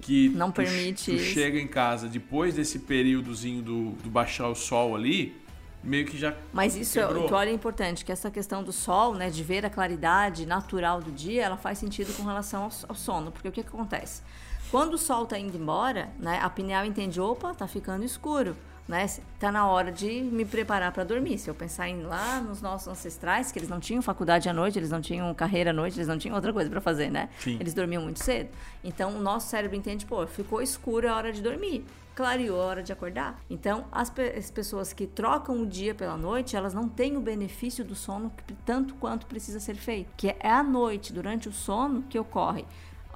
que 0.01 0.29
Não 0.29 0.53
tu, 0.53 0.62
permite 0.62 1.11
tu 1.11 1.19
chega 1.19 1.59
em 1.59 1.66
casa 1.66 2.07
depois 2.07 2.55
desse 2.55 2.79
períodozinho 2.79 3.61
do, 3.61 3.90
do 4.05 4.09
baixar 4.09 4.47
o 4.49 4.55
sol 4.55 4.95
ali 4.95 5.37
meio 5.83 6.07
que 6.07 6.16
já 6.16 6.35
Mas 6.53 6.77
isso 6.77 6.99
é, 6.99 7.07
Quebrou. 7.07 7.27
que 7.27 7.35
olha 7.35 7.51
é 7.51 7.53
importante, 7.53 8.05
que 8.05 8.12
essa 8.12 8.31
questão 8.31 8.62
do 8.62 8.73
sol, 8.73 9.14
né, 9.14 9.31
de 9.31 9.43
ver 9.43 9.64
a 9.64 9.71
claridade 9.71 10.47
natural 10.47 11.01
do 11.01 11.11
dia, 11.11 11.45
ela 11.45 11.57
faz 11.57 11.79
sentido 11.79 12.14
com 12.16 12.23
relação 12.23 12.64
ao, 12.64 12.71
ao 12.88 12.95
sono, 12.95 13.33
porque 13.33 13.49
o 13.49 13.53
que, 13.53 13.62
que 13.62 13.69
acontece? 13.69 14.23
Quando 14.71 14.95
o 14.95 14.99
sol 14.99 15.25
está 15.25 15.38
indo 15.38 15.57
embora, 15.57 16.11
né, 16.19 16.38
a 16.40 16.49
pineal 16.49 16.85
entende, 16.85 17.21
opa, 17.21 17.55
tá 17.55 17.66
ficando 17.66 18.05
escuro, 18.05 18.57
né, 18.90 19.07
tá 19.38 19.50
na 19.53 19.66
hora 19.66 19.90
de 19.92 20.20
me 20.20 20.44
preparar 20.44 20.92
para 20.92 21.05
dormir. 21.05 21.38
Se 21.38 21.48
eu 21.48 21.55
pensar 21.55 21.88
em 21.88 22.03
lá 22.03 22.40
nos 22.40 22.61
nossos 22.61 22.88
ancestrais, 22.88 23.50
que 23.53 23.59
eles 23.59 23.68
não 23.68 23.81
tinham 23.81 24.03
faculdade 24.03 24.48
à 24.48 24.53
noite, 24.53 24.79
eles 24.79 24.90
não 24.90 25.00
tinham 25.00 25.33
carreira 25.33 25.70
à 25.70 25.72
noite, 25.72 25.96
eles 25.96 26.09
não 26.09 26.18
tinham 26.18 26.35
outra 26.35 26.53
coisa 26.53 26.68
para 26.68 26.81
fazer, 26.81 27.09
né? 27.11 27.31
Sim. 27.38 27.57
Eles 27.61 27.72
dormiam 27.72 28.03
muito 28.03 28.22
cedo. 28.22 28.50
Então 28.85 29.16
o 29.16 29.20
nosso 29.20 29.48
cérebro 29.48 29.76
entende, 29.76 30.05
pô, 30.05 30.26
ficou 30.26 30.61
escuro, 30.61 31.07
é 31.07 31.12
hora 31.12 31.33
de 31.33 31.40
dormir. 31.40 31.85
Clareou, 32.14 32.61
é 32.61 32.64
hora 32.66 32.83
de 32.83 32.92
acordar. 32.92 33.40
Então, 33.48 33.85
as, 33.90 34.11
pe- 34.11 34.35
as 34.37 34.50
pessoas 34.50 34.92
que 34.92 35.07
trocam 35.07 35.62
o 35.62 35.66
dia 35.66 35.94
pela 35.94 36.16
noite, 36.18 36.55
elas 36.57 36.74
não 36.74 36.87
têm 36.88 37.16
o 37.16 37.20
benefício 37.20 37.83
do 37.85 37.94
sono 37.94 38.31
que- 38.46 38.53
tanto 38.66 38.94
quanto 38.96 39.24
precisa 39.26 39.59
ser 39.61 39.76
feito. 39.76 40.11
Que 40.16 40.35
é 40.40 40.50
à 40.50 40.62
noite, 40.62 41.12
durante 41.14 41.48
o 41.48 41.53
sono, 41.53 42.03
que 42.11 42.18
ocorre 42.18 42.62
a 42.62 42.64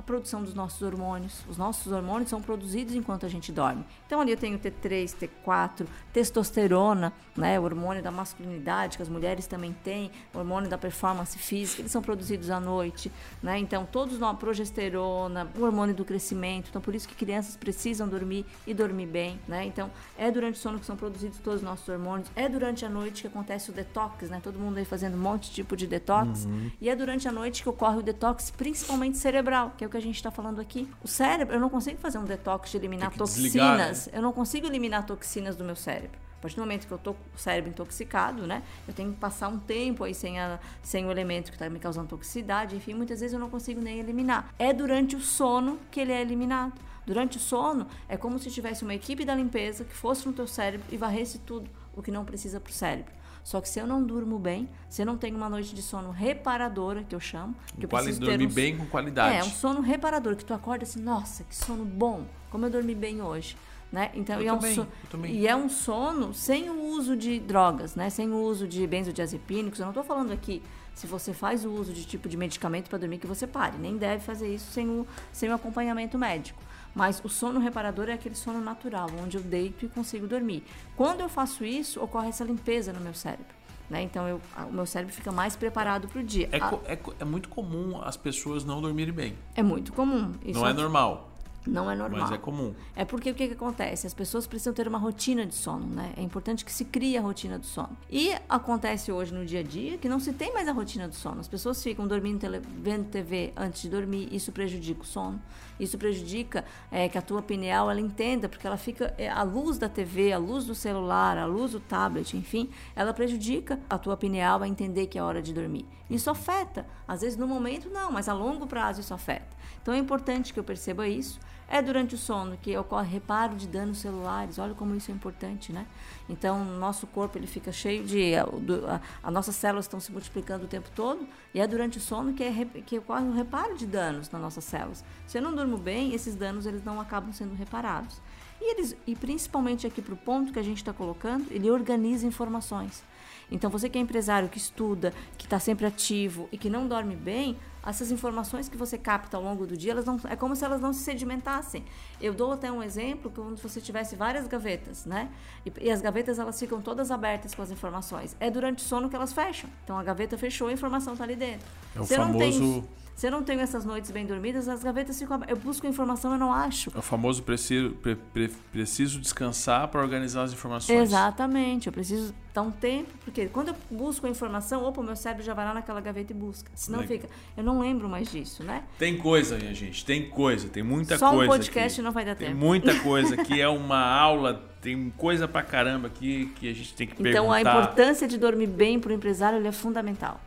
produção 0.05 0.43
dos 0.43 0.55
nossos 0.55 0.83
hormônios. 0.83 1.43
Os 1.49 1.57
nossos 1.57 1.93
hormônios 1.93 2.31
são 2.31 2.41
produzidos 2.41 2.95
enquanto 2.95 3.27
a 3.27 3.29
gente 3.29 3.51
dorme. 3.51 3.85
Então 4.07 4.21
ali 4.21 4.31
eu 4.31 4.37
tenho 4.37 4.59
T3, 4.59 5.29
T4, 5.45 5.87
testosterona, 6.13 7.13
né, 7.37 7.59
o 7.59 7.65
hormônio 7.65 8.03
da 8.03 8.11
masculinidade 8.11 8.97
que 8.97 9.03
as 9.03 9.09
mulheres 9.09 9.47
também 9.47 9.73
têm, 9.85 10.11
o 10.33 10.39
hormônio 10.39 10.69
da 10.69 10.79
performance 10.79 11.37
física, 11.39 11.83
eles 11.83 11.93
são 11.93 12.03
produzidos 12.03 12.51
à 12.51 12.61
noite, 12.61 13.11
né? 13.43 13.59
Então 13.59 13.87
todos 13.91 14.19
nós 14.19 14.39
progesterona, 14.39 15.51
o 15.59 15.63
hormônio 15.63 15.95
do 15.95 16.05
crescimento. 16.05 16.69
Então 16.71 16.81
por 16.81 16.95
isso 16.95 17.09
que 17.09 17.15
crianças 17.15 17.57
precisam 17.57 18.07
dormir 18.07 18.45
e 18.67 18.75
dormir 18.75 19.07
bem, 19.07 19.41
né? 19.49 19.65
Então 19.65 19.91
é 20.17 20.31
durante 20.31 20.57
o 20.57 20.59
sono 20.59 20.79
que 20.79 20.87
são 20.87 20.97
produzidos 20.97 21.39
todos 21.39 21.61
os 21.61 21.65
nossos 21.65 21.89
hormônios, 21.89 22.29
é 22.37 22.49
durante 22.49 22.85
a 22.85 22.89
noite 22.89 23.23
que 23.23 23.29
acontece 23.29 23.71
o 23.71 23.73
detox, 23.73 24.29
né? 24.31 24.41
Todo 24.43 24.59
mundo 24.59 24.79
aí 24.79 24.85
fazendo 24.85 25.15
um 25.15 25.21
monte 25.21 25.49
de 25.49 25.55
tipo 25.55 25.77
de 25.77 25.87
detox. 25.87 26.47
E 26.81 26.89
é 26.89 26.95
durante 26.97 27.27
a 27.27 27.33
noite 27.33 27.63
que 27.63 27.69
ocorre 27.69 27.99
o 27.99 28.03
detox, 28.03 28.51
principalmente 28.51 29.19
cerebral, 29.19 29.73
que 29.77 29.85
é 29.85 29.87
o 29.87 29.91
que 29.95 29.99
a 29.99 30.01
gente 30.01 30.17
está 30.17 30.31
falando 30.31 30.61
aqui. 30.61 30.89
O 31.03 31.09
cérebro, 31.09 31.55
eu 31.55 31.61
não 31.61 31.71
consigo 31.71 31.99
fazer 31.99 32.19
um 32.19 32.25
detox 32.25 32.71
de 32.71 32.77
eliminar 32.77 33.13
toxinas. 33.13 33.53
desligar, 33.53 33.77
né? 33.77 33.93
Eu 34.13 34.23
não 34.23 34.33
consigo 34.33 34.67
eliminar 34.67 35.07
toxinas 35.07 35.55
do 35.55 35.65
meu 35.65 35.77
cérebro. 35.77 36.19
A 36.39 36.43
partir 36.43 36.57
do 36.57 36.63
momento 36.63 36.87
que 36.87 36.93
eu 36.93 36.99
tô 36.99 37.15
com 37.15 37.21
o 37.35 37.39
cérebro 37.39 37.71
intoxicado, 37.71 38.47
né? 38.47 38.63
Eu 38.89 38.93
tenho 38.93 39.13
que 39.13 39.19
passar 39.19 39.49
um 39.49 39.59
tempo 39.59 40.05
aí 40.05 40.13
sem, 40.13 40.39
a, 40.39 40.59
sem 40.83 41.07
o 41.07 41.11
elemento 41.11 41.51
que 41.51 41.57
está 41.57 41.71
me 41.71 41.79
causando 41.79 42.09
toxicidade. 42.09 42.77
Enfim, 42.77 42.93
muitas 42.93 43.21
vezes 43.21 43.33
eu 43.33 43.41
não 43.41 43.49
consigo 43.49 43.81
nem 43.81 44.01
eliminar. 44.01 44.53
É 44.59 44.73
durante 44.73 45.15
o 45.15 45.21
sono 45.21 45.79
que 45.91 46.01
ele 46.01 46.13
é 46.13 46.21
eliminado. 46.21 46.75
Durante 47.07 47.37
o 47.37 47.41
sono, 47.41 47.87
é 48.09 48.17
como 48.17 48.39
se 48.39 48.51
tivesse 48.51 48.83
uma 48.83 48.95
equipe 48.95 49.25
da 49.25 49.35
limpeza 49.35 49.85
que 49.85 49.95
fosse 49.95 50.27
no 50.27 50.33
teu 50.33 50.47
cérebro 50.47 50.87
e 50.91 50.97
varresse 50.97 51.39
tudo 51.39 51.71
o 51.95 52.03
que 52.03 52.11
não 52.11 52.25
precisa 52.25 52.59
para 52.59 52.71
o 52.71 52.75
cérebro. 52.75 53.13
Só 53.45 53.61
que 53.61 53.69
se 53.69 53.79
eu 53.79 53.87
não 53.87 54.03
durmo 54.03 54.39
bem, 54.39 54.69
se 54.89 55.03
eu 55.03 55.07
não 55.07 55.17
tenho 55.19 55.37
uma 55.37 55.49
noite 55.51 55.75
de 55.75 55.83
sono 55.83 56.11
reparadora, 56.11 57.05
que 57.05 57.15
eu 57.15 57.21
chamo, 57.21 57.55
que 57.79 57.85
eu 57.85 57.89
quali- 57.91 58.07
preciso 58.07 58.21
ter 58.25 58.33
dormir 58.39 58.47
um, 58.51 58.55
bem 58.55 58.77
com 58.79 58.87
qualidade 58.87 59.37
é, 59.37 59.45
um 59.45 59.51
sono 59.51 59.81
reparador, 59.83 60.35
que 60.35 60.45
tu 60.45 60.55
acorda 60.55 60.85
assim, 60.85 61.01
nossa, 61.01 61.45
que 61.45 61.55
sono 61.55 61.85
bom, 61.85 62.25
como 62.51 62.65
eu 62.67 62.71
dormi 62.71 62.95
bem 62.95 63.21
hoje. 63.23 63.55
Né? 63.93 64.11
Então, 64.15 64.37
Eu 64.41 64.43
e, 64.43 64.47
é 64.49 64.53
um 64.53 64.61
so- 64.75 64.87
também. 65.09 65.33
e 65.37 65.47
é 65.47 65.55
um 65.55 65.69
sono 65.69 66.35
sem 66.35 66.69
o 66.69 66.83
uso 66.89 67.17
de 67.17 67.39
drogas, 67.39 67.95
né? 67.95 68.11
sem 68.11 68.29
o 68.33 68.41
uso 68.43 68.67
de 68.67 68.85
benzodiazepínicos. 68.89 69.79
Eu 69.79 69.85
não 69.85 69.91
estou 69.93 70.03
falando 70.03 70.33
aqui 70.33 70.61
se 70.95 71.07
você 71.07 71.33
faz 71.33 71.65
o 71.65 71.71
uso 71.71 71.93
de 71.93 72.05
tipo 72.05 72.29
de 72.29 72.37
medicamento 72.37 72.89
para 72.89 72.99
dormir 72.99 73.19
que 73.19 73.27
você 73.27 73.47
pare. 73.47 73.77
Nem 73.79 73.97
deve 73.97 74.25
fazer 74.25 74.53
isso 74.53 74.73
sem 74.73 74.89
o, 74.89 75.07
sem 75.33 75.49
o 75.49 75.55
acompanhamento 75.55 76.19
médico. 76.19 76.61
Mas 76.95 77.21
o 77.25 77.29
sono 77.29 77.59
reparador 77.59 78.09
é 78.09 78.13
aquele 78.13 78.35
sono 78.35 78.61
natural, 78.61 79.09
onde 79.23 79.37
eu 79.37 79.43
deito 79.43 79.85
e 79.85 79.89
consigo 79.89 80.27
dormir. 80.27 80.63
Quando 80.97 81.21
eu 81.21 81.29
faço 81.29 81.65
isso, 81.65 82.01
ocorre 82.03 82.29
essa 82.29 82.45
limpeza 82.45 82.93
no 82.93 83.01
meu 83.01 83.15
cérebro. 83.15 83.47
Né? 83.91 84.03
Então, 84.03 84.27
eu, 84.29 84.41
o 84.69 84.73
meu 84.73 84.87
cérebro 84.87 85.13
fica 85.15 85.31
mais 85.33 85.57
preparado 85.57 86.09
para 86.09 86.21
o 86.21 86.25
dia. 86.25 86.49
é, 86.53 86.57
A- 86.59 86.79
é, 86.87 86.99
é 87.21 87.25
muito 87.25 87.49
comum 87.49 88.01
as 88.03 88.17
pessoas 88.17 88.65
não 88.65 88.81
dormirem 88.81 89.13
bem 89.13 89.37
é 89.55 89.63
muito 89.63 89.93
comum. 89.93 90.33
Isso 90.45 90.59
não 90.59 90.67
é 90.67 90.73
normal 90.73 91.31
Não 91.67 91.91
é 91.91 91.97
normal. 91.97 92.21
mas 92.21 92.31
é 92.33 92.37
comum 92.37 92.75
É 92.95 93.05
porque 93.07 93.31
o 93.31 93.35
que, 93.35 93.49
que 93.49 93.55
acontece? 93.55 94.07
As 94.07 94.13
pessoas 94.13 94.47
precisam 94.47 94.75
ter 94.75 94.87
uma 94.87 94.99
rotina 94.99 95.47
de 95.47 95.55
sono, 95.55 95.87
né? 95.87 96.13
É 96.17 96.21
importante 96.23 96.65
que 96.65 96.71
se 96.73 96.85
crie 96.85 97.17
a 97.17 97.23
rotina 97.23 97.59
do 97.59 97.65
sono. 97.65 97.97
E 98.11 98.33
acontece 98.49 99.11
hoje 99.11 99.33
no 99.33 99.47
dia 99.47 99.61
a 99.61 99.63
dia 99.63 99.97
que 99.97 100.09
não 100.09 100.21
se 100.21 100.33
tem 100.35 100.53
mais 100.53 100.69
a 100.69 100.73
rotina 100.73 101.09
do 101.09 101.15
sono. 101.15 101.41
As 101.41 101.49
pessoas 101.49 101.83
ficam 101.83 102.07
dormindo, 102.07 102.41
tele- 102.41 102.61
vendo 102.83 103.09
TV 103.09 103.53
antes 103.57 103.81
de 103.83 103.89
dormir, 103.89 104.29
isso 104.31 104.53
prejudica 104.53 105.01
o 105.03 105.07
sono. 105.07 105.41
Isso 105.81 105.97
prejudica 105.97 106.65
é, 106.91 107.09
que 107.09 107.17
a 107.19 107.23
tua 107.23 107.41
pineal 107.43 107.91
ela 107.91 108.01
entenda, 108.01 108.49
porque 108.49 108.67
ela 108.67 108.77
fica 108.77 109.15
é, 109.17 109.29
a 109.29 109.43
luz 109.43 109.79
da 109.79 109.89
TV, 109.89 110.33
a 110.33 110.39
luz 110.39 110.65
do 110.67 110.75
celular, 110.75 111.37
a 111.39 111.47
luz 111.47 111.73
do 111.73 111.81
tablet, 111.81 112.37
enfim, 112.37 112.69
ela 112.95 113.13
prejudica 113.13 113.81
a 113.89 113.99
tua 113.99 114.17
pineal 114.17 114.63
a 114.63 114.69
entender 114.69 115.07
que 115.07 115.19
é 115.19 115.23
hora 115.23 115.41
de 115.43 115.53
dormir. 115.53 115.87
Isso 116.09 116.29
afeta. 116.31 116.87
Às 117.09 117.23
vezes 117.23 117.37
no 117.39 117.49
momento 117.49 117.89
não, 117.91 118.13
mas 118.13 118.29
a 118.29 118.35
longo 118.35 118.67
prazo 118.67 119.01
isso 119.01 119.15
afeta. 119.15 119.55
Então 119.83 119.93
é 119.95 119.99
importante 119.99 120.53
que 120.53 120.61
eu 120.61 120.65
perceba 120.65 121.09
isso. 121.09 121.41
É 121.69 121.81
durante 121.81 122.15
o 122.15 122.19
sono 122.19 122.57
que 122.61 122.77
ocorre 122.77 123.09
reparo 123.09 123.57
de 123.57 123.67
danos 123.67 123.99
celulares. 123.99 124.59
Olha 124.59 124.75
como 124.75 124.95
isso 124.95 125.11
é 125.11 125.15
importante, 125.15 125.73
né? 125.73 125.87
Então, 126.29 126.65
nosso 126.65 127.07
corpo 127.07 127.39
ele 127.39 127.47
fica 127.47 127.73
cheio 127.73 128.05
de. 128.05 128.33
Do- 128.61 128.87
a- 128.87 129.01
as 129.23 129.33
nossas 129.33 129.57
células 129.57 129.87
estão 129.87 129.99
se 129.99 130.13
multiplicando 130.13 130.65
o 130.67 130.69
tempo 130.69 130.89
todo, 130.95 131.27
e 131.55 131.61
é 131.61 131.67
durante 131.67 131.99
o 131.99 132.01
sono 132.01 132.35
que, 132.35 132.45
é, 132.45 132.65
que 132.87 132.99
ocorre 132.99 133.25
o 133.25 133.33
reparo 133.33 133.77
de 133.77 133.87
danos 133.87 134.31
nas 134.31 134.41
nossas 134.41 134.65
células. 134.65 135.03
Se 135.27 135.39
eu 135.39 135.43
não 135.43 135.55
durmo 135.55 135.77
bem, 135.79 136.13
esses 136.15 136.35
danos 136.35 136.67
eles 136.67 136.85
não 136.85 137.01
acabam 137.01 137.33
sendo 137.33 137.55
reparados. 137.55 138.21
E, 138.61 138.73
eles, 138.73 138.97
e 139.07 139.17
principalmente 139.17 139.87
aqui 139.87 140.01
para 140.01 140.15
o 140.15 140.17
ponto 140.17 140.53
que 140.53 140.59
a 140.59 140.63
gente 140.63 140.79
está 140.79 140.93
colocando, 140.93 141.47
ele 141.51 141.71
organiza 141.71 142.27
informações. 142.27 143.03
Então, 143.51 143.71
você 143.71 143.89
que 143.89 143.99
é 143.99 144.01
empresário, 144.01 144.49
que 144.49 144.59
estuda, 144.59 145.13
que 145.39 145.47
está 145.47 145.59
sempre 145.59 145.87
ativo 145.87 146.49
e 146.51 146.59
que 146.59 146.69
não 146.71 146.87
dorme 146.89 147.15
bem, 147.17 147.57
essas 147.87 148.11
informações 148.11 148.67
que 148.69 148.77
você 148.79 148.97
capta 148.97 149.37
ao 149.37 149.43
longo 149.43 149.67
do 149.67 149.77
dia, 149.77 149.93
elas 149.93 150.07
não, 150.07 150.19
é 150.29 150.35
como 150.35 150.57
se 150.57 150.65
elas 150.65 150.81
não 150.81 150.93
se 150.95 151.01
sedimentassem. 151.01 151.85
Eu 152.19 152.33
dou 152.33 152.53
até 152.53 152.73
um 152.73 152.83
exemplo, 152.83 153.31
como 153.31 153.55
se 153.57 153.63
você 153.63 153.79
tivesse 153.81 154.17
várias 154.17 154.47
gavetas, 154.49 155.05
né? 155.05 155.29
E, 155.67 155.73
e 155.83 155.91
as 155.91 156.01
gavetas, 156.01 156.39
elas 156.39 156.59
ficam 156.59 156.81
todas 156.81 157.11
abertas 157.11 157.55
com 157.55 157.61
as 157.61 157.71
informações. 157.71 158.35
É 158.41 158.51
durante 158.51 158.79
o 158.83 158.89
sono 158.89 159.11
que 159.11 159.15
elas 159.17 159.35
fecham. 159.35 159.69
Então, 159.85 159.99
a 159.99 160.03
gaveta 160.03 160.39
fechou, 160.39 160.69
a 160.69 160.73
informação 160.73 161.13
está 161.13 161.25
ali 161.25 161.37
dentro. 161.37 161.67
É 161.95 162.01
o 162.01 162.07
tenho- 162.07 162.23
famoso- 162.23 162.85
se 163.15 163.27
eu 163.27 163.31
não 163.31 163.43
tenho 163.45 163.61
essas 163.61 163.85
noites 163.85 164.11
bem 164.11 164.27
dormidas, 164.27 164.69
as 164.69 164.83
gavetas 164.83 165.19
ficam. 165.19 165.41
Eu 165.47 165.57
busco 165.57 165.87
informação, 165.87 166.33
eu 166.33 166.39
não 166.39 166.53
acho. 166.53 166.91
é 166.95 166.99
o 166.99 167.03
famoso 167.03 167.43
preciso, 167.43 167.91
pre- 167.97 168.17
pre- 168.17 168.51
preciso 168.73 169.21
descansar 169.21 169.87
para 169.89 170.01
organizar 170.01 170.43
as 170.43 170.53
informações 170.53 171.01
Exatamente, 171.01 171.87
eu 171.87 171.93
preciso 171.93 172.35
dar 172.53 172.63
um 172.63 172.71
tempo, 172.71 173.11
porque 173.25 173.47
quando 173.47 173.69
eu 173.69 173.75
busco 173.91 174.27
a 174.27 174.31
informação, 174.31 174.85
opa, 174.85 175.01
o 175.01 175.05
meu 175.05 175.17
cérebro 175.17 175.45
já 175.45 175.55
vai 175.55 175.65
lá 175.65 175.75
naquela 175.75 176.01
gaveta 176.01 176.33
e 176.33 176.37
busca. 176.37 176.71
Senão 176.75 177.01
Legal. 177.01 177.17
fica, 177.19 177.29
eu 177.57 177.63
não 177.65 177.81
lembro 177.81 178.09
mais 178.09 178.31
disso, 178.31 178.63
né? 178.63 178.83
tem 178.99 179.17
coisa 179.17 179.57
minha 179.59 179.75
gente 179.75 180.05
tem 180.05 180.29
coisa 180.29 180.69
tem 180.69 180.83
muita 180.83 181.17
Só 181.19 181.31
um 181.33 181.37
coisa 181.37 181.51
podcast 181.53 182.01
aqui. 182.01 182.05
não 182.05 182.13
vai 182.13 182.25
dar 182.25 182.35
tem 182.37 182.49
tempo. 182.49 182.59
muita 182.61 182.95
coisa 183.03 183.37
que 183.37 183.61
é 183.61 183.69
uma 183.69 183.99
aula 184.01 184.63
tem 184.81 185.11
coisa 185.17 185.49
pra 185.49 185.63
caramba 185.63 186.07
aqui 186.09 186.53
que 186.57 186.69
a 186.69 186.73
gente 186.75 186.95
tem 186.95 187.07
que 187.07 187.15
Então 187.29 187.51
a 187.51 187.55
perguntar 187.57 187.81
importância 187.83 188.29
de 188.29 188.39
dormir 188.39 188.67
bem 188.69 189.01
para 189.01 189.11
o 189.11 189.15
empresário 189.15 189.59
ele 189.59 189.69
é 189.69 189.73
fundamental. 189.73 190.41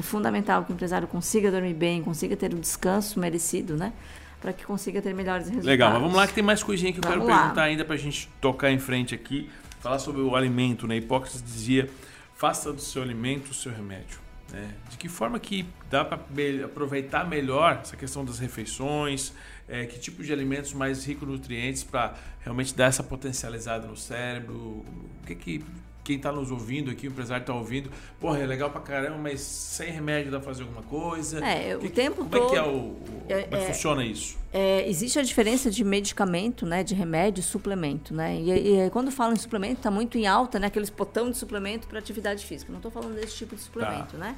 É 0.00 0.02
fundamental 0.02 0.64
que 0.64 0.72
o 0.72 0.74
empresário 0.74 1.06
consiga 1.06 1.50
dormir 1.50 1.74
bem, 1.74 2.02
consiga 2.02 2.34
ter 2.34 2.54
o 2.54 2.58
descanso 2.58 3.20
merecido, 3.20 3.76
né? 3.76 3.92
Para 4.40 4.52
que 4.54 4.64
consiga 4.64 5.02
ter 5.02 5.14
melhores 5.14 5.44
resultados. 5.44 5.66
Legal, 5.66 5.92
mas 5.92 6.00
vamos 6.00 6.16
lá 6.16 6.26
que 6.26 6.32
tem 6.32 6.42
mais 6.42 6.62
coisinha 6.62 6.90
que 6.90 6.98
eu 6.98 7.02
Vamos 7.02 7.18
quero 7.18 7.30
lá. 7.30 7.40
perguntar 7.42 7.62
ainda 7.64 7.84
pra 7.84 7.96
gente 7.96 8.28
tocar 8.40 8.70
em 8.70 8.78
frente 8.78 9.14
aqui. 9.14 9.50
Falar 9.80 9.98
sobre 9.98 10.22
o 10.22 10.34
alimento, 10.34 10.86
né? 10.86 10.96
Hipócrates 10.96 11.42
dizia, 11.42 11.90
faça 12.34 12.72
do 12.72 12.80
seu 12.80 13.02
alimento 13.02 13.50
o 13.50 13.54
seu 13.54 13.70
remédio. 13.72 14.18
né? 14.50 14.70
De 14.88 14.96
que 14.96 15.08
forma 15.08 15.38
que 15.38 15.66
dá 15.90 16.04
para 16.04 16.18
aproveitar 16.64 17.28
melhor 17.28 17.80
essa 17.82 17.96
questão 17.96 18.24
das 18.24 18.38
refeições, 18.38 19.32
é, 19.68 19.84
que 19.86 19.98
tipo 19.98 20.22
de 20.24 20.32
alimentos 20.32 20.72
mais 20.72 21.04
ricos 21.04 21.28
em 21.28 21.32
nutrientes 21.32 21.84
para 21.84 22.14
realmente 22.40 22.74
dar 22.74 22.86
essa 22.86 23.02
potencializada 23.02 23.86
no 23.86 23.96
cérebro? 23.96 24.54
O 24.56 25.26
que 25.26 25.34
que, 25.34 25.64
quem 26.10 26.16
está 26.16 26.32
nos 26.32 26.50
ouvindo 26.50 26.90
aqui, 26.90 27.06
o 27.06 27.10
empresário 27.10 27.42
está 27.42 27.54
ouvindo, 27.54 27.88
porra, 28.18 28.38
é 28.38 28.46
legal 28.46 28.68
pra 28.70 28.80
caramba, 28.80 29.16
mas 29.18 29.40
sem 29.40 29.92
remédio 29.92 30.32
dá 30.32 30.40
pra 30.40 30.48
fazer 30.48 30.64
alguma 30.64 30.82
coisa? 30.82 31.44
É, 31.44 31.76
que, 31.76 31.86
o 31.86 31.90
tempo 31.90 32.16
como 32.16 32.30
todo... 32.30 32.40
Como 32.40 32.48
é 32.48 32.50
que 32.50 32.56
é 32.56 32.62
o... 32.62 32.74
o 32.74 33.24
é, 33.28 33.42
como 33.42 33.56
é 33.56 33.60
que 33.60 33.72
funciona 33.72 34.04
isso? 34.04 34.36
É, 34.52 34.88
existe 34.88 35.18
a 35.18 35.22
diferença 35.22 35.70
de 35.70 35.84
medicamento, 35.84 36.66
né, 36.66 36.82
de 36.82 36.94
remédio 36.94 37.40
e 37.40 37.44
suplemento, 37.44 38.12
né? 38.12 38.34
E, 38.40 38.80
e 38.80 38.90
quando 38.90 39.12
falam 39.12 39.34
em 39.34 39.36
suplemento, 39.36 39.74
está 39.74 39.90
muito 39.90 40.18
em 40.18 40.26
alta, 40.26 40.58
né, 40.58 40.66
aqueles 40.66 40.90
potão 40.90 41.30
de 41.30 41.36
suplemento 41.36 41.86
para 41.86 42.00
atividade 42.00 42.44
física. 42.44 42.72
Não 42.72 42.80
estou 42.80 42.90
falando 42.90 43.14
desse 43.14 43.36
tipo 43.36 43.54
de 43.54 43.62
suplemento, 43.62 44.16
tá. 44.16 44.18
né? 44.18 44.36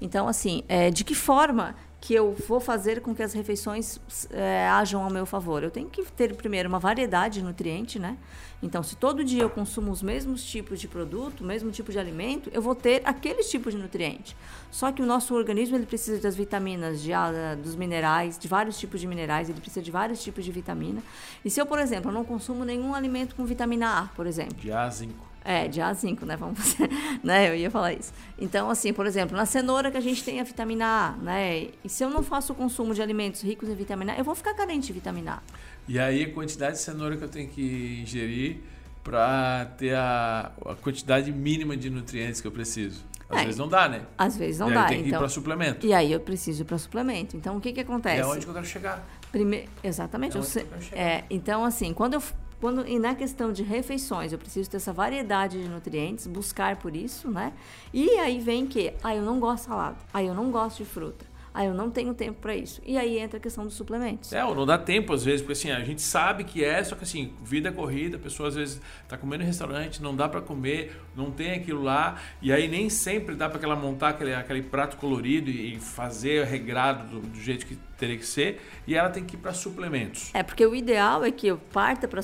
Então, 0.00 0.28
assim, 0.28 0.62
é, 0.68 0.90
de 0.90 1.04
que 1.04 1.14
forma 1.14 1.74
que 2.04 2.12
eu 2.12 2.36
vou 2.46 2.60
fazer 2.60 3.00
com 3.00 3.14
que 3.14 3.22
as 3.22 3.32
refeições 3.32 3.98
é, 4.30 4.68
ajam 4.68 5.02
ao 5.02 5.08
meu 5.08 5.24
favor? 5.24 5.62
Eu 5.62 5.70
tenho 5.70 5.88
que 5.88 6.04
ter, 6.12 6.34
primeiro, 6.34 6.68
uma 6.68 6.78
variedade 6.78 7.38
de 7.38 7.42
nutriente, 7.42 7.98
né? 7.98 8.18
Então, 8.62 8.82
se 8.82 8.94
todo 8.94 9.24
dia 9.24 9.40
eu 9.40 9.48
consumo 9.48 9.90
os 9.90 10.02
mesmos 10.02 10.44
tipos 10.44 10.78
de 10.78 10.86
produto, 10.86 11.40
o 11.40 11.46
mesmo 11.46 11.70
tipo 11.70 11.90
de 11.90 11.98
alimento, 11.98 12.50
eu 12.52 12.60
vou 12.60 12.74
ter 12.74 13.00
aqueles 13.06 13.50
tipos 13.50 13.72
de 13.72 13.80
nutriente. 13.80 14.36
Só 14.70 14.92
que 14.92 15.00
o 15.00 15.06
nosso 15.06 15.34
organismo 15.34 15.76
ele 15.76 15.86
precisa 15.86 16.20
das 16.20 16.36
vitaminas, 16.36 17.00
de, 17.00 17.10
uh, 17.10 17.56
dos 17.62 17.74
minerais, 17.74 18.38
de 18.38 18.48
vários 18.48 18.78
tipos 18.78 19.00
de 19.00 19.06
minerais, 19.06 19.48
ele 19.48 19.60
precisa 19.60 19.80
de 19.80 19.90
vários 19.90 20.22
tipos 20.22 20.44
de 20.44 20.52
vitamina. 20.52 21.02
E 21.42 21.48
se 21.48 21.58
eu, 21.58 21.64
por 21.64 21.78
exemplo, 21.78 22.12
não 22.12 22.22
consumo 22.22 22.66
nenhum 22.66 22.94
alimento 22.94 23.34
com 23.34 23.46
vitamina 23.46 24.00
A, 24.00 24.02
por 24.08 24.26
exemplo. 24.26 24.56
De 24.58 24.70
A, 24.70 24.90
zinco. 24.90 25.33
É, 25.44 25.68
de 25.68 25.78
A5, 25.78 26.22
né? 26.22 26.36
Vamos 26.36 26.58
fazer, 26.58 26.88
né? 27.22 27.50
Eu 27.50 27.54
ia 27.54 27.70
falar 27.70 27.92
isso. 27.92 28.12
Então, 28.38 28.70
assim, 28.70 28.94
por 28.94 29.04
exemplo, 29.04 29.36
na 29.36 29.44
cenoura 29.44 29.90
que 29.90 29.96
a 29.96 30.00
gente 30.00 30.24
tem 30.24 30.40
a 30.40 30.44
vitamina 30.44 30.86
A, 30.86 31.12
né? 31.22 31.68
E 31.84 31.88
se 31.88 32.02
eu 32.02 32.08
não 32.08 32.22
faço 32.22 32.54
o 32.54 32.56
consumo 32.56 32.94
de 32.94 33.02
alimentos 33.02 33.42
ricos 33.42 33.68
em 33.68 33.74
vitamina 33.74 34.14
A, 34.14 34.18
eu 34.18 34.24
vou 34.24 34.34
ficar 34.34 34.54
carente 34.54 34.86
de 34.86 34.94
vitamina 34.94 35.34
A. 35.34 35.42
E 35.86 35.98
aí 35.98 36.22
a 36.22 36.32
quantidade 36.32 36.76
de 36.76 36.80
cenoura 36.80 37.16
que 37.16 37.24
eu 37.24 37.28
tenho 37.28 37.48
que 37.48 38.00
ingerir 38.02 38.60
para 39.02 39.66
ter 39.76 39.94
a, 39.94 40.50
a, 40.64 40.74
quantidade 40.74 41.30
mínima 41.30 41.76
de 41.76 41.90
nutrientes 41.90 42.40
que 42.40 42.46
eu 42.46 42.52
preciso. 42.52 43.04
Às 43.28 43.40
é, 43.40 43.44
vezes 43.44 43.58
não 43.58 43.68
dá, 43.68 43.88
né? 43.88 44.02
Às 44.16 44.36
vezes 44.36 44.60
não 44.60 44.70
e 44.70 44.74
dá. 44.74 44.86
Tem 44.86 45.02
que 45.02 45.08
então, 45.08 45.18
ir 45.18 45.20
para 45.20 45.28
suplemento. 45.28 45.86
E 45.86 45.92
aí 45.92 46.10
eu 46.10 46.20
preciso 46.20 46.62
ir 46.62 46.64
para 46.64 46.78
suplemento. 46.78 47.36
Então 47.36 47.56
o 47.56 47.60
que 47.60 47.72
que 47.72 47.80
acontece? 47.80 48.20
É 48.20 48.26
onde 48.26 48.44
que 48.44 48.50
eu 48.50 48.54
quero 48.54 48.66
chegar. 48.66 49.06
Prime... 49.30 49.68
Exatamente. 49.82 50.36
É 50.36 50.40
eu 50.40 50.42
sei... 50.42 50.66
é, 50.92 51.24
então 51.28 51.64
assim, 51.64 51.92
quando 51.92 52.14
eu 52.14 52.22
quando, 52.64 52.88
e 52.88 52.98
na 52.98 53.14
questão 53.14 53.52
de 53.52 53.62
refeições, 53.62 54.32
eu 54.32 54.38
preciso 54.38 54.70
ter 54.70 54.78
essa 54.78 54.90
variedade 54.90 55.62
de 55.62 55.68
nutrientes, 55.68 56.26
buscar 56.26 56.76
por 56.76 56.96
isso, 56.96 57.30
né? 57.30 57.52
E 57.92 58.08
aí 58.12 58.40
vem 58.40 58.66
que, 58.66 58.94
ah, 59.02 59.14
eu 59.14 59.20
não 59.20 59.38
gosto 59.38 59.64
de 59.64 59.68
salada, 59.68 59.96
ah, 60.14 60.22
eu 60.22 60.32
não 60.32 60.50
gosto 60.50 60.78
de 60.78 60.86
fruta. 60.86 61.26
Ah, 61.52 61.66
eu 61.66 61.74
não 61.74 61.90
tenho 61.90 62.14
tempo 62.14 62.40
para 62.40 62.56
isso. 62.56 62.80
E 62.84 62.96
aí 62.96 63.18
entra 63.18 63.36
a 63.36 63.40
questão 63.40 63.64
dos 63.64 63.74
suplementos. 63.74 64.32
É, 64.32 64.42
ou 64.42 64.54
não 64.56 64.64
dá 64.64 64.78
tempo 64.78 65.12
às 65.12 65.22
vezes, 65.22 65.42
porque 65.42 65.52
assim, 65.52 65.70
a 65.70 65.84
gente 65.84 66.00
sabe 66.00 66.42
que 66.42 66.64
é, 66.64 66.82
só 66.82 66.96
que 66.96 67.04
assim, 67.04 67.34
vida 67.44 67.68
é 67.68 67.72
corrida, 67.72 68.16
a 68.16 68.18
pessoa 68.18 68.48
às 68.48 68.54
vezes 68.54 68.80
está 69.02 69.18
comendo 69.18 69.44
em 69.44 69.46
restaurante, 69.46 70.02
não 70.02 70.16
dá 70.16 70.26
para 70.26 70.40
comer, 70.40 70.98
não 71.14 71.30
tem 71.30 71.52
aquilo 71.52 71.82
lá, 71.82 72.16
e 72.40 72.50
aí 72.50 72.66
nem 72.66 72.88
sempre 72.88 73.34
dá 73.34 73.46
para 73.46 73.62
ela 73.62 73.76
montar 73.76 74.08
aquele, 74.08 74.34
aquele 74.34 74.62
prato 74.62 74.96
colorido 74.96 75.50
e 75.50 75.78
fazer 75.78 76.46
regrado 76.46 77.20
do, 77.20 77.28
do 77.28 77.40
jeito 77.40 77.66
que 77.66 77.78
teria 77.98 78.16
que 78.16 78.26
ser, 78.26 78.60
e 78.86 78.94
ela 78.94 79.08
tem 79.10 79.24
que 79.24 79.36
ir 79.36 79.38
para 79.38 79.52
suplementos. 79.52 80.30
É, 80.34 80.42
porque 80.42 80.64
o 80.66 80.74
ideal 80.74 81.24
é 81.24 81.30
que 81.30 81.46
eu 81.46 81.58
parta 81.72 82.08
para 82.08 82.20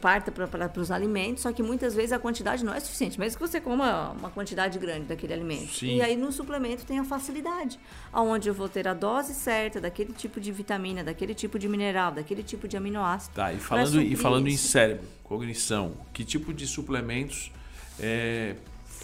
parta 0.00 0.30
para 0.30 0.80
os 0.80 0.90
alimentos, 0.90 1.42
só 1.42 1.52
que 1.52 1.62
muitas 1.62 1.94
vezes 1.94 2.12
a 2.12 2.18
quantidade 2.18 2.64
não 2.64 2.74
é 2.74 2.80
suficiente, 2.80 3.18
mesmo 3.18 3.38
que 3.38 3.46
você 3.46 3.60
coma 3.60 4.10
uma 4.10 4.30
quantidade 4.30 4.78
grande 4.78 5.06
daquele 5.06 5.32
alimento. 5.32 5.72
Sim. 5.72 5.96
E 5.96 6.02
aí 6.02 6.16
no 6.16 6.32
suplemento 6.32 6.84
tem 6.84 6.98
a 6.98 7.04
facilidade, 7.04 7.78
aonde 8.12 8.48
eu 8.48 8.54
vou 8.54 8.68
ter 8.68 8.88
a 8.88 8.94
dose 8.94 9.34
certa 9.34 9.80
daquele 9.80 10.12
tipo 10.12 10.40
de 10.40 10.50
vitamina, 10.52 11.04
daquele 11.04 11.34
tipo 11.34 11.58
de 11.58 11.68
mineral, 11.68 12.12
daquele 12.12 12.42
tipo 12.42 12.66
de 12.66 12.76
aminoácido. 12.76 13.34
Tá, 13.34 13.52
e 13.52 13.58
falando, 13.58 14.02
e 14.02 14.16
falando 14.16 14.48
em 14.48 14.56
cérebro, 14.56 15.06
cognição, 15.22 15.92
que 16.12 16.24
tipo 16.24 16.52
de 16.52 16.66
suplementos 16.66 17.52
é, 17.98 18.56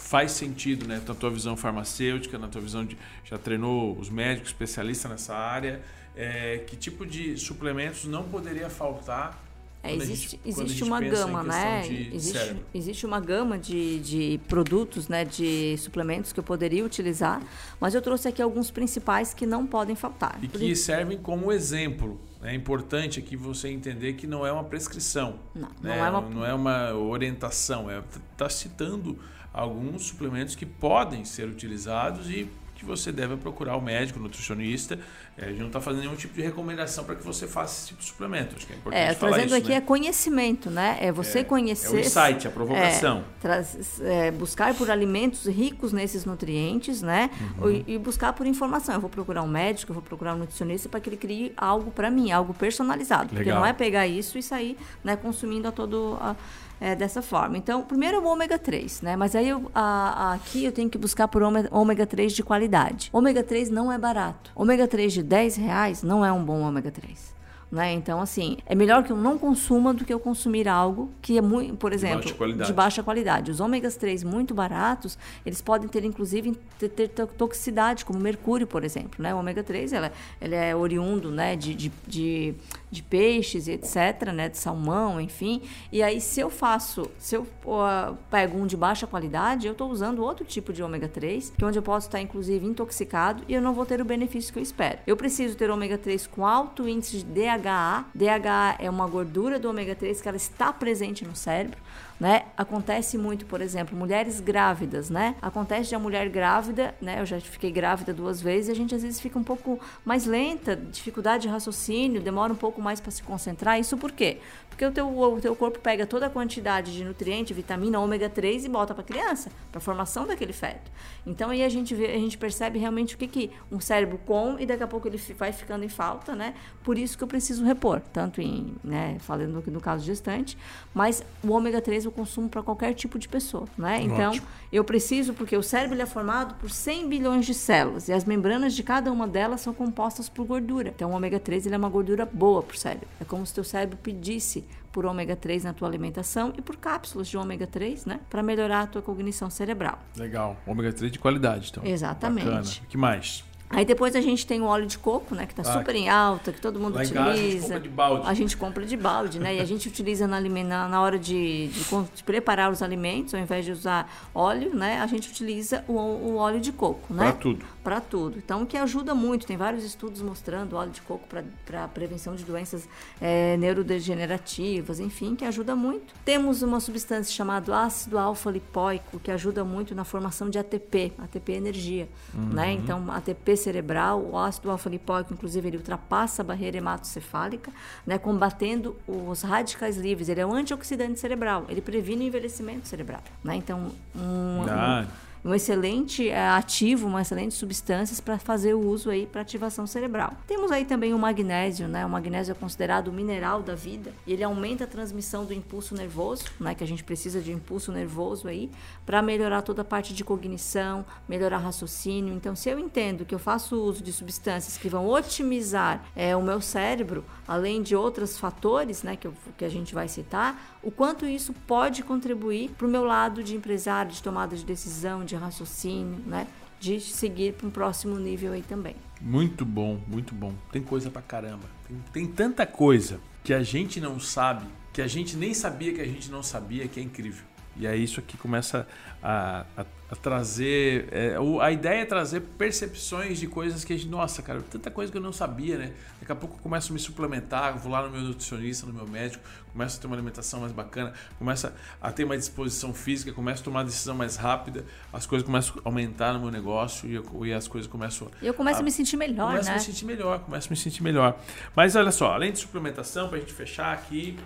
faz 0.07 0.31
sentido, 0.31 0.87
né? 0.87 1.01
Na 1.05 1.13
tua 1.13 1.29
visão 1.29 1.57
farmacêutica, 1.57 2.37
na 2.37 2.47
tua 2.47 2.61
visão 2.61 2.85
de 2.85 2.97
já 3.25 3.37
treinou 3.37 3.97
os 3.99 4.09
médicos 4.09 4.49
especialistas 4.49 5.11
nessa 5.11 5.35
área, 5.35 5.81
é, 6.17 6.63
que 6.65 6.75
tipo 6.75 7.05
de 7.05 7.37
suplementos 7.37 8.05
não 8.05 8.23
poderia 8.23 8.69
faltar 8.69 9.47
é, 9.83 9.95
existe, 9.95 10.31
gente, 10.31 10.41
existe 10.45 10.83
uma 10.83 10.99
gama, 10.99 11.43
né? 11.43 11.87
Existe, 12.11 12.55
existe 12.73 13.05
uma 13.05 13.19
gama 13.19 13.57
de, 13.57 13.99
de 13.99 14.39
produtos, 14.47 15.07
né? 15.07 15.23
De 15.23 15.77
suplementos 15.77 16.33
que 16.33 16.39
eu 16.39 16.43
poderia 16.43 16.83
utilizar, 16.83 17.41
mas 17.79 17.93
eu 17.93 18.01
trouxe 18.01 18.27
aqui 18.27 18.41
alguns 18.41 18.71
principais 18.71 19.33
que 19.33 19.45
não 19.45 19.65
podem 19.65 19.95
faltar. 19.95 20.37
E 20.41 20.47
que 20.47 20.75
servem 20.75 21.17
como 21.17 21.51
exemplo. 21.51 22.19
É 22.43 22.53
importante 22.53 23.19
aqui 23.19 23.35
você 23.35 23.69
entender 23.69 24.13
que 24.13 24.27
não 24.27 24.45
é 24.45 24.51
uma 24.51 24.63
prescrição. 24.63 25.39
Não, 25.55 25.69
né? 25.69 25.73
não 25.81 25.93
é 25.93 26.09
uma... 26.09 26.21
Não 26.21 26.45
é 26.45 26.53
uma 26.53 26.93
orientação. 26.93 27.89
É 27.89 28.01
tá 28.35 28.49
citando 28.49 29.17
alguns 29.53 30.03
suplementos 30.03 30.55
que 30.55 30.65
podem 30.65 31.23
ser 31.23 31.47
utilizados 31.47 32.29
e 32.29 32.47
que 32.75 32.85
você 32.85 33.11
deve 33.11 33.35
procurar 33.37 33.75
o 33.75 33.81
médico, 33.81 34.19
o 34.19 34.21
nutricionista. 34.21 34.99
É, 35.37 35.45
a 35.45 35.49
gente 35.49 35.59
não 35.59 35.67
está 35.67 35.79
fazendo 35.79 36.01
nenhum 36.01 36.15
tipo 36.15 36.33
de 36.33 36.41
recomendação 36.41 37.03
para 37.03 37.13
que 37.13 37.23
você 37.23 37.47
faça 37.47 37.77
esse 37.77 37.87
tipo 37.89 37.99
de 37.99 38.07
suplemento. 38.07 38.55
Acho 38.55 38.65
que 38.65 38.73
é 38.73 38.75
importante 38.75 39.01
é, 39.01 39.13
falar 39.13 39.31
trazendo 39.33 39.47
isso, 39.49 39.57
aqui 39.57 39.69
né? 39.69 39.75
é 39.75 39.81
conhecimento, 39.81 40.69
né? 40.71 40.97
É 40.99 41.11
você 41.11 41.39
é, 41.39 41.43
conhecer. 41.43 41.87
É 41.87 41.91
o 41.91 41.99
insight, 41.99 42.47
a 42.47 42.51
provocação. 42.51 43.19
É, 43.19 43.41
traz, 43.41 44.01
é, 44.01 44.31
buscar 44.31 44.73
por 44.73 44.89
alimentos 44.89 45.45
ricos 45.45 45.93
nesses 45.93 46.25
nutrientes, 46.25 47.03
né? 47.03 47.29
Uhum. 47.59 47.69
E, 47.69 47.85
e, 47.87 47.97
buscar 47.99 48.33
por 48.33 48.47
informação. 48.47 48.95
Eu 48.95 49.01
vou 49.01 49.11
procurar 49.11 49.43
um 49.43 49.47
médico, 49.47 49.91
eu 49.91 49.93
vou 49.93 50.03
procurar 50.03 50.33
um 50.33 50.39
nutricionista 50.39 50.89
para 50.89 50.99
que 50.99 51.07
ele 51.07 51.17
crie 51.17 51.53
algo 51.55 51.91
para 51.91 52.09
mim, 52.09 52.31
algo 52.31 52.55
personalizado. 52.55 53.35
Legal. 53.35 53.37
Porque 53.37 53.51
não 53.51 53.65
é 53.65 53.73
pegar 53.73 54.07
isso 54.07 54.39
e 54.39 54.43
sair 54.43 54.75
né, 55.03 55.15
consumindo 55.15 55.67
a 55.67 55.71
todo. 55.71 56.17
A, 56.19 56.35
é, 56.79 56.95
dessa 56.95 57.21
forma. 57.21 57.57
Então, 57.57 57.81
primeiro 57.81 58.17
é 58.17 58.19
o 58.19 58.25
ômega 58.25 58.57
3, 58.57 59.01
né? 59.01 59.15
Mas 59.15 59.35
aí 59.35 59.49
eu, 59.49 59.69
a, 59.73 60.29
a, 60.29 60.33
aqui 60.33 60.63
eu 60.63 60.71
tenho 60.71 60.89
que 60.89 60.97
buscar 60.97 61.27
por 61.27 61.41
ômega 61.71 62.05
3 62.05 62.33
de 62.33 62.43
qualidade. 62.43 63.09
Ômega 63.11 63.43
3 63.43 63.69
não 63.69 63.91
é 63.91 63.97
barato. 63.97 64.51
Ômega 64.55 64.87
3 64.87 65.13
de 65.13 65.23
10 65.27 65.57
reais 65.57 66.03
não 66.03 66.23
é 66.23 66.31
um 66.31 66.41
bom 66.41 66.61
ômega 66.61 66.89
3. 66.89 67.36
Né? 67.69 67.93
Então, 67.93 68.21
assim, 68.21 68.57
é 68.65 68.73
melhor 68.73 69.03
que 69.03 69.11
eu 69.11 69.17
não 69.17 69.37
consuma 69.37 69.93
do 69.93 70.05
que 70.05 70.13
eu 70.13 70.19
consumir 70.19 70.69
algo 70.69 71.11
que 71.21 71.37
é 71.37 71.41
muito, 71.41 71.75
por 71.75 71.91
exemplo, 71.91 72.21
de 72.21 72.27
baixa 72.27 72.37
qualidade. 72.37 72.67
De 72.67 72.73
baixa 72.73 73.03
qualidade. 73.03 73.51
Os 73.51 73.59
ômegas 73.59 73.97
3 73.97 74.23
muito 74.23 74.53
baratos, 74.53 75.17
eles 75.45 75.61
podem 75.61 75.87
ter, 75.89 76.05
inclusive, 76.05 76.57
ter, 76.79 76.89
ter 76.89 77.09
toxicidade, 77.09 78.05
como 78.05 78.19
mercúrio, 78.19 78.65
por 78.65 78.85
exemplo. 78.85 79.21
Né? 79.21 79.35
O 79.35 79.39
ômega 79.39 79.63
3 79.63 79.91
ela, 79.91 80.13
ela 80.39 80.55
é 80.55 80.73
oriundo 80.73 81.29
né, 81.29 81.57
de, 81.57 81.75
de, 81.75 81.91
de 82.07 82.55
de 82.89 83.03
peixes 83.03 83.67
e 83.67 83.73
etc, 83.73 84.31
né, 84.33 84.49
de 84.49 84.57
salmão, 84.57 85.19
enfim. 85.19 85.61
E 85.91 86.01
aí 86.01 86.21
se 86.21 86.39
eu 86.39 86.49
faço, 86.49 87.09
se 87.19 87.35
eu 87.35 87.41
uh, 87.65 88.15
pego 88.31 88.57
um 88.57 88.65
de 88.65 88.77
baixa 88.77 89.05
qualidade, 89.05 89.67
eu 89.67 89.73
estou 89.73 89.89
usando 89.91 90.23
outro 90.23 90.45
tipo 90.45 90.71
de 90.71 90.81
ômega 90.81 91.07
3, 91.07 91.53
que 91.57 91.63
é 91.63 91.67
onde 91.67 91.77
eu 91.77 91.83
posso 91.83 92.07
estar 92.07 92.21
inclusive 92.21 92.65
intoxicado 92.65 93.43
e 93.47 93.53
eu 93.53 93.61
não 93.61 93.73
vou 93.73 93.85
ter 93.85 94.01
o 94.01 94.05
benefício 94.05 94.53
que 94.53 94.59
eu 94.59 94.63
espero. 94.63 94.99
Eu 95.05 95.17
preciso 95.17 95.57
ter 95.57 95.69
ômega 95.69 95.97
3 95.97 96.27
com 96.27 96.45
alto 96.45 96.87
índice 96.87 97.17
de 97.17 97.25
DHA. 97.25 97.56
DHA 97.57 98.75
é 98.79 98.89
uma 98.89 99.07
gordura 99.07 99.59
do 99.59 99.69
ômega 99.69 99.95
3 99.95 100.21
que 100.21 100.27
ela 100.27 100.37
está 100.37 100.71
presente 100.71 101.25
no 101.25 101.35
cérebro 101.35 101.77
né? 102.19 102.45
Acontece 102.55 103.17
muito, 103.17 103.45
por 103.45 103.61
exemplo, 103.61 103.97
mulheres 103.97 104.39
grávidas, 104.39 105.09
né? 105.09 105.35
Acontece 105.41 105.89
de 105.89 105.95
a 105.95 105.99
mulher 105.99 106.29
grávida, 106.29 106.95
né? 107.01 107.21
Eu 107.21 107.25
já 107.25 107.39
fiquei 107.39 107.71
grávida 107.71 108.13
duas 108.13 108.41
vezes 108.41 108.69
e 108.69 108.71
a 108.71 108.75
gente 108.75 108.95
às 108.95 109.03
vezes 109.03 109.19
fica 109.19 109.37
um 109.37 109.43
pouco 109.43 109.79
mais 110.03 110.25
lenta, 110.25 110.75
dificuldade 110.75 111.43
de 111.43 111.49
raciocínio, 111.49 112.21
demora 112.21 112.51
um 112.51 112.55
pouco 112.55 112.81
mais 112.81 112.99
para 112.99 113.11
se 113.11 113.21
concentrar. 113.21 113.79
Isso 113.79 113.97
por 113.97 114.11
quê? 114.11 114.39
Porque 114.69 114.85
o 114.85 114.91
teu, 114.91 115.07
o 115.07 115.41
teu 115.41 115.55
corpo 115.55 115.79
pega 115.79 116.05
toda 116.05 116.27
a 116.27 116.29
quantidade 116.29 116.93
de 116.93 117.03
nutriente, 117.03 117.51
vitamina, 117.53 117.99
ômega 117.99 118.29
3 118.29 118.65
e 118.65 118.69
bota 118.69 118.93
para 118.93 119.01
a 119.01 119.05
criança, 119.05 119.51
para 119.71 119.79
a 119.79 119.81
formação 119.81 120.27
daquele 120.27 120.53
feto. 120.53 120.91
Então 121.25 121.49
aí 121.49 121.63
a 121.63 121.69
gente 121.69 121.95
vê, 121.95 122.05
a 122.05 122.19
gente 122.19 122.37
percebe 122.37 122.77
realmente 122.77 123.15
o 123.15 123.17
que 123.17 123.27
que 123.27 123.51
um 123.71 123.79
cérebro 123.79 124.19
com 124.19 124.55
e 124.59 124.65
daqui 124.65 124.83
a 124.83 124.87
pouco 124.87 125.07
ele 125.07 125.17
vai 125.37 125.51
ficando 125.51 125.83
em 125.83 125.89
falta, 125.89 126.35
né? 126.35 126.53
Por 126.83 126.97
isso 126.97 127.17
que 127.17 127.23
eu 127.23 127.27
preciso 127.27 127.65
repor, 127.65 128.01
tanto 128.13 128.39
em, 128.39 128.75
né, 128.83 129.17
falando 129.19 129.63
no, 129.65 129.81
caso 129.81 130.05
gestante, 130.05 130.57
mas 130.93 131.23
o 131.43 131.51
ômega 131.51 131.81
3 131.81 132.06
eu 132.07 132.11
consumo 132.11 132.49
para 132.49 132.63
qualquer 132.63 132.93
tipo 132.93 133.19
de 133.19 133.27
pessoa, 133.27 133.65
né? 133.77 134.01
Então, 134.01 134.31
Ótimo. 134.31 134.47
eu 134.71 134.83
preciso 134.83 135.33
porque 135.33 135.55
o 135.55 135.63
cérebro 135.63 136.01
é 136.01 136.05
formado 136.05 136.55
por 136.55 136.69
100 136.69 137.09
bilhões 137.09 137.45
de 137.45 137.53
células 137.53 138.07
e 138.07 138.13
as 138.13 138.25
membranas 138.25 138.73
de 138.73 138.83
cada 138.83 139.11
uma 139.11 139.27
delas 139.27 139.61
são 139.61 139.73
compostas 139.73 140.29
por 140.29 140.45
gordura. 140.45 140.89
Então, 140.95 141.11
o 141.11 141.13
ômega 141.13 141.39
3 141.39 141.65
ele 141.65 141.75
é 141.75 141.77
uma 141.77 141.89
gordura 141.89 142.25
boa 142.25 142.63
para 142.63 142.75
o 142.75 142.77
cérebro. 142.77 143.07
É 143.19 143.25
como 143.25 143.45
se 143.45 143.51
o 143.51 143.55
teu 143.55 143.63
cérebro 143.63 143.97
pedisse 143.97 144.65
por 144.91 145.05
ômega 145.05 145.35
3 145.35 145.63
na 145.63 145.73
tua 145.73 145.87
alimentação 145.87 146.53
e 146.57 146.61
por 146.61 146.75
cápsulas 146.77 147.27
de 147.27 147.37
ômega 147.37 147.67
3, 147.67 148.05
né? 148.05 148.19
Para 148.29 148.41
melhorar 148.41 148.81
a 148.81 148.87
tua 148.87 149.01
cognição 149.01 149.49
cerebral. 149.49 149.99
Legal. 150.15 150.57
Ômega 150.65 150.91
3 150.91 151.11
de 151.11 151.19
qualidade, 151.19 151.69
então. 151.69 151.85
Exatamente. 151.85 152.45
Bacana. 152.45 152.67
O 152.83 152.87
que 152.87 152.97
mais? 152.97 153.43
Aí 153.69 153.83
depois 153.83 154.15
a 154.15 154.21
gente 154.21 154.47
tem 154.47 154.61
o 154.61 154.65
óleo 154.65 154.85
de 154.85 154.97
coco, 154.97 155.35
né, 155.35 155.45
que 155.45 155.51
está 155.51 155.69
ah, 155.69 155.79
super 155.79 155.93
em 155.93 156.07
alta, 156.07 156.53
que 156.53 156.61
todo 156.61 156.79
mundo 156.79 156.95
lá 156.95 157.01
utiliza. 157.01 157.17
Em 157.19 157.21
casa 157.21 157.33
a 157.33 157.43
gente 157.43 157.67
compra 157.67 157.79
de 157.79 157.89
balde. 157.89 158.27
A 158.27 158.33
gente 158.33 158.57
compra 158.57 158.85
de 158.85 158.97
balde, 158.97 159.39
né? 159.39 159.55
e 159.55 159.59
a 159.59 159.65
gente 159.65 159.87
utiliza 159.87 160.25
na, 160.25 160.39
na, 160.39 160.87
na 160.87 161.01
hora 161.01 161.19
de, 161.19 161.67
de, 161.67 161.83
de, 162.15 162.23
preparar 162.23 162.71
os 162.71 162.81
alimentos, 162.81 163.33
ao 163.33 163.39
invés 163.39 163.65
de 163.65 163.71
usar 163.71 164.09
óleo, 164.33 164.73
né, 164.73 164.99
a 165.01 165.07
gente 165.07 165.29
utiliza 165.29 165.83
o, 165.87 165.93
o 165.93 166.35
óleo 166.37 166.61
de 166.61 166.71
coco, 166.71 167.13
né? 167.13 167.25
Para 167.25 167.33
tudo. 167.33 167.65
Para 167.83 168.01
tudo. 168.01 168.37
Então, 168.37 168.65
que 168.65 168.77
ajuda 168.77 169.13
muito. 169.13 169.45
Tem 169.45 169.57
vários 169.57 169.83
estudos 169.83 170.21
mostrando 170.21 170.75
óleo 170.75 170.91
de 170.91 171.01
coco 171.01 171.27
para 171.65 171.87
prevenção 171.89 172.35
de 172.35 172.43
doenças 172.43 172.87
é, 173.19 173.57
neurodegenerativas, 173.57 174.99
enfim, 174.99 175.35
que 175.35 175.43
ajuda 175.43 175.75
muito. 175.75 176.13
Temos 176.23 176.61
uma 176.61 176.79
substância 176.79 177.33
chamada 177.33 177.77
ácido 177.77 178.17
alfa-lipóico, 178.17 179.19
que 179.19 179.31
ajuda 179.31 179.63
muito 179.63 179.93
na 179.93 180.03
formação 180.03 180.49
de 180.49 180.57
ATP, 180.57 181.13
ATP 181.17 181.53
é 181.53 181.55
energia, 181.55 182.09
né? 182.33 182.39
uhum. 182.39 182.53
né? 182.53 182.71
Então, 182.73 183.11
ATP 183.11 183.56
cerebral, 183.57 184.21
o 184.21 184.37
ácido 184.37 184.71
alfa-lipóico, 184.71 185.33
inclusive, 185.33 185.67
ele 185.67 185.77
ultrapassa 185.77 186.41
a 186.41 186.45
barreira 186.45 186.77
hematocefálica, 186.77 187.71
né, 188.05 188.17
combatendo 188.17 188.95
os 189.07 189.41
radicais 189.41 189.97
livres. 189.97 190.29
Ele 190.29 190.41
é 190.41 190.45
um 190.45 190.53
antioxidante 190.53 191.19
cerebral, 191.19 191.65
ele 191.69 191.81
previne 191.81 192.25
o 192.25 192.27
envelhecimento 192.27 192.87
cerebral. 192.87 193.21
Né? 193.43 193.55
Então, 193.55 193.91
um, 194.15 194.65
ah. 194.69 195.05
um 195.05 195.26
um 195.47 195.55
excelente 195.55 196.29
é, 196.29 196.49
ativo, 196.49 197.07
uma 197.07 197.21
excelente 197.21 197.53
substâncias 197.53 198.19
para 198.19 198.37
fazer 198.37 198.73
o 198.73 198.85
uso 198.85 199.09
aí 199.09 199.25
para 199.25 199.41
ativação 199.41 199.87
cerebral. 199.87 200.33
Temos 200.45 200.71
aí 200.71 200.83
também 200.83 201.13
o 201.13 201.17
magnésio, 201.17 201.87
né? 201.87 202.05
O 202.05 202.09
magnésio 202.09 202.51
é 202.51 202.55
considerado 202.55 203.07
o 203.07 203.13
mineral 203.13 203.63
da 203.63 203.73
vida. 203.73 204.11
Ele 204.27 204.43
aumenta 204.43 204.83
a 204.83 204.87
transmissão 204.87 205.45
do 205.45 205.53
impulso 205.53 205.95
nervoso, 205.95 206.43
né? 206.59 206.75
Que 206.75 206.83
a 206.83 206.87
gente 206.87 207.01
precisa 207.01 207.39
de 207.39 207.53
impulso 207.53 207.93
nervoso 207.93 208.49
aí 208.49 208.69
para 209.05 209.21
melhorar 209.21 209.61
toda 209.61 209.83
a 209.83 209.85
parte 209.85 210.13
de 210.13 210.21
cognição, 210.21 211.05
melhorar 211.29 211.59
raciocínio. 211.59 212.33
Então, 212.33 212.53
se 212.53 212.69
eu 212.69 212.77
entendo 212.77 213.23
que 213.23 213.33
eu 213.33 213.39
faço 213.39 213.81
uso 213.81 214.03
de 214.03 214.11
substâncias 214.11 214.77
que 214.77 214.89
vão 214.89 215.07
otimizar 215.07 216.03
é, 216.13 216.35
o 216.35 216.41
meu 216.41 216.59
cérebro, 216.59 217.23
além 217.47 217.81
de 217.81 217.95
outros 217.95 218.37
fatores, 218.37 219.01
né? 219.01 219.15
Que, 219.15 219.27
eu, 219.27 219.33
que 219.57 219.63
a 219.63 219.69
gente 219.69 219.95
vai 219.95 220.09
citar, 220.09 220.77
o 220.83 220.91
quanto 220.91 221.25
isso 221.25 221.53
pode 221.65 222.03
contribuir 222.03 222.71
para 222.71 222.85
o 222.85 222.89
meu 222.89 223.05
lado 223.05 223.41
de 223.41 223.55
empresário, 223.55 224.11
de 224.11 224.21
tomada 224.21 224.53
de 224.53 224.65
decisão, 224.65 225.23
de 225.23 225.36
raciocínio, 225.37 226.19
né? 226.25 226.47
De 226.79 226.99
seguir 226.99 227.53
para 227.53 227.67
um 227.67 227.71
próximo 227.71 228.17
nível 228.19 228.53
aí 228.53 228.61
também. 228.61 228.95
Muito 229.19 229.65
bom, 229.65 229.99
muito 230.07 230.35
bom. 230.35 230.53
Tem 230.71 230.81
coisa 230.81 231.09
para 231.09 231.21
caramba. 231.21 231.65
Tem, 231.87 231.97
tem 232.13 232.27
tanta 232.27 232.65
coisa 232.65 233.19
que 233.43 233.53
a 233.53 233.63
gente 233.63 233.99
não 233.99 234.19
sabe, 234.19 234.65
que 234.93 235.01
a 235.01 235.07
gente 235.07 235.35
nem 235.37 235.53
sabia 235.53 235.93
que 235.93 236.01
a 236.01 236.05
gente 236.05 236.29
não 236.29 236.43
sabia, 236.43 236.87
que 236.87 236.99
é 236.99 237.03
incrível. 237.03 237.45
E 237.79 237.85
aí 237.85 238.03
isso 238.03 238.19
aqui 238.19 238.37
começa 238.37 238.87
a, 239.21 239.65
a, 239.77 239.85
a 240.11 240.15
trazer. 240.15 241.07
É, 241.11 241.35
a 241.61 241.71
ideia 241.71 242.01
é 242.01 242.05
trazer 242.05 242.41
percepções 242.57 243.39
de 243.39 243.47
coisas 243.47 243.83
que 243.83 243.93
a 243.93 243.97
gente. 243.97 244.09
Nossa, 244.09 244.41
cara, 244.41 244.61
tanta 244.61 244.89
coisa 244.89 245.11
que 245.11 245.17
eu 245.17 245.21
não 245.21 245.31
sabia, 245.31 245.77
né? 245.77 245.93
Daqui 246.19 246.31
a 246.31 246.35
pouco 246.35 246.55
eu 246.55 246.59
começo 246.61 246.91
a 246.91 246.93
me 246.93 246.99
suplementar, 246.99 247.77
vou 247.77 247.91
lá 247.91 248.03
no 248.03 248.09
meu 248.09 248.21
nutricionista, 248.21 248.85
no 248.87 248.93
meu 248.93 249.07
médico, 249.07 249.43
começo 249.71 249.97
a 249.97 250.01
ter 250.01 250.07
uma 250.07 250.15
alimentação 250.15 250.61
mais 250.61 250.71
bacana, 250.71 251.13
começo 251.37 251.71
a 252.01 252.11
ter 252.11 252.25
mais 252.25 252.41
disposição 252.41 252.93
física, 252.93 253.31
começo 253.31 253.61
a 253.61 253.65
tomar 253.65 253.79
uma 253.79 253.85
decisão 253.85 254.15
mais 254.15 254.35
rápida, 254.35 254.85
as 255.13 255.25
coisas 255.25 255.45
começam 255.45 255.75
a 255.77 255.81
aumentar 255.85 256.33
no 256.33 256.39
meu 256.39 256.51
negócio 256.51 257.07
e, 257.07 257.15
eu, 257.15 257.45
e 257.45 257.53
as 257.53 257.67
coisas 257.67 257.89
começam. 257.89 258.29
E 258.41 258.47
eu 258.47 258.53
começo 258.53 258.77
a, 258.77 258.81
a 258.81 258.83
me 258.83 258.91
sentir 258.91 259.17
melhor, 259.17 259.49
começo 259.49 259.69
né? 259.69 259.73
Começo 259.73 259.89
a 259.89 259.91
me 259.91 259.93
sentir 259.93 260.05
melhor, 260.05 260.39
começo 260.39 260.67
a 260.67 260.71
me 260.71 260.77
sentir 260.77 261.03
melhor. 261.03 261.39
Mas 261.75 261.95
olha 261.95 262.11
só, 262.11 262.33
além 262.33 262.51
de 262.51 262.59
suplementação, 262.59 263.27
para 263.29 263.37
a 263.37 263.39
gente 263.39 263.53
fechar 263.53 263.93
aqui, 263.93 264.37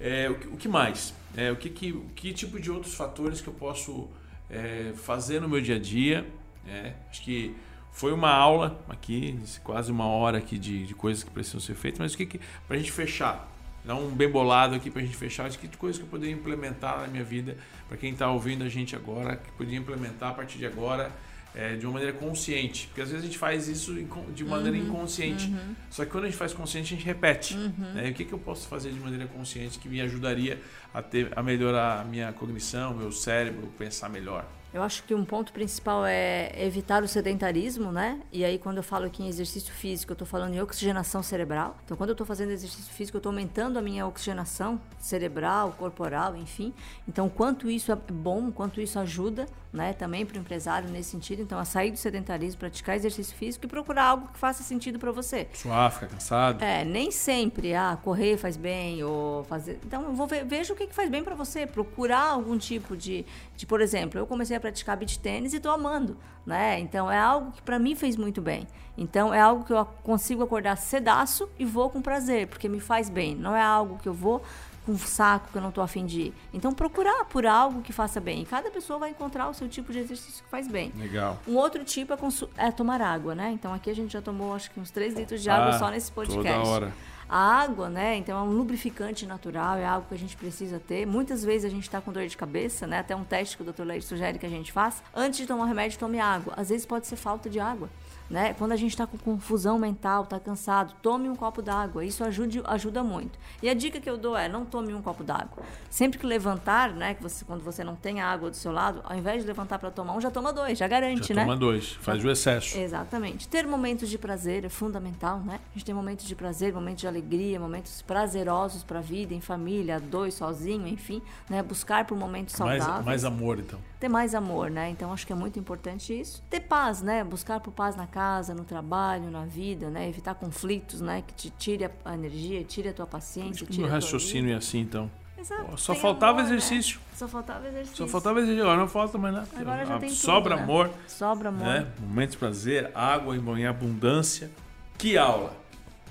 é, 0.00 0.28
o, 0.28 0.54
o 0.54 0.56
que 0.56 0.66
mais? 0.66 1.14
É, 1.36 1.50
o 1.50 1.56
que, 1.56 1.70
que, 1.70 1.92
que 2.14 2.32
tipo 2.32 2.58
de 2.58 2.70
outros 2.70 2.94
fatores 2.94 3.40
que 3.40 3.48
eu 3.48 3.54
posso 3.54 4.08
é, 4.48 4.92
fazer 4.96 5.40
no 5.40 5.48
meu 5.48 5.60
dia 5.60 5.76
a 5.76 5.78
dia? 5.78 6.26
É, 6.66 6.94
acho 7.10 7.22
que 7.22 7.54
foi 7.92 8.12
uma 8.12 8.30
aula 8.30 8.82
aqui, 8.88 9.38
quase 9.62 9.90
uma 9.90 10.06
hora 10.06 10.38
aqui 10.38 10.58
de, 10.58 10.86
de 10.86 10.94
coisas 10.94 11.22
que 11.22 11.30
precisam 11.30 11.60
ser 11.60 11.74
feitas, 11.74 11.98
mas 11.98 12.14
o 12.14 12.16
que, 12.16 12.26
que 12.26 12.40
para 12.66 12.76
a 12.76 12.78
gente 12.78 12.92
fechar? 12.92 13.48
Dá 13.84 13.94
um 13.94 14.10
bem 14.10 14.28
bolado 14.28 14.74
aqui 14.74 14.90
para 14.90 15.00
a 15.00 15.04
gente 15.04 15.16
fechar, 15.16 15.48
de 15.48 15.56
que 15.56 15.66
coisas 15.76 15.98
que 15.98 16.04
eu 16.04 16.10
poderia 16.10 16.34
implementar 16.34 17.00
na 17.00 17.06
minha 17.06 17.24
vida, 17.24 17.56
para 17.88 17.96
quem 17.96 18.12
está 18.12 18.30
ouvindo 18.30 18.62
a 18.62 18.68
gente 18.68 18.94
agora, 18.94 19.36
que 19.36 19.50
poderia 19.52 19.78
implementar 19.78 20.30
a 20.30 20.34
partir 20.34 20.58
de 20.58 20.66
agora 20.66 21.10
é, 21.54 21.76
de 21.76 21.86
uma 21.86 21.94
maneira 21.94 22.16
consciente. 22.16 22.86
Porque 22.88 23.00
às 23.00 23.08
vezes 23.08 23.24
a 23.24 23.26
gente 23.26 23.38
faz 23.38 23.68
isso 23.68 23.94
de 24.34 24.44
maneira 24.44 24.76
uhum, 24.76 24.84
inconsciente. 24.84 25.46
Uhum. 25.46 25.74
Só 25.90 26.04
que 26.04 26.10
quando 26.10 26.24
a 26.24 26.26
gente 26.28 26.36
faz 26.38 26.52
consciente, 26.52 26.94
a 26.94 26.96
gente 26.96 27.06
repete. 27.06 27.54
Uhum. 27.54 27.92
Né? 27.94 28.08
E 28.08 28.10
o 28.10 28.14
que, 28.14 28.24
que 28.24 28.32
eu 28.32 28.38
posso 28.38 28.68
fazer 28.68 28.92
de 28.92 29.00
maneira 29.00 29.26
consciente 29.26 29.78
que 29.78 29.88
me 29.88 30.00
ajudaria 30.00 30.60
a, 30.94 31.02
ter, 31.02 31.32
a 31.36 31.42
melhorar 31.42 32.00
a 32.00 32.04
minha 32.04 32.32
cognição, 32.32 32.94
meu 32.94 33.12
cérebro, 33.12 33.66
pensar 33.78 34.08
melhor? 34.08 34.46
Eu 34.72 34.82
acho 34.82 35.02
que 35.02 35.12
um 35.14 35.24
ponto 35.24 35.52
principal 35.52 36.06
é 36.06 36.52
evitar 36.56 37.02
o 37.02 37.08
sedentarismo, 37.08 37.90
né? 37.90 38.20
E 38.32 38.44
aí, 38.44 38.56
quando 38.56 38.76
eu 38.76 38.82
falo 38.82 39.06
aqui 39.06 39.22
em 39.22 39.26
exercício 39.26 39.72
físico, 39.72 40.12
eu 40.12 40.14
estou 40.14 40.26
falando 40.26 40.54
em 40.54 40.60
oxigenação 40.60 41.24
cerebral. 41.24 41.76
Então, 41.84 41.96
quando 41.96 42.10
eu 42.10 42.14
estou 42.14 42.26
fazendo 42.26 42.50
exercício 42.50 42.92
físico, 42.92 43.16
eu 43.16 43.18
estou 43.18 43.30
aumentando 43.30 43.78
a 43.78 43.82
minha 43.82 44.06
oxigenação 44.06 44.80
cerebral, 44.98 45.74
corporal, 45.76 46.36
enfim. 46.36 46.72
Então, 47.08 47.28
quanto 47.28 47.68
isso 47.68 47.90
é 47.90 47.96
bom, 47.96 48.52
quanto 48.52 48.80
isso 48.80 48.96
ajuda, 48.98 49.46
né? 49.72 49.92
Também 49.92 50.24
para 50.24 50.36
o 50.36 50.40
empresário 50.40 50.88
nesse 50.88 51.10
sentido. 51.10 51.42
Então, 51.42 51.58
a 51.58 51.64
sair 51.64 51.90
do 51.90 51.96
sedentarismo, 51.96 52.60
praticar 52.60 52.94
exercício 52.94 53.36
físico 53.36 53.66
e 53.66 53.68
procurar 53.68 54.04
algo 54.04 54.28
que 54.28 54.38
faça 54.38 54.62
sentido 54.62 55.00
para 55.00 55.10
você. 55.10 55.48
Suar, 55.52 55.90
ficar 55.90 56.06
cansado. 56.06 56.62
É, 56.62 56.84
nem 56.84 57.10
sempre, 57.10 57.74
ah, 57.74 57.98
correr 58.02 58.36
faz 58.36 58.56
bem 58.56 59.02
ou 59.02 59.42
fazer. 59.44 59.80
Então, 59.84 60.04
eu 60.04 60.12
vou 60.12 60.28
ver, 60.28 60.44
veja 60.44 60.72
o 60.72 60.76
que, 60.76 60.86
que 60.86 60.94
faz 60.94 61.10
bem 61.10 61.24
para 61.24 61.34
você. 61.34 61.66
Procurar 61.66 62.30
algum 62.30 62.56
tipo 62.56 62.96
de, 62.96 63.26
de, 63.56 63.66
por 63.66 63.80
exemplo, 63.80 64.18
eu 64.18 64.26
comecei 64.26 64.56
a 64.56 64.59
praticar 64.60 64.96
beach 64.96 65.18
tênis 65.18 65.52
e 65.52 65.56
estou 65.56 65.72
amando, 65.72 66.16
né? 66.46 66.78
Então 66.78 67.10
é 67.10 67.18
algo 67.18 67.52
que 67.52 67.62
para 67.62 67.78
mim 67.78 67.94
fez 67.94 68.16
muito 68.16 68.40
bem. 68.40 68.66
Então 68.96 69.32
é 69.32 69.40
algo 69.40 69.64
que 69.64 69.72
eu 69.72 69.84
consigo 70.02 70.42
acordar 70.42 70.76
cedaço 70.76 71.48
e 71.58 71.64
vou 71.64 71.88
com 71.90 72.02
prazer, 72.02 72.46
porque 72.46 72.68
me 72.68 72.80
faz 72.80 73.08
bem. 73.08 73.34
Não 73.34 73.56
é 73.56 73.62
algo 73.62 73.98
que 73.98 74.08
eu 74.08 74.14
vou 74.14 74.42
com 74.84 74.96
saco 74.96 75.48
que 75.52 75.58
eu 75.58 75.62
não 75.62 75.68
estou 75.68 75.84
afim 75.84 76.04
de 76.06 76.20
ir. 76.20 76.34
Então 76.52 76.72
procurar 76.72 77.24
por 77.26 77.46
algo 77.46 77.82
que 77.82 77.92
faça 77.92 78.20
bem. 78.20 78.42
E 78.42 78.44
cada 78.44 78.70
pessoa 78.70 78.98
vai 78.98 79.10
encontrar 79.10 79.48
o 79.48 79.54
seu 79.54 79.68
tipo 79.68 79.92
de 79.92 80.00
exercício 80.00 80.42
que 80.42 80.50
faz 80.50 80.66
bem. 80.68 80.92
Legal. 80.96 81.38
Um 81.46 81.56
outro 81.56 81.84
tipo 81.84 82.12
é, 82.12 82.18
é 82.56 82.70
tomar 82.70 83.00
água, 83.00 83.34
né? 83.34 83.50
Então 83.52 83.72
aqui 83.72 83.90
a 83.90 83.94
gente 83.94 84.12
já 84.12 84.22
tomou 84.22 84.54
acho 84.54 84.70
que 84.70 84.80
uns 84.80 84.90
3 84.90 85.14
litros 85.14 85.42
de 85.42 85.50
água 85.50 85.76
ah, 85.76 85.78
só 85.78 85.90
nesse 85.90 86.10
podcast. 86.10 86.52
Toda 86.52 86.68
hora. 86.68 86.92
A 87.32 87.62
água, 87.62 87.88
né? 87.88 88.16
Então 88.16 88.36
é 88.36 88.42
um 88.42 88.50
lubrificante 88.50 89.24
natural, 89.24 89.76
é 89.76 89.86
algo 89.86 90.08
que 90.08 90.14
a 90.14 90.18
gente 90.18 90.36
precisa 90.36 90.80
ter. 90.80 91.06
Muitas 91.06 91.44
vezes 91.44 91.64
a 91.64 91.68
gente 91.68 91.84
está 91.84 92.00
com 92.00 92.10
dor 92.10 92.26
de 92.26 92.36
cabeça, 92.36 92.88
né? 92.88 92.98
Até 92.98 93.14
um 93.14 93.22
teste 93.22 93.56
que 93.56 93.62
o 93.62 93.72
Dr. 93.72 93.84
Leite 93.84 94.04
sugere 94.04 94.36
que 94.36 94.46
a 94.46 94.50
gente 94.50 94.72
faça. 94.72 95.00
Antes 95.14 95.38
de 95.38 95.46
tomar 95.46 95.62
o 95.62 95.66
remédio, 95.66 95.96
tome 95.96 96.18
água. 96.18 96.54
Às 96.56 96.70
vezes 96.70 96.84
pode 96.84 97.06
ser 97.06 97.14
falta 97.14 97.48
de 97.48 97.60
água. 97.60 97.88
Né? 98.30 98.54
Quando 98.54 98.70
a 98.70 98.76
gente 98.76 98.92
está 98.92 99.08
com 99.08 99.18
confusão 99.18 99.76
mental, 99.76 100.22
está 100.22 100.38
cansado, 100.38 100.94
tome 101.02 101.28
um 101.28 101.34
copo 101.34 101.60
d'água. 101.60 102.04
Isso 102.04 102.22
ajude, 102.22 102.62
ajuda 102.64 103.02
muito. 103.02 103.36
E 103.60 103.68
a 103.68 103.74
dica 103.74 104.00
que 104.00 104.08
eu 104.08 104.16
dou 104.16 104.36
é: 104.36 104.48
não 104.48 104.64
tome 104.64 104.94
um 104.94 105.02
copo 105.02 105.24
d'água. 105.24 105.64
Sempre 105.90 106.16
que 106.16 106.24
levantar, 106.24 106.92
né? 106.92 107.14
Que 107.14 107.22
você, 107.24 107.44
quando 107.44 107.64
você 107.64 107.82
não 107.82 107.96
tem 107.96 108.20
água 108.20 108.48
do 108.48 108.56
seu 108.56 108.70
lado, 108.70 109.00
ao 109.04 109.16
invés 109.16 109.42
de 109.42 109.48
levantar 109.48 109.80
para 109.80 109.90
tomar 109.90 110.14
um, 110.14 110.20
já 110.20 110.30
toma 110.30 110.52
dois, 110.52 110.78
já 110.78 110.86
garante, 110.86 111.26
já 111.26 111.34
né? 111.34 111.42
Toma 111.42 111.56
dois, 111.56 111.90
faz 111.94 112.22
já, 112.22 112.28
o 112.28 112.30
excesso. 112.30 112.78
Exatamente. 112.78 113.48
Ter 113.48 113.66
momentos 113.66 114.08
de 114.08 114.16
prazer 114.16 114.64
é 114.64 114.68
fundamental, 114.68 115.40
né? 115.40 115.58
A 115.70 115.72
gente 115.74 115.84
tem 115.84 115.94
momentos 115.94 116.24
de 116.24 116.36
prazer, 116.36 116.72
momentos 116.72 117.00
de 117.00 117.08
alegria, 117.08 117.58
momentos 117.58 118.00
prazerosos 118.02 118.84
para 118.84 119.00
a 119.00 119.02
vida, 119.02 119.34
em 119.34 119.40
família, 119.40 119.98
dois, 119.98 120.34
sozinho, 120.34 120.86
enfim, 120.86 121.20
né? 121.48 121.64
Buscar 121.64 122.04
por 122.04 122.16
momentos 122.16 122.54
saudáveis. 122.54 122.86
Mais, 122.86 123.04
mais 123.04 123.24
amor, 123.24 123.58
então. 123.58 123.80
Ter 124.00 124.08
mais 124.08 124.34
amor, 124.34 124.70
né? 124.70 124.88
Então 124.88 125.12
acho 125.12 125.26
que 125.26 125.32
é 125.32 125.36
muito 125.36 125.58
importante 125.58 126.18
isso. 126.18 126.42
Ter 126.48 126.60
paz, 126.60 127.02
né? 127.02 127.22
Buscar 127.22 127.60
por 127.60 127.70
paz 127.70 127.94
na 127.94 128.06
casa 128.06 128.54
no 128.54 128.64
trabalho, 128.64 129.30
na 129.30 129.44
vida, 129.44 129.90
né? 129.90 130.08
Evitar 130.08 130.34
conflitos, 130.34 131.02
né? 131.02 131.22
Que 131.26 131.34
te 131.34 131.50
tire 131.50 131.90
a 132.02 132.14
energia, 132.14 132.64
tire 132.64 132.88
a 132.88 132.94
tua 132.94 133.06
paciência, 133.06 133.66
tire 133.66 133.84
o 133.84 133.88
raciocínio 133.88 134.54
é 134.54 134.56
assim, 134.56 134.80
então. 134.80 135.10
Exato. 135.38 135.78
Só 135.78 135.94
faltava 135.94 136.40
amor, 136.40 136.44
exercício. 136.44 136.98
Né? 136.98 137.04
Só 137.14 137.28
faltava 137.28 137.68
exercício. 137.68 137.96
Só 137.96 138.06
faltava 138.06 138.38
exercício. 138.38 138.62
Agora 138.62 138.80
não 138.80 138.88
falta 138.88 139.18
mais 139.18 139.34
nada. 139.34 139.48
Agora 139.54 139.84
já 139.84 139.98
tem 139.98 140.08
Sobra 140.08 140.56
tudo, 140.56 140.62
amor. 140.62 140.88
Né? 140.88 140.94
Sobra 141.06 141.48
amor. 141.50 141.66
Né? 141.66 141.86
Momentos 142.00 142.32
de 142.32 142.38
prazer, 142.38 142.90
água 142.94 143.36
em 143.36 143.66
abundância. 143.66 144.50
Que 144.96 145.18
aula! 145.18 145.54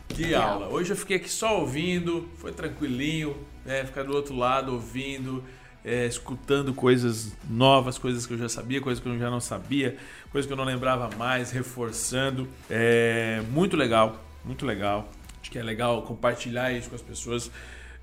Que, 0.07 0.25
que 0.25 0.35
aula. 0.35 0.65
aula! 0.65 0.75
Hoje 0.75 0.93
eu 0.93 0.95
fiquei 0.95 1.17
aqui 1.17 1.29
só 1.29 1.59
ouvindo, 1.59 2.29
foi 2.37 2.51
tranquilinho, 2.51 3.35
né? 3.65 3.83
Ficar 3.83 4.03
do 4.03 4.13
outro 4.15 4.35
lado 4.35 4.73
ouvindo 4.73 5.43
é, 5.83 6.05
escutando 6.05 6.73
coisas 6.73 7.35
novas, 7.49 7.97
coisas 7.97 8.25
que 8.25 8.33
eu 8.33 8.37
já 8.37 8.49
sabia, 8.49 8.81
coisas 8.81 9.01
que 9.01 9.07
eu 9.07 9.17
já 9.17 9.29
não 9.29 9.39
sabia, 9.39 9.97
coisas 10.31 10.47
que 10.47 10.53
eu 10.53 10.57
não 10.57 10.65
lembrava 10.65 11.09
mais, 11.17 11.51
reforçando. 11.51 12.47
É 12.69 13.41
muito 13.51 13.77
legal, 13.77 14.23
muito 14.43 14.65
legal. 14.65 15.09
Acho 15.41 15.51
que 15.51 15.57
é 15.57 15.63
legal 15.63 16.01
compartilhar 16.03 16.71
isso 16.71 16.89
com 16.89 16.95
as 16.95 17.01
pessoas. 17.01 17.49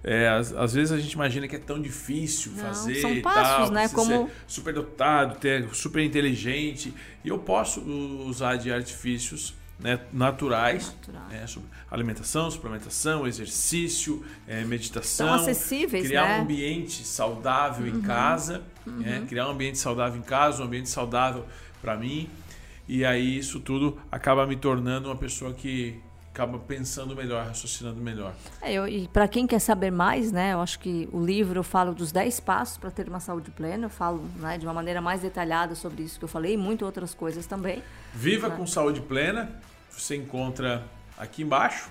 É, 0.02 0.28
às, 0.28 0.52
às, 0.52 0.74
vezes 0.74 0.92
a 0.92 0.98
gente 0.98 1.12
imagina 1.12 1.48
que 1.48 1.56
é 1.56 1.58
tão 1.58 1.80
difícil 1.80 2.52
não, 2.52 2.64
fazer 2.64 2.94
são 2.96 3.20
passos, 3.22 3.66
tal, 3.66 3.70
né? 3.72 3.88
Como 3.88 4.30
super 4.46 4.72
dotado, 4.72 5.38
ter 5.38 5.68
super 5.74 6.02
inteligente. 6.02 6.94
E 7.24 7.28
eu 7.28 7.38
posso 7.38 7.80
usar 7.80 8.56
de 8.56 8.72
artifícios 8.72 9.54
né, 9.78 10.00
naturais, 10.12 10.86
Natural. 10.86 11.28
né, 11.28 11.46
sobre 11.46 11.68
alimentação, 11.90 12.50
suplementação, 12.50 13.26
exercício, 13.26 14.24
é, 14.46 14.64
meditação, 14.64 15.34
acessíveis, 15.34 16.06
criar 16.06 16.28
né? 16.28 16.38
um 16.38 16.42
ambiente 16.42 17.04
saudável 17.04 17.86
uhum. 17.86 17.98
em 17.98 18.02
casa, 18.02 18.62
uhum. 18.86 18.98
Né, 18.98 19.24
criar 19.28 19.48
um 19.48 19.50
ambiente 19.52 19.78
saudável 19.78 20.18
em 20.18 20.22
casa, 20.22 20.62
um 20.62 20.66
ambiente 20.66 20.88
saudável 20.88 21.44
para 21.80 21.96
mim. 21.96 22.28
E 22.88 23.04
aí 23.04 23.36
isso 23.36 23.60
tudo 23.60 23.98
acaba 24.10 24.46
me 24.46 24.56
tornando 24.56 25.08
uma 25.08 25.16
pessoa 25.16 25.52
que 25.52 26.00
acaba 26.36 26.58
pensando 26.58 27.16
melhor, 27.16 27.46
raciocinando 27.46 27.98
melhor. 27.98 28.34
É, 28.60 28.74
eu, 28.74 28.86
e 28.86 29.08
para 29.08 29.26
quem 29.26 29.46
quer 29.46 29.58
saber 29.58 29.90
mais, 29.90 30.30
né, 30.30 30.52
eu 30.52 30.60
acho 30.60 30.78
que 30.78 31.08
o 31.10 31.24
livro 31.24 31.60
eu 31.60 31.64
falo 31.64 31.94
dos 31.94 32.12
10 32.12 32.40
passos 32.40 32.76
para 32.76 32.90
ter 32.90 33.08
uma 33.08 33.20
saúde 33.20 33.50
plena, 33.50 33.86
eu 33.86 33.90
falo 33.90 34.22
né, 34.36 34.58
de 34.58 34.66
uma 34.66 34.74
maneira 34.74 35.00
mais 35.00 35.22
detalhada 35.22 35.74
sobre 35.74 36.02
isso 36.02 36.18
que 36.18 36.24
eu 36.26 36.28
falei 36.28 36.52
e 36.52 36.56
muitas 36.58 36.84
outras 36.84 37.14
coisas 37.14 37.46
também. 37.46 37.82
Viva 38.12 38.50
né? 38.50 38.56
com 38.56 38.66
saúde 38.66 39.00
plena, 39.00 39.50
você 39.90 40.14
encontra 40.14 40.84
aqui 41.16 41.42
embaixo, 41.42 41.88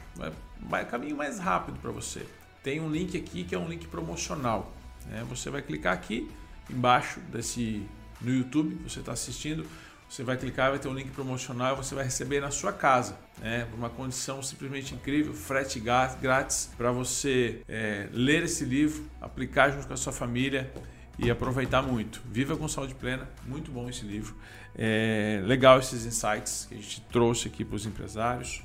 vai 0.59 0.85
caminho 0.85 1.17
mais 1.17 1.39
rápido 1.39 1.79
para 1.79 1.89
você. 1.89 2.23
Tem 2.61 2.79
um 2.79 2.89
link 2.89 3.17
aqui 3.17 3.43
que 3.43 3.55
é 3.55 3.57
um 3.57 3.67
link 3.67 3.87
promocional. 3.87 4.71
Né? 5.07 5.25
Você 5.27 5.49
vai 5.49 5.63
clicar 5.63 5.93
aqui 5.93 6.29
embaixo 6.69 7.19
desse 7.31 7.83
no 8.21 8.33
YouTube, 8.33 8.75
você 8.87 8.99
está 8.99 9.11
assistindo 9.11 9.65
você 10.09 10.23
vai 10.23 10.37
clicar, 10.37 10.69
vai 10.69 10.79
ter 10.79 10.87
um 10.87 10.93
link 10.93 11.09
promocional 11.11 11.73
e 11.73 11.77
você 11.77 11.95
vai 11.95 12.03
receber 12.03 12.39
na 12.39 12.51
sua 12.51 12.71
casa, 12.71 13.17
né? 13.39 13.67
Uma 13.75 13.89
condição 13.89 14.41
simplesmente 14.41 14.93
incrível, 14.93 15.33
frete 15.33 15.79
grátis 15.79 16.69
para 16.77 16.91
você 16.91 17.61
é, 17.67 18.07
ler 18.11 18.43
esse 18.43 18.63
livro, 18.63 19.05
aplicar 19.19 19.71
junto 19.71 19.87
com 19.87 19.93
a 19.93 19.97
sua 19.97 20.13
família 20.13 20.71
e 21.17 21.29
aproveitar 21.29 21.81
muito. 21.81 22.21
Viva 22.31 22.55
com 22.55 22.67
saúde 22.67 22.93
plena, 22.93 23.27
muito 23.45 23.71
bom 23.71 23.89
esse 23.89 24.05
livro. 24.05 24.35
É, 24.77 25.41
legal 25.43 25.79
esses 25.79 26.05
insights 26.05 26.65
que 26.67 26.75
a 26.75 26.77
gente 26.77 27.01
trouxe 27.11 27.47
aqui 27.47 27.63
para 27.63 27.75
os 27.75 27.85
empresários. 27.85 28.61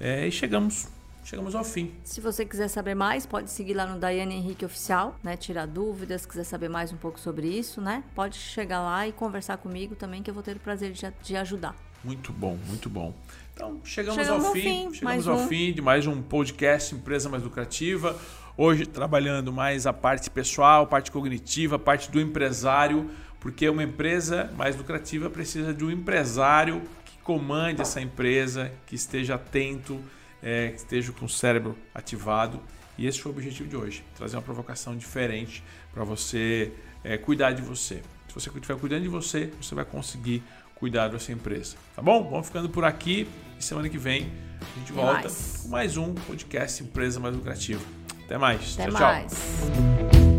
É, 0.00 0.26
e 0.26 0.32
chegamos 0.32 0.88
chegamos 1.24 1.54
ao 1.54 1.64
fim. 1.64 1.92
Se 2.04 2.20
você 2.20 2.44
quiser 2.44 2.68
saber 2.68 2.94
mais, 2.94 3.26
pode 3.26 3.50
seguir 3.50 3.74
lá 3.74 3.86
no 3.86 3.98
Daiane 3.98 4.34
Henrique 4.34 4.64
Oficial, 4.64 5.18
né? 5.22 5.36
Tirar 5.36 5.66
dúvidas, 5.66 6.26
quiser 6.26 6.44
saber 6.44 6.68
mais 6.68 6.92
um 6.92 6.96
pouco 6.96 7.18
sobre 7.18 7.48
isso, 7.48 7.80
né? 7.80 8.04
Pode 8.14 8.36
chegar 8.36 8.80
lá 8.80 9.08
e 9.08 9.12
conversar 9.12 9.56
comigo 9.56 9.96
também, 9.96 10.22
que 10.22 10.30
eu 10.30 10.34
vou 10.34 10.42
ter 10.42 10.56
o 10.56 10.60
prazer 10.60 10.92
de, 10.92 11.12
de 11.22 11.36
ajudar. 11.36 11.74
Muito 12.04 12.32
bom, 12.32 12.58
muito 12.68 12.90
bom. 12.90 13.14
Então, 13.54 13.80
chegamos, 13.84 14.20
chegamos 14.20 14.44
ao, 14.44 14.52
fim, 14.52 14.62
fim 14.62 14.94
chegamos 14.94 15.28
ao 15.28 15.36
um. 15.38 15.48
fim 15.48 15.72
de 15.72 15.80
mais 15.80 16.06
um 16.06 16.20
podcast 16.20 16.94
Empresa 16.94 17.28
Mais 17.28 17.42
Lucrativa. 17.42 18.18
Hoje 18.56 18.84
trabalhando 18.84 19.52
mais 19.52 19.86
a 19.86 19.92
parte 19.92 20.28
pessoal, 20.28 20.86
parte 20.86 21.10
cognitiva, 21.10 21.78
parte 21.78 22.10
do 22.10 22.20
empresário, 22.20 23.10
porque 23.40 23.68
uma 23.68 23.82
empresa 23.82 24.52
mais 24.56 24.76
lucrativa 24.76 25.30
precisa 25.30 25.72
de 25.72 25.84
um 25.84 25.90
empresário 25.90 26.82
que 27.04 27.16
comande 27.18 27.80
essa 27.80 28.00
empresa, 28.00 28.70
que 28.86 28.94
esteja 28.94 29.36
atento, 29.36 30.00
é, 30.44 30.68
que 30.68 30.76
esteja 30.76 31.10
com 31.10 31.24
o 31.24 31.28
cérebro 31.28 31.76
ativado. 31.94 32.60
E 32.98 33.06
esse 33.06 33.20
foi 33.20 33.32
o 33.32 33.34
objetivo 33.34 33.68
de 33.68 33.76
hoje: 33.76 34.04
trazer 34.14 34.36
uma 34.36 34.42
provocação 34.42 34.94
diferente 34.94 35.64
para 35.92 36.04
você 36.04 36.70
é, 37.02 37.16
cuidar 37.16 37.52
de 37.52 37.62
você. 37.62 38.02
Se 38.28 38.34
você 38.34 38.50
estiver 38.50 38.78
cuidando 38.78 39.02
de 39.02 39.08
você, 39.08 39.50
você 39.60 39.74
vai 39.74 39.84
conseguir 39.84 40.42
cuidar 40.74 41.08
da 41.08 41.18
sua 41.18 41.32
empresa. 41.32 41.76
Tá 41.96 42.02
bom? 42.02 42.28
Vamos 42.28 42.46
ficando 42.46 42.68
por 42.68 42.84
aqui 42.84 43.26
e 43.58 43.64
semana 43.64 43.88
que 43.88 43.98
vem 43.98 44.30
a 44.60 44.78
gente 44.78 44.92
volta 44.92 45.22
mais. 45.22 45.60
com 45.62 45.68
mais 45.68 45.96
um 45.96 46.14
podcast 46.14 46.82
Empresa 46.82 47.18
Mais 47.18 47.34
Lucrativa. 47.34 47.82
Até 48.24 48.38
mais. 48.38 48.74
Até 48.78 48.90
tchau, 48.90 49.00
mais. 49.00 49.32
tchau. 49.32 50.33